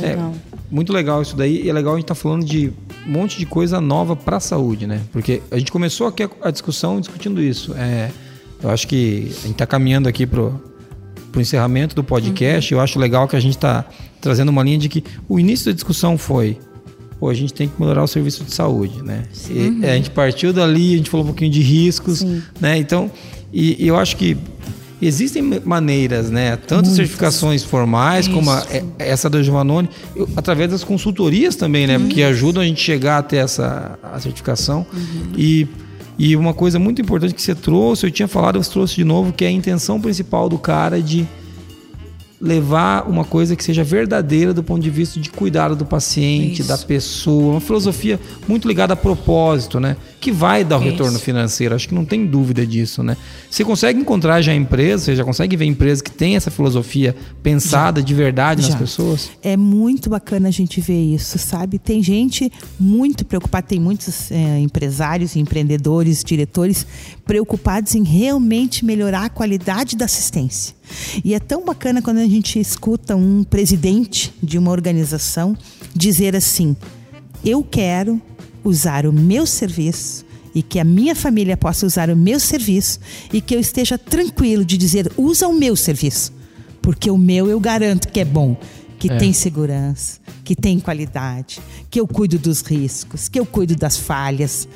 legal. 0.00 0.34
É, 0.52 0.58
muito 0.70 0.92
legal 0.92 1.22
isso 1.22 1.36
daí. 1.36 1.62
E 1.64 1.70
é 1.70 1.72
legal 1.72 1.94
a 1.94 1.96
gente 1.96 2.04
estar 2.04 2.14
tá 2.14 2.20
falando 2.20 2.44
de 2.44 2.72
um 3.06 3.10
monte 3.10 3.38
de 3.38 3.46
coisa 3.46 3.80
nova 3.80 4.14
para 4.14 4.36
a 4.36 4.40
saúde, 4.40 4.86
né? 4.86 5.00
Porque 5.10 5.42
a 5.50 5.58
gente 5.58 5.72
começou 5.72 6.06
aqui 6.06 6.28
a, 6.42 6.50
discussão 6.50 7.00
discutindo 7.00 7.42
isso. 7.42 7.74
É, 7.74 8.10
eu 8.62 8.70
acho 8.70 8.86
que 8.86 9.26
a 9.28 9.42
gente 9.42 9.52
está 9.52 9.66
caminhando 9.66 10.08
aqui 10.08 10.26
pro 10.26 10.60
o 11.34 11.40
encerramento 11.40 11.94
do 11.94 12.02
podcast. 12.02 12.72
Uhum. 12.72 12.80
Eu 12.80 12.84
acho 12.84 12.98
legal 12.98 13.26
que 13.28 13.36
a 13.36 13.40
gente 13.40 13.56
está 13.56 13.84
trazendo 14.20 14.48
uma 14.48 14.62
linha 14.62 14.78
de 14.78 14.88
que 14.88 15.04
o 15.28 15.38
início 15.38 15.66
da 15.66 15.72
discussão 15.72 16.18
foi 16.18 16.58
pô, 17.18 17.28
a 17.28 17.34
gente 17.34 17.52
tem 17.52 17.68
que 17.68 17.80
melhorar 17.80 18.02
o 18.02 18.06
serviço 18.06 18.44
de 18.44 18.54
saúde, 18.54 19.02
né? 19.02 19.24
E, 19.50 19.52
uhum. 19.52 19.80
a 19.82 19.96
gente 19.96 20.10
partiu 20.10 20.52
dali, 20.52 20.94
a 20.94 20.96
gente 20.98 21.10
falou 21.10 21.24
um 21.24 21.28
pouquinho 21.28 21.50
de 21.50 21.60
riscos, 21.60 22.20
Sim. 22.20 22.42
né? 22.60 22.78
Então, 22.78 23.10
e, 23.52 23.84
e, 23.84 23.88
eu 23.88 23.96
acho 23.96 24.16
que 24.16 24.36
Existem 25.00 25.42
maneiras, 25.64 26.28
né? 26.28 26.56
Tanto 26.56 26.86
Muitas. 26.86 26.94
certificações 26.94 27.62
formais 27.62 28.26
Isso. 28.26 28.34
como 28.34 28.50
a, 28.50 28.66
é, 28.70 28.82
essa 28.98 29.30
da 29.30 29.40
Giovannone, 29.40 29.88
através 30.36 30.70
das 30.70 30.82
consultorias 30.82 31.54
também, 31.54 31.86
né? 31.86 31.96
Uhum. 31.96 32.06
Porque 32.06 32.22
ajudam 32.22 32.62
a 32.62 32.66
gente 32.66 32.80
chegar 32.80 33.18
até 33.18 33.36
essa 33.36 33.96
a 34.02 34.18
certificação. 34.18 34.84
Uhum. 34.92 35.32
E, 35.36 35.68
e 36.18 36.34
uma 36.34 36.52
coisa 36.52 36.80
muito 36.80 37.00
importante 37.00 37.32
que 37.32 37.40
você 37.40 37.54
trouxe, 37.54 38.06
eu 38.06 38.10
tinha 38.10 38.26
falado, 38.26 38.62
você 38.62 38.70
trouxe 38.70 38.96
de 38.96 39.04
novo, 39.04 39.32
que 39.32 39.44
é 39.44 39.48
a 39.48 39.52
intenção 39.52 40.00
principal 40.00 40.48
do 40.48 40.58
cara 40.58 41.00
de 41.00 41.24
levar 42.40 43.08
uma 43.08 43.24
coisa 43.24 43.56
que 43.56 43.64
seja 43.64 43.82
verdadeira 43.82 44.54
do 44.54 44.62
ponto 44.62 44.80
de 44.80 44.90
vista 44.90 45.18
de 45.18 45.28
cuidado 45.28 45.74
do 45.74 45.84
paciente, 45.84 46.60
Isso. 46.60 46.68
da 46.68 46.78
pessoa, 46.78 47.52
uma 47.52 47.60
filosofia 47.60 48.18
muito 48.46 48.68
ligada 48.68 48.94
a 48.94 48.96
propósito, 48.96 49.80
né? 49.80 49.96
Que 50.20 50.32
vai 50.32 50.64
dar 50.64 50.78
o 50.78 50.80
Isso. 50.80 50.90
retorno 50.90 51.18
financeiro, 51.18 51.74
acho 51.74 51.88
que 51.88 51.94
não 51.94 52.04
tem 52.04 52.26
dúvida 52.26 52.66
disso, 52.66 53.02
né? 53.02 53.16
Você 53.48 53.64
consegue 53.64 54.00
encontrar 54.00 54.42
já 54.42 54.54
empresas, 54.54 55.02
você 55.02 55.16
já 55.16 55.24
consegue 55.24 55.56
ver 55.56 55.64
empresas 55.64 56.02
que 56.02 56.10
têm 56.10 56.34
essa 56.34 56.50
filosofia 56.50 57.14
pensada 57.42 58.00
já. 58.00 58.06
de 58.06 58.14
verdade 58.14 58.62
já. 58.62 58.70
nas 58.70 58.78
pessoas? 58.78 59.30
É 59.42 59.56
muito 59.56 60.10
bacana 60.10 60.48
a 60.48 60.50
gente 60.50 60.80
ver 60.80 61.14
isso, 61.14 61.38
sabe? 61.38 61.78
Tem 61.78 62.02
gente 62.02 62.50
muito 62.78 63.24
preocupada, 63.24 63.66
tem 63.66 63.78
muitos 63.78 64.30
é, 64.32 64.58
empresários, 64.58 65.36
empreendedores, 65.36 66.24
diretores 66.24 66.86
preocupados 67.24 67.94
em 67.94 68.02
realmente 68.02 68.84
melhorar 68.84 69.26
a 69.26 69.28
qualidade 69.28 69.96
da 69.96 70.06
assistência. 70.06 70.74
E 71.24 71.34
é 71.34 71.38
tão 71.38 71.64
bacana 71.64 72.02
quando 72.02 72.18
a 72.18 72.26
gente 72.26 72.58
escuta 72.58 73.14
um 73.14 73.44
presidente 73.44 74.32
de 74.42 74.58
uma 74.58 74.70
organização 74.70 75.56
dizer 75.94 76.34
assim: 76.34 76.76
eu 77.44 77.62
quero 77.62 78.20
usar 78.64 79.06
o 79.06 79.12
meu 79.12 79.46
serviço 79.46 80.26
e 80.54 80.62
que 80.62 80.78
a 80.78 80.84
minha 80.84 81.14
família 81.14 81.56
possa 81.56 81.86
usar 81.86 82.10
o 82.10 82.16
meu 82.16 82.40
serviço 82.40 82.98
e 83.32 83.40
que 83.40 83.54
eu 83.54 83.60
esteja 83.60 83.98
tranquilo 83.98 84.64
de 84.64 84.76
dizer 84.76 85.12
usa 85.16 85.46
o 85.46 85.52
meu 85.52 85.76
serviço, 85.76 86.32
porque 86.82 87.10
o 87.10 87.18
meu 87.18 87.48
eu 87.48 87.60
garanto 87.60 88.08
que 88.08 88.20
é 88.20 88.24
bom, 88.24 88.56
que 88.98 89.10
é. 89.10 89.16
tem 89.16 89.32
segurança, 89.32 90.18
que 90.44 90.56
tem 90.56 90.80
qualidade, 90.80 91.60
que 91.90 92.00
eu 92.00 92.06
cuido 92.06 92.38
dos 92.38 92.62
riscos, 92.62 93.28
que 93.28 93.38
eu 93.38 93.46
cuido 93.46 93.76
das 93.76 93.96
falhas. 93.96 94.68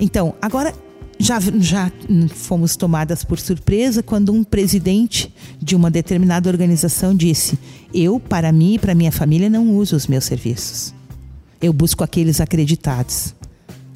Então, 0.00 0.34
agora 0.40 0.72
já, 1.18 1.38
já 1.58 1.90
fomos 2.34 2.76
tomadas 2.76 3.24
por 3.24 3.38
surpresa 3.38 4.02
quando 4.02 4.32
um 4.32 4.44
presidente 4.44 5.32
de 5.60 5.74
uma 5.74 5.90
determinada 5.90 6.48
organização 6.48 7.14
disse: 7.14 7.58
Eu, 7.92 8.20
para 8.20 8.52
mim 8.52 8.74
e 8.74 8.78
para 8.78 8.94
minha 8.94 9.12
família, 9.12 9.50
não 9.50 9.76
uso 9.76 9.96
os 9.96 10.06
meus 10.06 10.24
serviços. 10.24 10.95
Eu 11.60 11.72
busco 11.72 12.04
aqueles 12.04 12.40
acreditados. 12.40 13.34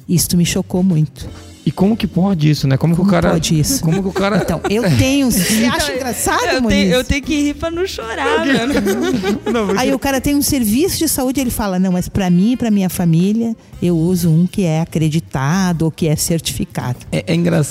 Isto 0.07 0.35
me 0.35 0.45
chocou 0.45 0.83
muito. 0.83 1.29
E 1.65 1.71
como 1.71 1.95
que 1.95 2.07
pode 2.07 2.49
isso, 2.49 2.67
né? 2.67 2.75
Como, 2.77 2.95
como 2.95 3.07
que 3.07 3.09
o 3.09 3.11
cara. 3.11 3.31
Pode 3.31 3.59
isso? 3.59 3.81
Como 3.81 4.01
que 4.01 4.09
o 4.09 4.11
cara. 4.11 4.37
Então, 4.37 4.61
eu 4.69 4.83
tenho. 4.97 5.29
Você 5.31 5.65
acha 5.65 5.93
engraçado, 5.93 6.43
eu 6.45 6.61
tenho, 6.63 6.91
eu 6.91 7.03
tenho 7.03 7.21
que 7.21 7.35
rir 7.35 7.53
pra 7.53 7.69
não 7.69 7.85
chorar, 7.85 8.45
mano. 8.45 8.73
Não, 9.51 9.67
porque... 9.67 9.81
Aí 9.81 9.93
o 9.93 9.99
cara 9.99 10.21
tem 10.21 10.35
um 10.35 10.41
serviço 10.41 10.97
de 10.97 11.07
saúde, 11.07 11.39
ele 11.39 11.51
fala: 11.51 11.77
não, 11.77 11.91
mas 11.91 12.07
para 12.07 12.29
mim 12.29 12.53
e 12.53 12.57
pra 12.57 12.71
minha 12.71 12.89
família, 12.89 13.55
eu 13.81 13.97
uso 13.97 14.29
um 14.29 14.47
que 14.47 14.63
é 14.63 14.81
acreditado 14.81 15.83
ou 15.83 15.91
que 15.91 16.07
é 16.07 16.15
certificado. 16.15 16.99
É, 17.11 17.23
é, 17.27 17.35
engra... 17.35 17.61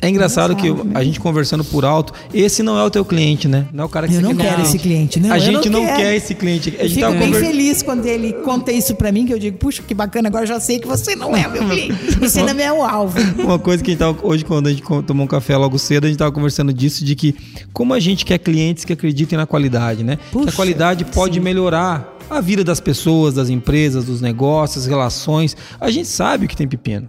é 0.00 0.08
engraçado 0.08 0.56
que 0.56 0.70
né? 0.70 0.92
a 0.94 1.04
gente 1.04 1.20
conversando 1.20 1.64
por 1.64 1.84
alto, 1.84 2.12
esse 2.32 2.62
não 2.62 2.78
é 2.78 2.82
o 2.82 2.90
teu 2.90 3.04
cliente, 3.04 3.48
né? 3.48 3.66
Não 3.72 3.84
é 3.84 3.86
o 3.86 3.88
cara 3.88 4.08
que 4.08 4.14
eu 4.14 4.20
você 4.20 4.26
não 4.26 4.34
quer. 4.34 4.50
quero 4.50 4.62
esse 4.62 4.78
cliente, 4.78 5.20
não. 5.20 5.32
A 5.32 5.38
gente 5.38 5.68
não, 5.68 5.82
não 5.82 5.96
quer 5.96 6.14
esse 6.14 6.34
cliente. 6.34 6.74
A 6.78 6.86
gente 6.86 7.00
eu 7.00 7.08
fico 7.10 7.20
bem 7.20 7.32
conver... 7.32 7.46
feliz 7.46 7.82
quando 7.82 8.06
ele 8.06 8.32
conta 8.44 8.72
isso 8.72 8.94
para 8.94 9.12
mim, 9.12 9.26
que 9.26 9.32
eu 9.32 9.38
digo, 9.38 9.56
puxa, 9.58 9.82
que 9.82 9.94
bacana, 9.94 10.28
agora 10.28 10.44
eu 10.44 10.48
já 10.48 10.60
sei 10.60 10.78
que 10.78 10.86
você 10.86 11.14
não 11.14 11.36
é 11.36 11.46
o 11.46 11.50
meu 11.50 11.68
cliente. 11.68 12.18
Você 12.18 12.42
não 12.42 12.58
é 12.58 12.72
o 12.72 12.82
alvo. 12.82 13.18
Uma 13.38 13.58
coisa 13.58 13.82
que 13.82 13.90
a 13.90 13.92
gente 13.92 14.00
tava 14.00 14.18
hoje, 14.22 14.44
quando 14.44 14.66
a 14.66 14.70
gente 14.70 14.82
tomou 15.06 15.24
um 15.24 15.28
café 15.28 15.56
logo 15.56 15.78
cedo, 15.78 16.04
a 16.04 16.06
gente 16.08 16.16
estava 16.16 16.32
conversando 16.32 16.72
disso, 16.72 17.04
de 17.04 17.14
que 17.14 17.34
como 17.72 17.94
a 17.94 18.00
gente 18.00 18.24
quer 18.24 18.38
clientes 18.38 18.84
que 18.84 18.92
acreditem 18.92 19.36
na 19.36 19.46
qualidade, 19.46 20.02
né? 20.02 20.18
Puxa, 20.30 20.46
que 20.46 20.50
a 20.50 20.56
qualidade 20.56 21.04
pode 21.04 21.34
sim. 21.34 21.40
melhorar 21.40 22.18
a 22.28 22.40
vida 22.40 22.62
das 22.62 22.80
pessoas, 22.80 23.34
das 23.34 23.48
empresas, 23.48 24.04
dos 24.04 24.20
negócios, 24.20 24.86
relações. 24.86 25.56
A 25.80 25.90
gente 25.90 26.08
sabe 26.08 26.46
que 26.46 26.56
tem 26.56 26.68
pepino. 26.68 27.08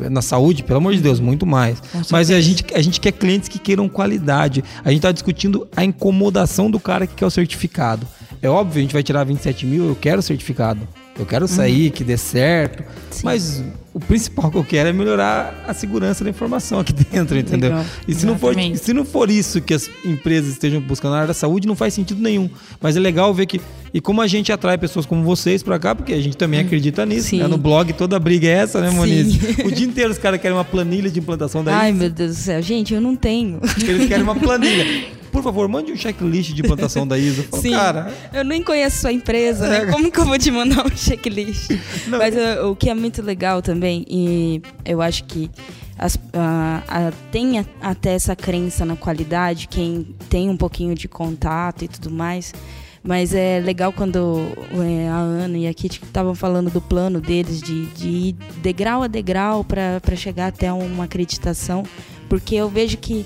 É, 0.00 0.10
na 0.10 0.20
saúde, 0.20 0.62
pelo 0.62 0.78
amor 0.78 0.94
de 0.94 1.00
Deus, 1.00 1.20
muito 1.20 1.46
mais. 1.46 1.82
Mas 2.10 2.30
a 2.30 2.40
gente, 2.40 2.64
a 2.74 2.82
gente 2.82 3.00
quer 3.00 3.12
clientes 3.12 3.48
que 3.48 3.58
queiram 3.58 3.88
qualidade. 3.88 4.62
A 4.84 4.90
gente 4.90 4.98
está 4.98 5.12
discutindo 5.12 5.66
a 5.74 5.84
incomodação 5.84 6.70
do 6.70 6.78
cara 6.78 7.06
que 7.06 7.14
quer 7.14 7.26
o 7.26 7.30
certificado. 7.30 8.06
É 8.42 8.48
óbvio, 8.48 8.78
a 8.78 8.82
gente 8.82 8.92
vai 8.92 9.02
tirar 9.02 9.24
27 9.24 9.66
mil, 9.66 9.88
eu 9.88 9.96
quero 9.96 10.20
o 10.20 10.22
certificado. 10.22 10.86
Eu 11.18 11.26
quero 11.26 11.48
sair, 11.48 11.86
uhum. 11.86 11.90
que 11.92 12.04
dê 12.04 12.16
certo. 12.16 12.84
Sim. 13.10 13.22
Mas 13.24 13.64
o 13.98 14.00
principal 14.00 14.48
que 14.48 14.56
eu 14.56 14.62
quero 14.62 14.88
é 14.88 14.92
melhorar 14.92 15.64
a 15.66 15.74
segurança 15.74 16.22
da 16.22 16.30
informação 16.30 16.78
aqui 16.78 16.92
dentro, 17.10 17.36
entendeu? 17.36 17.70
Legal. 17.70 17.84
E 18.06 18.14
se 18.14 18.24
não, 18.24 18.38
for, 18.38 18.54
se 18.76 18.92
não 18.92 19.04
for 19.04 19.28
isso 19.28 19.60
que 19.60 19.74
as 19.74 19.90
empresas 20.04 20.52
estejam 20.52 20.80
buscando 20.80 21.12
na 21.12 21.16
área 21.18 21.28
da 21.28 21.34
saúde, 21.34 21.66
não 21.66 21.74
faz 21.74 21.94
sentido 21.94 22.22
nenhum. 22.22 22.48
Mas 22.80 22.96
é 22.96 23.00
legal 23.00 23.34
ver 23.34 23.46
que. 23.46 23.60
E 23.92 24.00
como 24.00 24.20
a 24.20 24.26
gente 24.28 24.52
atrai 24.52 24.78
pessoas 24.78 25.04
como 25.04 25.24
vocês 25.24 25.62
para 25.62 25.78
cá, 25.78 25.94
porque 25.94 26.12
a 26.12 26.20
gente 26.20 26.36
também 26.36 26.60
acredita 26.60 27.04
nisso. 27.04 27.34
Né? 27.34 27.48
No 27.48 27.58
blog 27.58 27.92
toda 27.94 28.18
briga 28.20 28.46
é 28.46 28.52
essa, 28.52 28.80
né, 28.80 28.90
Moniz? 28.90 29.32
Sim. 29.32 29.66
O 29.66 29.72
dia 29.72 29.86
inteiro 29.86 30.12
os 30.12 30.18
caras 30.18 30.40
querem 30.40 30.56
uma 30.56 30.64
planilha 30.64 31.10
de 31.10 31.18
implantação 31.18 31.64
da 31.64 31.76
Ai, 31.76 31.92
meu 31.92 32.08
Deus 32.08 32.36
do 32.36 32.40
céu. 32.40 32.62
Gente, 32.62 32.94
eu 32.94 33.00
não 33.00 33.16
tenho. 33.16 33.60
Eles 33.82 34.06
querem 34.06 34.22
uma 34.22 34.36
planilha. 34.36 35.18
Por 35.30 35.42
favor, 35.42 35.68
mande 35.68 35.92
um 35.92 35.96
checklist 35.96 36.52
de 36.52 36.62
implantação 36.62 37.06
da 37.06 37.18
ISO. 37.18 37.42
Falo, 37.44 37.62
Sim, 37.62 37.70
cara, 37.70 38.12
eu 38.32 38.44
nem 38.44 38.62
conheço 38.62 39.00
sua 39.00 39.12
empresa, 39.12 39.68
né? 39.68 39.82
É. 39.82 39.86
Como 39.86 40.10
que 40.10 40.18
eu 40.18 40.24
vou 40.24 40.38
te 40.38 40.50
mandar 40.50 40.84
um 40.86 40.96
checklist? 40.96 41.70
Não. 42.06 42.18
Mas 42.18 42.34
uh, 42.34 42.66
o 42.68 42.76
que 42.76 42.88
é 42.90 42.94
muito 42.94 43.22
legal 43.22 43.62
também, 43.62 43.87
e 44.08 44.62
eu 44.84 45.00
acho 45.00 45.24
que 45.24 45.50
as, 45.98 46.14
uh, 46.14 47.12
tem 47.32 47.64
até 47.80 48.14
essa 48.14 48.36
crença 48.36 48.84
na 48.84 48.96
qualidade, 48.96 49.66
quem 49.68 50.14
tem 50.28 50.48
um 50.48 50.56
pouquinho 50.56 50.94
de 50.94 51.08
contato 51.08 51.84
e 51.84 51.88
tudo 51.88 52.10
mais. 52.10 52.52
Mas 53.02 53.32
é 53.32 53.60
legal 53.60 53.92
quando 53.92 54.38
é, 54.84 55.08
a 55.08 55.16
Ana 55.16 55.56
e 55.56 55.66
a 55.66 55.72
Kitty 55.72 56.04
estavam 56.04 56.34
falando 56.34 56.70
do 56.70 56.80
plano 56.80 57.20
deles 57.20 57.62
de, 57.62 57.86
de 57.86 58.08
ir 58.08 58.32
degrau 58.60 59.02
a 59.02 59.06
degrau 59.06 59.64
para 59.64 60.16
chegar 60.16 60.48
até 60.48 60.72
uma 60.72 61.04
acreditação, 61.04 61.84
porque 62.28 62.54
eu 62.56 62.68
vejo 62.68 62.98
que 62.98 63.24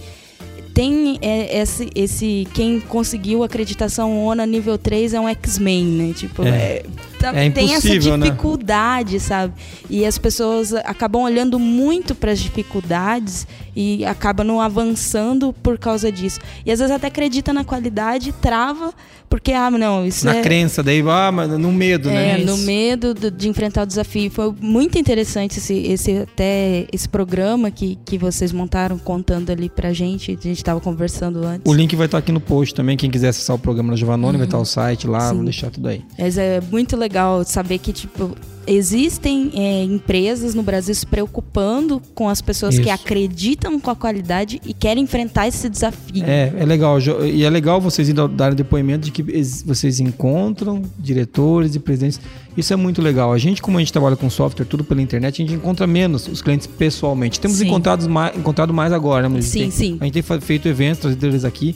tem 0.74 1.18
é, 1.20 1.60
esse, 1.60 1.90
esse. 1.94 2.48
Quem 2.54 2.80
conseguiu 2.80 3.42
acreditação 3.42 4.24
ONA 4.24 4.46
nível 4.46 4.78
3 4.78 5.14
é 5.14 5.20
um 5.20 5.28
X-Men, 5.28 5.84
né? 5.84 6.12
Tipo, 6.14 6.44
é. 6.44 6.48
é 6.48 6.82
Tá, 7.22 7.32
é 7.36 7.48
tem 7.50 7.72
essa 7.72 7.88
né? 7.88 8.26
dificuldade, 8.26 9.12
né? 9.12 9.18
sabe? 9.20 9.54
E 9.88 10.04
as 10.04 10.18
pessoas 10.18 10.74
acabam 10.74 11.22
olhando 11.22 11.56
muito 11.56 12.16
para 12.16 12.32
as 12.32 12.40
dificuldades 12.40 13.46
e 13.74 14.04
acabam 14.04 14.46
não 14.46 14.60
avançando 14.60 15.52
por 15.62 15.78
causa 15.78 16.10
disso. 16.10 16.40
E 16.66 16.72
às 16.72 16.78
vezes 16.78 16.94
até 16.94 17.06
acredita 17.06 17.52
na 17.52 17.64
qualidade, 17.64 18.32
trava, 18.32 18.92
porque, 19.28 19.52
ah, 19.52 19.70
não, 19.70 20.04
isso 20.04 20.26
na 20.26 20.36
é... 20.36 20.42
crença, 20.42 20.82
daí, 20.82 21.02
ah, 21.08 21.32
mas 21.32 21.48
no 21.50 21.72
medo, 21.72 22.10
é, 22.10 22.12
né? 22.12 22.40
É, 22.40 22.44
no 22.44 22.58
medo 22.58 23.14
de, 23.14 23.30
de 23.30 23.48
enfrentar 23.48 23.84
o 23.84 23.86
desafio. 23.86 24.30
Foi 24.30 24.54
muito 24.60 24.98
interessante 24.98 25.58
esse, 25.58 25.74
esse 25.74 26.18
até 26.18 26.86
esse 26.92 27.08
programa 27.08 27.70
que, 27.70 27.98
que 28.04 28.18
vocês 28.18 28.52
montaram 28.52 28.98
contando 28.98 29.50
ali 29.50 29.70
pra 29.70 29.92
gente. 29.92 30.32
A 30.32 30.34
gente 30.34 30.58
estava 30.58 30.80
conversando 30.80 31.44
antes. 31.44 31.62
O 31.64 31.72
link 31.72 31.96
vai 31.96 32.06
estar 32.06 32.18
aqui 32.18 32.30
no 32.30 32.40
post 32.40 32.74
também. 32.74 32.96
Quem 32.96 33.10
quiser 33.10 33.28
acessar 33.28 33.56
o 33.56 33.58
programa 33.58 33.90
da 33.90 33.96
Giovanoni, 33.96 34.32
uhum. 34.32 34.38
vai 34.38 34.46
estar 34.46 34.58
o 34.58 34.66
site 34.66 35.06
lá, 35.06 35.30
Sim. 35.30 35.36
vou 35.36 35.44
deixar 35.44 35.70
tudo 35.70 35.88
aí. 35.88 36.04
Mas 36.18 36.36
é 36.36 36.60
muito 36.70 36.94
legal 36.94 37.12
legal 37.12 37.44
saber 37.44 37.78
que, 37.78 37.92
tipo, 37.92 38.34
existem 38.66 39.50
é, 39.54 39.84
empresas 39.84 40.54
no 40.54 40.62
Brasil 40.62 40.94
se 40.94 41.06
preocupando 41.06 42.00
com 42.14 42.28
as 42.28 42.40
pessoas 42.40 42.74
Isso. 42.74 42.82
que 42.82 42.90
acreditam 42.90 43.78
com 43.80 43.90
a 43.90 43.96
qualidade 43.96 44.60
e 44.64 44.72
querem 44.72 45.04
enfrentar 45.04 45.48
esse 45.48 45.68
desafio. 45.68 46.24
É, 46.24 46.52
é 46.56 46.64
legal. 46.64 46.98
E 47.00 47.44
é 47.44 47.50
legal 47.50 47.80
vocês 47.80 48.12
darem 48.30 48.56
depoimento 48.56 49.06
de 49.06 49.10
que 49.10 49.22
vocês 49.64 50.00
encontram 50.00 50.82
diretores 50.98 51.74
e 51.74 51.78
presidentes. 51.78 52.20
Isso 52.56 52.72
é 52.72 52.76
muito 52.76 53.00
legal. 53.00 53.32
A 53.32 53.38
gente, 53.38 53.62
como 53.62 53.78
a 53.78 53.80
gente 53.80 53.92
trabalha 53.92 54.16
com 54.16 54.28
software, 54.28 54.66
tudo 54.66 54.84
pela 54.84 55.00
internet, 55.00 55.42
a 55.42 55.46
gente 55.46 55.56
encontra 55.56 55.86
menos 55.86 56.28
os 56.28 56.42
clientes 56.42 56.66
pessoalmente. 56.66 57.40
Temos 57.40 57.60
encontrado 57.60 58.08
mais, 58.08 58.36
encontrado 58.36 58.74
mais 58.74 58.92
agora, 58.92 59.28
né? 59.28 59.40
Sim, 59.40 59.60
tem, 59.60 59.70
sim. 59.70 59.98
A 60.00 60.04
gente 60.04 60.22
tem 60.22 60.40
feito 60.40 60.68
eventos, 60.68 61.00
trazido 61.00 61.26
eles 61.26 61.44
aqui. 61.44 61.74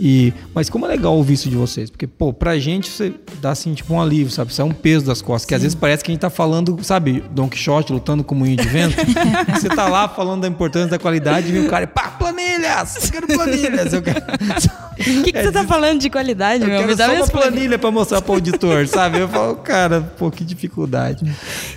E, 0.00 0.32
mas 0.54 0.68
como 0.68 0.86
é 0.86 0.88
legal 0.88 1.14
ouvir 1.14 1.34
isso 1.34 1.48
de 1.48 1.56
vocês, 1.56 1.90
porque, 1.90 2.06
pô, 2.06 2.32
pra 2.32 2.58
gente 2.58 2.90
você 2.90 3.14
dá 3.40 3.50
assim, 3.50 3.74
tipo, 3.74 3.94
um 3.94 4.00
alívio, 4.00 4.30
sabe? 4.30 4.50
Isso 4.50 4.60
é 4.60 4.64
um 4.64 4.72
peso 4.72 5.06
das 5.06 5.22
costas, 5.22 5.42
Sim. 5.42 5.48
que 5.48 5.54
às 5.54 5.62
vezes 5.62 5.74
parece 5.74 6.02
que 6.02 6.10
a 6.10 6.12
gente 6.12 6.20
tá 6.20 6.30
falando, 6.30 6.78
sabe, 6.82 7.22
Don 7.30 7.48
Quixote 7.48 7.92
lutando 7.92 8.24
com 8.24 8.34
o 8.34 8.38
moinho 8.38 8.56
de 8.56 8.68
vento. 8.68 8.96
você 9.52 9.68
tá 9.68 9.88
lá 9.88 10.08
falando 10.08 10.42
da 10.42 10.48
importância 10.48 10.88
da 10.88 10.98
qualidade 10.98 11.48
e 11.48 11.52
vem 11.52 11.66
o 11.66 11.70
cara, 11.70 11.86
pá, 11.86 12.08
planilhas! 12.10 12.96
Eu 13.04 13.12
quero 13.12 13.26
planilhas! 13.26 13.92
Eu 13.92 14.02
quero... 14.02 14.22
O 14.92 15.22
que, 15.22 15.32
que 15.32 15.38
é, 15.38 15.44
você 15.44 15.50
tá 15.50 15.64
falando 15.64 16.00
de 16.00 16.10
qualidade, 16.10 16.62
eu 16.62 16.68
meu? 16.68 16.80
Quero 16.80 16.96
só 16.96 17.14
uma 17.14 17.26
planilha 17.26 17.78
para 17.78 17.90
mostrar 17.90 18.20
para 18.20 18.30
o 18.30 18.34
auditor, 18.34 18.86
sabe? 18.86 19.18
Eu 19.18 19.28
falo, 19.28 19.56
cara, 19.56 20.02
pô, 20.18 20.30
que 20.30 20.44
dificuldade. 20.44 21.24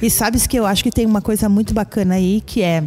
E 0.01 0.09
sabes 0.09 0.45
que 0.45 0.57
eu 0.59 0.65
acho 0.65 0.83
que 0.83 0.91
tem 0.91 1.05
uma 1.05 1.21
coisa 1.21 1.47
muito 1.47 1.73
bacana 1.73 2.15
aí 2.15 2.43
que 2.45 2.61
é 2.61 2.83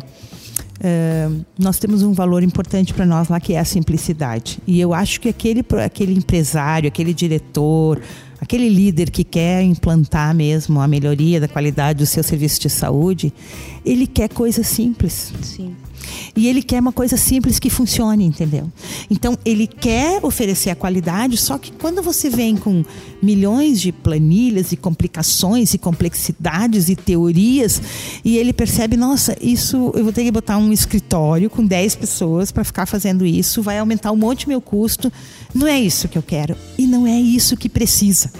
Uh, 0.78 1.44
nós 1.58 1.78
temos 1.78 2.02
um 2.02 2.12
valor 2.12 2.42
importante 2.42 2.94
para 2.94 3.04
nós 3.04 3.28
lá 3.28 3.40
que 3.40 3.54
é 3.54 3.58
a 3.58 3.64
simplicidade. 3.64 4.58
E 4.66 4.80
eu 4.80 4.94
acho 4.94 5.20
que 5.20 5.28
aquele, 5.28 5.64
aquele 5.84 6.14
empresário, 6.14 6.86
aquele 6.86 7.12
diretor, 7.12 8.00
aquele 8.40 8.68
líder 8.68 9.10
que 9.10 9.24
quer 9.24 9.62
implantar 9.62 10.34
mesmo 10.34 10.80
a 10.80 10.86
melhoria 10.86 11.40
da 11.40 11.48
qualidade 11.48 11.98
do 11.98 12.06
seu 12.06 12.22
serviço 12.22 12.60
de 12.60 12.70
saúde, 12.70 13.32
ele 13.84 14.06
quer 14.06 14.28
coisas 14.28 14.66
simples. 14.66 15.32
Sim. 15.42 15.74
E 16.36 16.46
ele 16.46 16.62
quer 16.62 16.80
uma 16.80 16.92
coisa 16.92 17.16
simples 17.16 17.58
que 17.58 17.70
funcione, 17.70 18.24
entendeu? 18.24 18.70
Então, 19.10 19.38
ele 19.44 19.66
quer 19.66 20.24
oferecer 20.24 20.70
a 20.70 20.74
qualidade, 20.74 21.36
só 21.36 21.58
que 21.58 21.72
quando 21.72 22.02
você 22.02 22.28
vem 22.28 22.56
com 22.56 22.84
milhões 23.22 23.80
de 23.80 23.92
planilhas 23.92 24.72
e 24.72 24.76
complicações 24.76 25.74
e 25.74 25.78
complexidades 25.78 26.88
e 26.88 26.96
teorias, 26.96 27.80
e 28.24 28.36
ele 28.36 28.52
percebe, 28.52 28.96
nossa, 28.96 29.36
isso 29.40 29.92
eu 29.94 30.04
vou 30.04 30.12
ter 30.12 30.24
que 30.24 30.30
botar 30.30 30.58
um 30.58 30.72
escritório 30.72 31.50
com 31.50 31.64
10 31.64 31.96
pessoas 31.96 32.52
para 32.52 32.64
ficar 32.64 32.86
fazendo 32.86 33.26
isso, 33.26 33.62
vai 33.62 33.78
aumentar 33.78 34.12
um 34.12 34.16
monte 34.16 34.48
meu 34.48 34.60
custo. 34.60 35.12
Não 35.54 35.66
é 35.66 35.78
isso 35.80 36.08
que 36.08 36.18
eu 36.18 36.22
quero. 36.22 36.56
E 36.76 36.86
não 36.86 37.06
é 37.06 37.18
isso 37.18 37.56
que 37.56 37.68
precisa. 37.68 38.30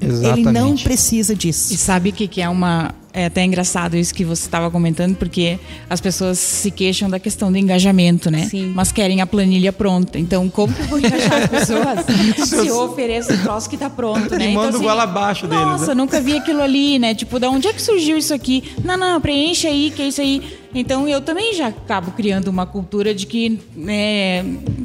Exatamente. 0.00 0.40
Ele 0.40 0.52
não 0.52 0.76
precisa 0.76 1.34
disso. 1.34 1.72
E 1.72 1.76
sabe 1.76 2.10
o 2.10 2.12
que, 2.12 2.28
que 2.28 2.40
é 2.40 2.48
uma 2.48 2.94
é 3.16 3.24
até 3.24 3.42
engraçado 3.42 3.96
isso 3.96 4.12
que 4.12 4.26
você 4.26 4.42
estava 4.42 4.70
comentando, 4.70 5.16
porque 5.16 5.58
as 5.88 6.02
pessoas 6.02 6.38
se 6.38 6.70
queixam 6.70 7.08
da 7.08 7.18
questão 7.18 7.50
do 7.50 7.56
engajamento, 7.56 8.30
né? 8.30 8.44
Sim. 8.44 8.74
Mas 8.76 8.92
querem 8.92 9.22
a 9.22 9.26
planilha 9.26 9.72
pronta. 9.72 10.18
Então, 10.18 10.50
como 10.50 10.70
que 10.74 10.82
eu 10.82 10.86
vou 10.86 10.98
engajar 10.98 11.44
as 11.44 11.48
pessoas 11.48 12.04
se 12.46 12.66
eu 12.66 12.78
ofereço 12.78 13.32
o 13.32 13.38
troço 13.38 13.70
que 13.70 13.76
está 13.76 13.88
pronto, 13.88 14.36
né? 14.36 14.50
E 14.50 14.54
manda 14.54 14.68
então, 14.68 14.68
assim, 14.68 14.84
goela 14.84 15.04
abaixo 15.04 15.46
dele. 15.46 15.64
Nossa, 15.64 15.88
né? 15.88 15.94
nunca 15.94 16.20
vi 16.20 16.36
aquilo 16.36 16.60
ali, 16.60 16.98
né? 16.98 17.14
Tipo, 17.14 17.40
da 17.40 17.48
onde 17.48 17.66
é 17.66 17.72
que 17.72 17.80
surgiu 17.80 18.18
isso 18.18 18.34
aqui? 18.34 18.62
Não, 18.84 18.98
não, 18.98 19.18
preenche 19.18 19.66
aí, 19.66 19.90
que 19.90 20.02
é 20.02 20.08
isso 20.08 20.20
aí. 20.20 20.42
Então, 20.78 21.08
eu 21.08 21.22
também 21.22 21.54
já 21.54 21.68
acabo 21.68 22.12
criando 22.12 22.48
uma 22.48 22.66
cultura 22.66 23.14
de 23.14 23.26
que, 23.26 23.58
né, 23.74 24.42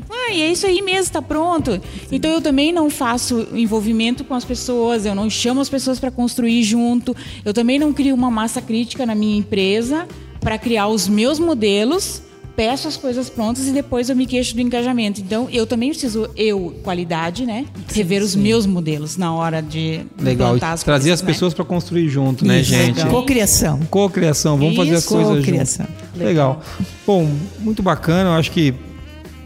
ah, 0.10 0.32
é 0.32 0.50
isso 0.50 0.66
aí 0.66 0.82
mesmo, 0.82 1.02
está 1.02 1.22
pronto. 1.22 1.82
Então, 2.10 2.32
eu 2.32 2.42
também 2.42 2.72
não 2.72 2.89
faço 2.89 3.50
envolvimento 3.54 4.24
com 4.24 4.34
as 4.34 4.46
pessoas, 4.46 5.06
eu 5.06 5.14
não 5.14 5.30
chamo 5.30 5.60
as 5.60 5.68
pessoas 5.68 6.00
para 6.00 6.10
construir 6.10 6.64
junto, 6.64 7.14
eu 7.44 7.54
também 7.54 7.78
não 7.78 7.92
crio 7.92 8.16
uma 8.16 8.32
massa 8.32 8.62
crítica 8.62 9.06
na 9.06 9.14
minha 9.14 9.38
empresa 9.38 10.08
para 10.39 10.58
criar 10.58 10.88
os 10.88 11.10
meus 11.10 11.39
modelos 11.39 12.22
peço 12.56 12.88
as 12.88 12.97
coisas 12.97 13.30
prontas 13.30 13.68
e 13.68 13.72
depois 13.72 14.10
eu 14.10 14.16
me 14.16 14.26
queixo 14.26 14.56
do 14.56 14.62
engajamento. 14.62 15.22
Então, 15.22 15.47
eu 15.52 15.66
também 15.66 15.89
preciso, 15.89 16.30
eu, 16.36 16.76
qualidade, 16.84 17.45
né? 17.45 17.66
Rever 17.93 18.20
sim, 18.20 18.26
os 18.26 18.36
meus 18.36 18.66
modelos 18.66 19.18
na 19.18 19.34
hora 19.34 19.62
de 19.62 20.02
Legal. 20.20 20.54
as 20.62 20.84
Trazer 20.84 21.10
coisas, 21.10 21.12
as 21.12 21.22
pessoas 21.22 21.54
né? 21.54 21.56
para 21.56 21.66
construir 21.66 22.10
junto, 22.10 22.45
né, 22.45 22.62
Isso, 22.62 22.70
gente? 22.70 23.06
Cocriação. 23.08 23.80
Cocriação. 23.89 24.58
Vamos 24.58 24.74
Isso. 24.74 24.84
fazer 24.84 24.95
as 24.95 25.06
coisas 25.06 25.45
juntos. 25.45 25.80
Legal. 26.16 26.28
Legal. 26.28 26.62
Bom, 27.06 27.30
muito 27.60 27.82
bacana. 27.82 28.30
Eu 28.30 28.34
acho 28.34 28.52
que 28.52 28.74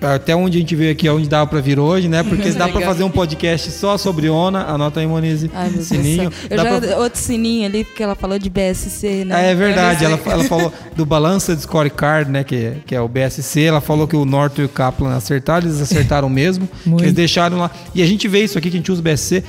até 0.01 0.35
onde 0.35 0.57
a 0.57 0.61
gente 0.61 0.75
veio 0.75 0.91
aqui, 0.91 1.09
onde 1.09 1.27
dá 1.27 1.45
para 1.45 1.59
vir 1.61 1.79
hoje, 1.79 2.07
né? 2.07 2.23
Porque 2.23 2.51
dá 2.53 2.67
para 2.67 2.81
fazer 2.81 3.03
um 3.03 3.09
podcast 3.09 3.71
só 3.71 3.97
sobre 3.97 4.29
ONA. 4.29 4.63
Anota 4.65 4.99
aí, 4.99 5.07
Monize. 5.07 5.49
Ai, 5.53 5.69
meu 5.69 5.81
sininho. 5.83 6.31
Eu 6.49 6.57
já, 6.57 6.79
pra... 6.79 6.97
Outro 6.99 7.19
sininho 7.19 7.65
ali, 7.65 7.83
porque 7.83 8.03
ela 8.03 8.15
falou 8.15 8.37
de 8.37 8.49
BSC, 8.49 9.25
né? 9.25 9.47
É, 9.47 9.51
é 9.51 9.55
verdade. 9.55 10.05
Ela, 10.05 10.19
ela 10.25 10.43
falou 10.43 10.73
do 10.95 11.05
Balança 11.05 11.55
de 11.55 11.61
Scorecard, 11.61 12.29
né? 12.29 12.43
Que, 12.43 12.73
que 12.85 12.95
é 12.95 13.01
o 13.01 13.07
BSC. 13.07 13.61
Ela 13.61 13.81
falou 13.81 14.07
que 14.07 14.15
o 14.15 14.25
Norton 14.25 14.63
e 14.63 14.65
o 14.65 14.69
Kaplan 14.69 15.15
acertaram, 15.15 15.67
eles 15.67 15.81
acertaram 15.81 16.29
mesmo. 16.29 16.67
eles 16.99 17.13
deixaram 17.13 17.57
lá. 17.57 17.71
E 17.93 18.01
a 18.01 18.05
gente 18.05 18.27
vê 18.27 18.43
isso 18.43 18.57
aqui, 18.57 18.69
que 18.69 18.77
a 18.77 18.79
gente 18.79 18.91
usa 18.91 19.01
o 19.01 19.03
BSC 19.03 19.43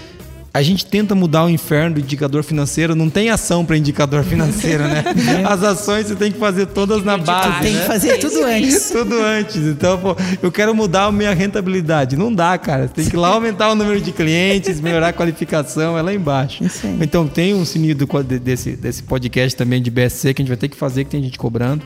a 0.56 0.62
gente 0.62 0.86
tenta 0.86 1.14
mudar 1.14 1.44
o 1.44 1.50
inferno 1.50 1.96
do 1.96 2.00
indicador 2.00 2.42
financeiro, 2.42 2.94
não 2.94 3.10
tem 3.10 3.28
ação 3.28 3.62
para 3.62 3.76
indicador 3.76 4.24
financeiro, 4.24 4.84
né? 4.84 5.04
As 5.44 5.62
ações 5.62 6.06
você 6.06 6.16
tem 6.16 6.32
que 6.32 6.38
fazer 6.38 6.64
todas 6.64 7.04
na 7.04 7.18
base. 7.18 7.60
Tem 7.60 7.74
né? 7.74 7.80
que 7.82 7.86
fazer 7.86 8.16
tudo 8.16 8.42
antes. 8.42 8.90
tudo 8.90 9.20
antes. 9.20 9.56
Então, 9.56 9.98
pô, 9.98 10.16
eu 10.42 10.50
quero 10.50 10.74
mudar 10.74 11.04
a 11.04 11.12
minha 11.12 11.34
rentabilidade. 11.34 12.16
Não 12.16 12.32
dá, 12.32 12.56
cara. 12.56 12.88
Você 12.88 12.94
tem 12.94 13.04
que 13.04 13.14
ir 13.14 13.18
lá 13.18 13.28
aumentar 13.28 13.70
o 13.70 13.74
número 13.74 14.00
de 14.00 14.12
clientes, 14.12 14.80
melhorar 14.80 15.08
a 15.08 15.12
qualificação, 15.12 15.98
é 15.98 16.00
lá 16.00 16.14
embaixo. 16.14 16.64
Então 17.02 17.28
tem 17.28 17.52
um 17.52 17.66
sininho 17.66 17.94
do, 17.94 18.06
desse, 18.22 18.76
desse 18.76 19.02
podcast 19.02 19.54
também 19.54 19.82
de 19.82 19.90
BSC 19.90 20.32
que 20.32 20.40
a 20.40 20.42
gente 20.42 20.48
vai 20.48 20.56
ter 20.56 20.68
que 20.68 20.76
fazer, 20.76 21.04
que 21.04 21.10
tem 21.10 21.22
gente 21.22 21.36
cobrando. 21.36 21.84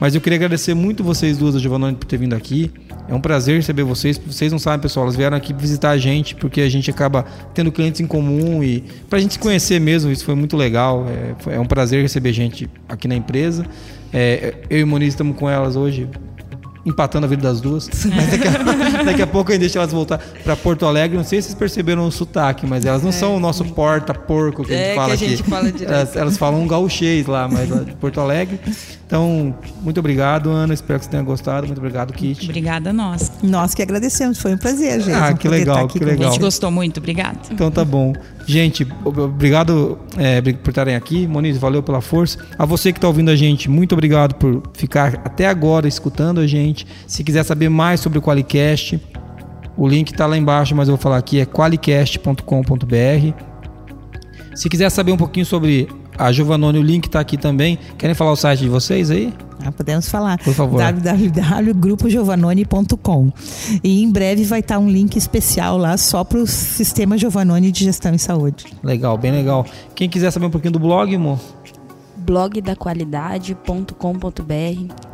Mas 0.00 0.14
eu 0.14 0.22
queria 0.22 0.36
agradecer 0.36 0.72
muito 0.72 1.04
vocês 1.04 1.36
duas, 1.36 1.54
a 1.54 1.58
Giovanni, 1.58 1.94
por 1.94 2.06
ter 2.06 2.16
vindo 2.16 2.34
aqui. 2.34 2.70
É 3.10 3.14
um 3.14 3.20
prazer 3.20 3.56
receber 3.56 3.82
vocês. 3.82 4.16
Vocês 4.16 4.52
não 4.52 4.58
sabem, 4.58 4.78
pessoal, 4.80 5.04
elas 5.04 5.16
vieram 5.16 5.36
aqui 5.36 5.52
visitar 5.52 5.90
a 5.90 5.98
gente 5.98 6.36
porque 6.36 6.60
a 6.60 6.68
gente 6.68 6.88
acaba 6.88 7.24
tendo 7.52 7.72
clientes 7.72 8.00
em 8.00 8.06
comum 8.06 8.62
e 8.62 8.84
para 9.08 9.18
a 9.18 9.20
gente 9.20 9.32
se 9.32 9.38
conhecer 9.40 9.80
mesmo, 9.80 10.12
isso 10.12 10.24
foi 10.24 10.36
muito 10.36 10.56
legal. 10.56 11.04
É, 11.48 11.56
é 11.56 11.60
um 11.60 11.66
prazer 11.66 12.02
receber 12.02 12.32
gente 12.32 12.70
aqui 12.88 13.08
na 13.08 13.16
empresa. 13.16 13.66
É, 14.12 14.54
eu 14.70 14.78
e 14.78 14.84
Moniz 14.84 15.08
estamos 15.08 15.36
com 15.36 15.50
elas 15.50 15.74
hoje 15.74 16.08
empatando 16.84 17.26
a 17.26 17.28
vida 17.28 17.42
das 17.42 17.60
duas. 17.60 17.88
Mas 18.14 18.30
daqui 18.30 18.48
a, 18.48 19.02
daqui 19.02 19.22
a 19.22 19.26
pouco 19.26 19.52
eu 19.52 19.58
deixo 19.58 19.78
elas 19.78 19.92
voltar 19.92 20.18
para 20.42 20.56
Porto 20.56 20.86
Alegre. 20.86 21.16
Não 21.16 21.24
sei 21.24 21.40
se 21.40 21.48
vocês 21.48 21.58
perceberam 21.58 22.06
o 22.06 22.10
sotaque, 22.10 22.66
mas 22.66 22.84
elas 22.84 23.02
não 23.02 23.10
é. 23.10 23.12
são 23.12 23.36
o 23.36 23.40
nosso 23.40 23.64
porta-porco 23.64 24.64
que 24.64 24.72
a 24.72 24.76
gente 24.76 24.88
é, 24.88 24.94
fala 24.94 25.16
que 25.16 25.24
a 25.24 25.28
gente 25.28 25.40
aqui. 25.40 25.50
Fala 25.50 25.68
elas, 25.82 26.16
elas, 26.16 26.38
falam 26.38 26.62
um 26.62 26.66
gauchês 26.66 27.26
lá, 27.26 27.48
mas 27.48 27.68
lá 27.68 27.82
de 27.82 27.92
Porto 27.92 28.20
Alegre. 28.20 28.60
Então, 29.06 29.54
muito 29.82 29.98
obrigado, 29.98 30.50
Ana. 30.50 30.72
Espero 30.72 30.98
que 30.98 31.04
você 31.04 31.10
tenha 31.10 31.22
gostado. 31.22 31.66
Muito 31.66 31.78
obrigado, 31.78 32.12
Kit. 32.12 32.44
Obrigada 32.44 32.90
a 32.90 32.92
nós. 32.92 33.32
Nós 33.42 33.74
que 33.74 33.82
agradecemos. 33.82 34.38
Foi 34.38 34.54
um 34.54 34.58
prazer, 34.58 35.00
gente. 35.00 35.14
Ah, 35.14 35.34
que 35.34 35.48
legal, 35.48 35.88
que 35.88 35.98
legal. 35.98 36.28
A 36.28 36.32
gente 36.32 36.40
gostou 36.40 36.70
muito. 36.70 36.98
Obrigado. 36.98 37.50
Então 37.50 37.70
tá 37.70 37.84
bom. 37.84 38.12
Gente, 38.46 38.86
obrigado 39.04 39.98
é, 40.16 40.40
por 40.40 40.70
estarem 40.70 40.96
aqui. 40.96 41.26
Moniz, 41.26 41.56
valeu 41.58 41.82
pela 41.82 42.00
força. 42.00 42.38
A 42.58 42.64
você 42.64 42.92
que 42.92 42.98
está 42.98 43.06
ouvindo 43.06 43.30
a 43.30 43.36
gente, 43.36 43.70
muito 43.70 43.92
obrigado 43.92 44.34
por 44.34 44.62
ficar 44.74 45.20
até 45.24 45.46
agora 45.46 45.86
escutando 45.86 46.40
a 46.40 46.46
gente. 46.46 46.86
Se 47.06 47.22
quiser 47.22 47.44
saber 47.44 47.68
mais 47.68 48.00
sobre 48.00 48.18
o 48.18 48.22
Qualicast, 48.22 49.00
o 49.76 49.86
link 49.86 50.10
está 50.10 50.26
lá 50.26 50.36
embaixo, 50.36 50.74
mas 50.74 50.88
eu 50.88 50.96
vou 50.96 51.02
falar 51.02 51.18
aqui, 51.18 51.40
é 51.40 51.46
qualicast.com.br. 51.46 52.44
Se 54.54 54.68
quiser 54.68 54.90
saber 54.90 55.12
um 55.12 55.16
pouquinho 55.16 55.46
sobre 55.46 55.88
a 56.20 56.32
Giovanoni, 56.32 56.78
o 56.78 56.82
link 56.82 57.06
está 57.06 57.20
aqui 57.20 57.36
também. 57.36 57.78
Querem 57.96 58.14
falar 58.14 58.32
o 58.32 58.36
site 58.36 58.60
de 58.60 58.68
vocês 58.68 59.10
aí? 59.10 59.32
Ah, 59.64 59.72
podemos 59.72 60.08
falar. 60.08 60.38
Por 60.38 60.54
favor. 60.54 60.78
www.grupogiovanoni.com. 60.78 63.32
E 63.82 64.02
em 64.02 64.10
breve 64.10 64.44
vai 64.44 64.60
estar 64.60 64.78
um 64.78 64.88
link 64.88 65.16
especial 65.16 65.76
lá 65.76 65.96
só 65.96 66.22
para 66.24 66.38
o 66.38 66.46
Sistema 66.46 67.18
Giovanoni 67.18 67.72
de 67.72 67.84
Gestão 67.84 68.14
em 68.14 68.18
Saúde. 68.18 68.66
Legal, 68.82 69.16
bem 69.18 69.32
legal. 69.32 69.66
Quem 69.94 70.08
quiser 70.08 70.30
saber 70.30 70.46
um 70.46 70.50
pouquinho 70.50 70.72
do 70.72 70.78
blog, 70.78 71.14
amor? 71.14 71.38
blogdaqualidade.com.br 72.16 75.09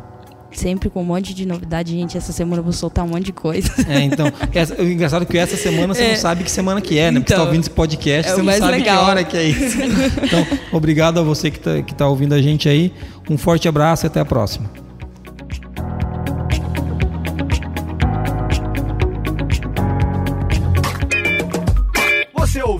sempre 0.51 0.89
com 0.89 1.01
um 1.01 1.05
monte 1.05 1.33
de 1.33 1.45
novidade, 1.45 1.91
gente. 1.91 2.17
Essa 2.17 2.31
semana 2.31 2.59
eu 2.59 2.63
vou 2.63 2.73
soltar 2.73 3.05
um 3.05 3.09
monte 3.09 3.25
de 3.25 3.33
coisa. 3.33 3.67
É, 3.87 4.01
então. 4.01 4.27
Essa, 4.53 4.81
o 4.81 4.83
engraçado 4.83 5.21
é 5.21 5.25
que 5.25 5.37
essa 5.37 5.55
semana 5.55 5.93
você 5.93 6.03
é. 6.03 6.09
não 6.09 6.15
sabe 6.17 6.43
que 6.43 6.51
semana 6.51 6.81
que 6.81 6.97
é, 6.97 7.09
né? 7.09 7.19
Porque 7.19 7.33
então, 7.33 7.33
você 7.33 7.33
tá 7.33 7.35
então, 7.35 7.45
ouvindo 7.45 7.61
esse 7.61 7.69
podcast, 7.69 8.31
é 8.31 8.35
você 8.35 8.41
não 8.41 8.53
sabe 8.53 8.71
legal. 8.79 8.97
que 8.97 9.09
hora 9.09 9.23
que 9.23 9.37
é 9.37 9.43
isso. 9.43 9.77
Então, 10.23 10.45
obrigado 10.71 11.19
a 11.19 11.23
você 11.23 11.49
que 11.49 11.57
está 11.57 11.81
que 11.81 11.95
tá 11.95 12.07
ouvindo 12.07 12.33
a 12.33 12.41
gente 12.41 12.67
aí. 12.67 12.91
Um 13.29 13.37
forte 13.37 13.67
abraço 13.67 14.05
e 14.05 14.07
até 14.07 14.19
a 14.19 14.25
próxima. 14.25 14.86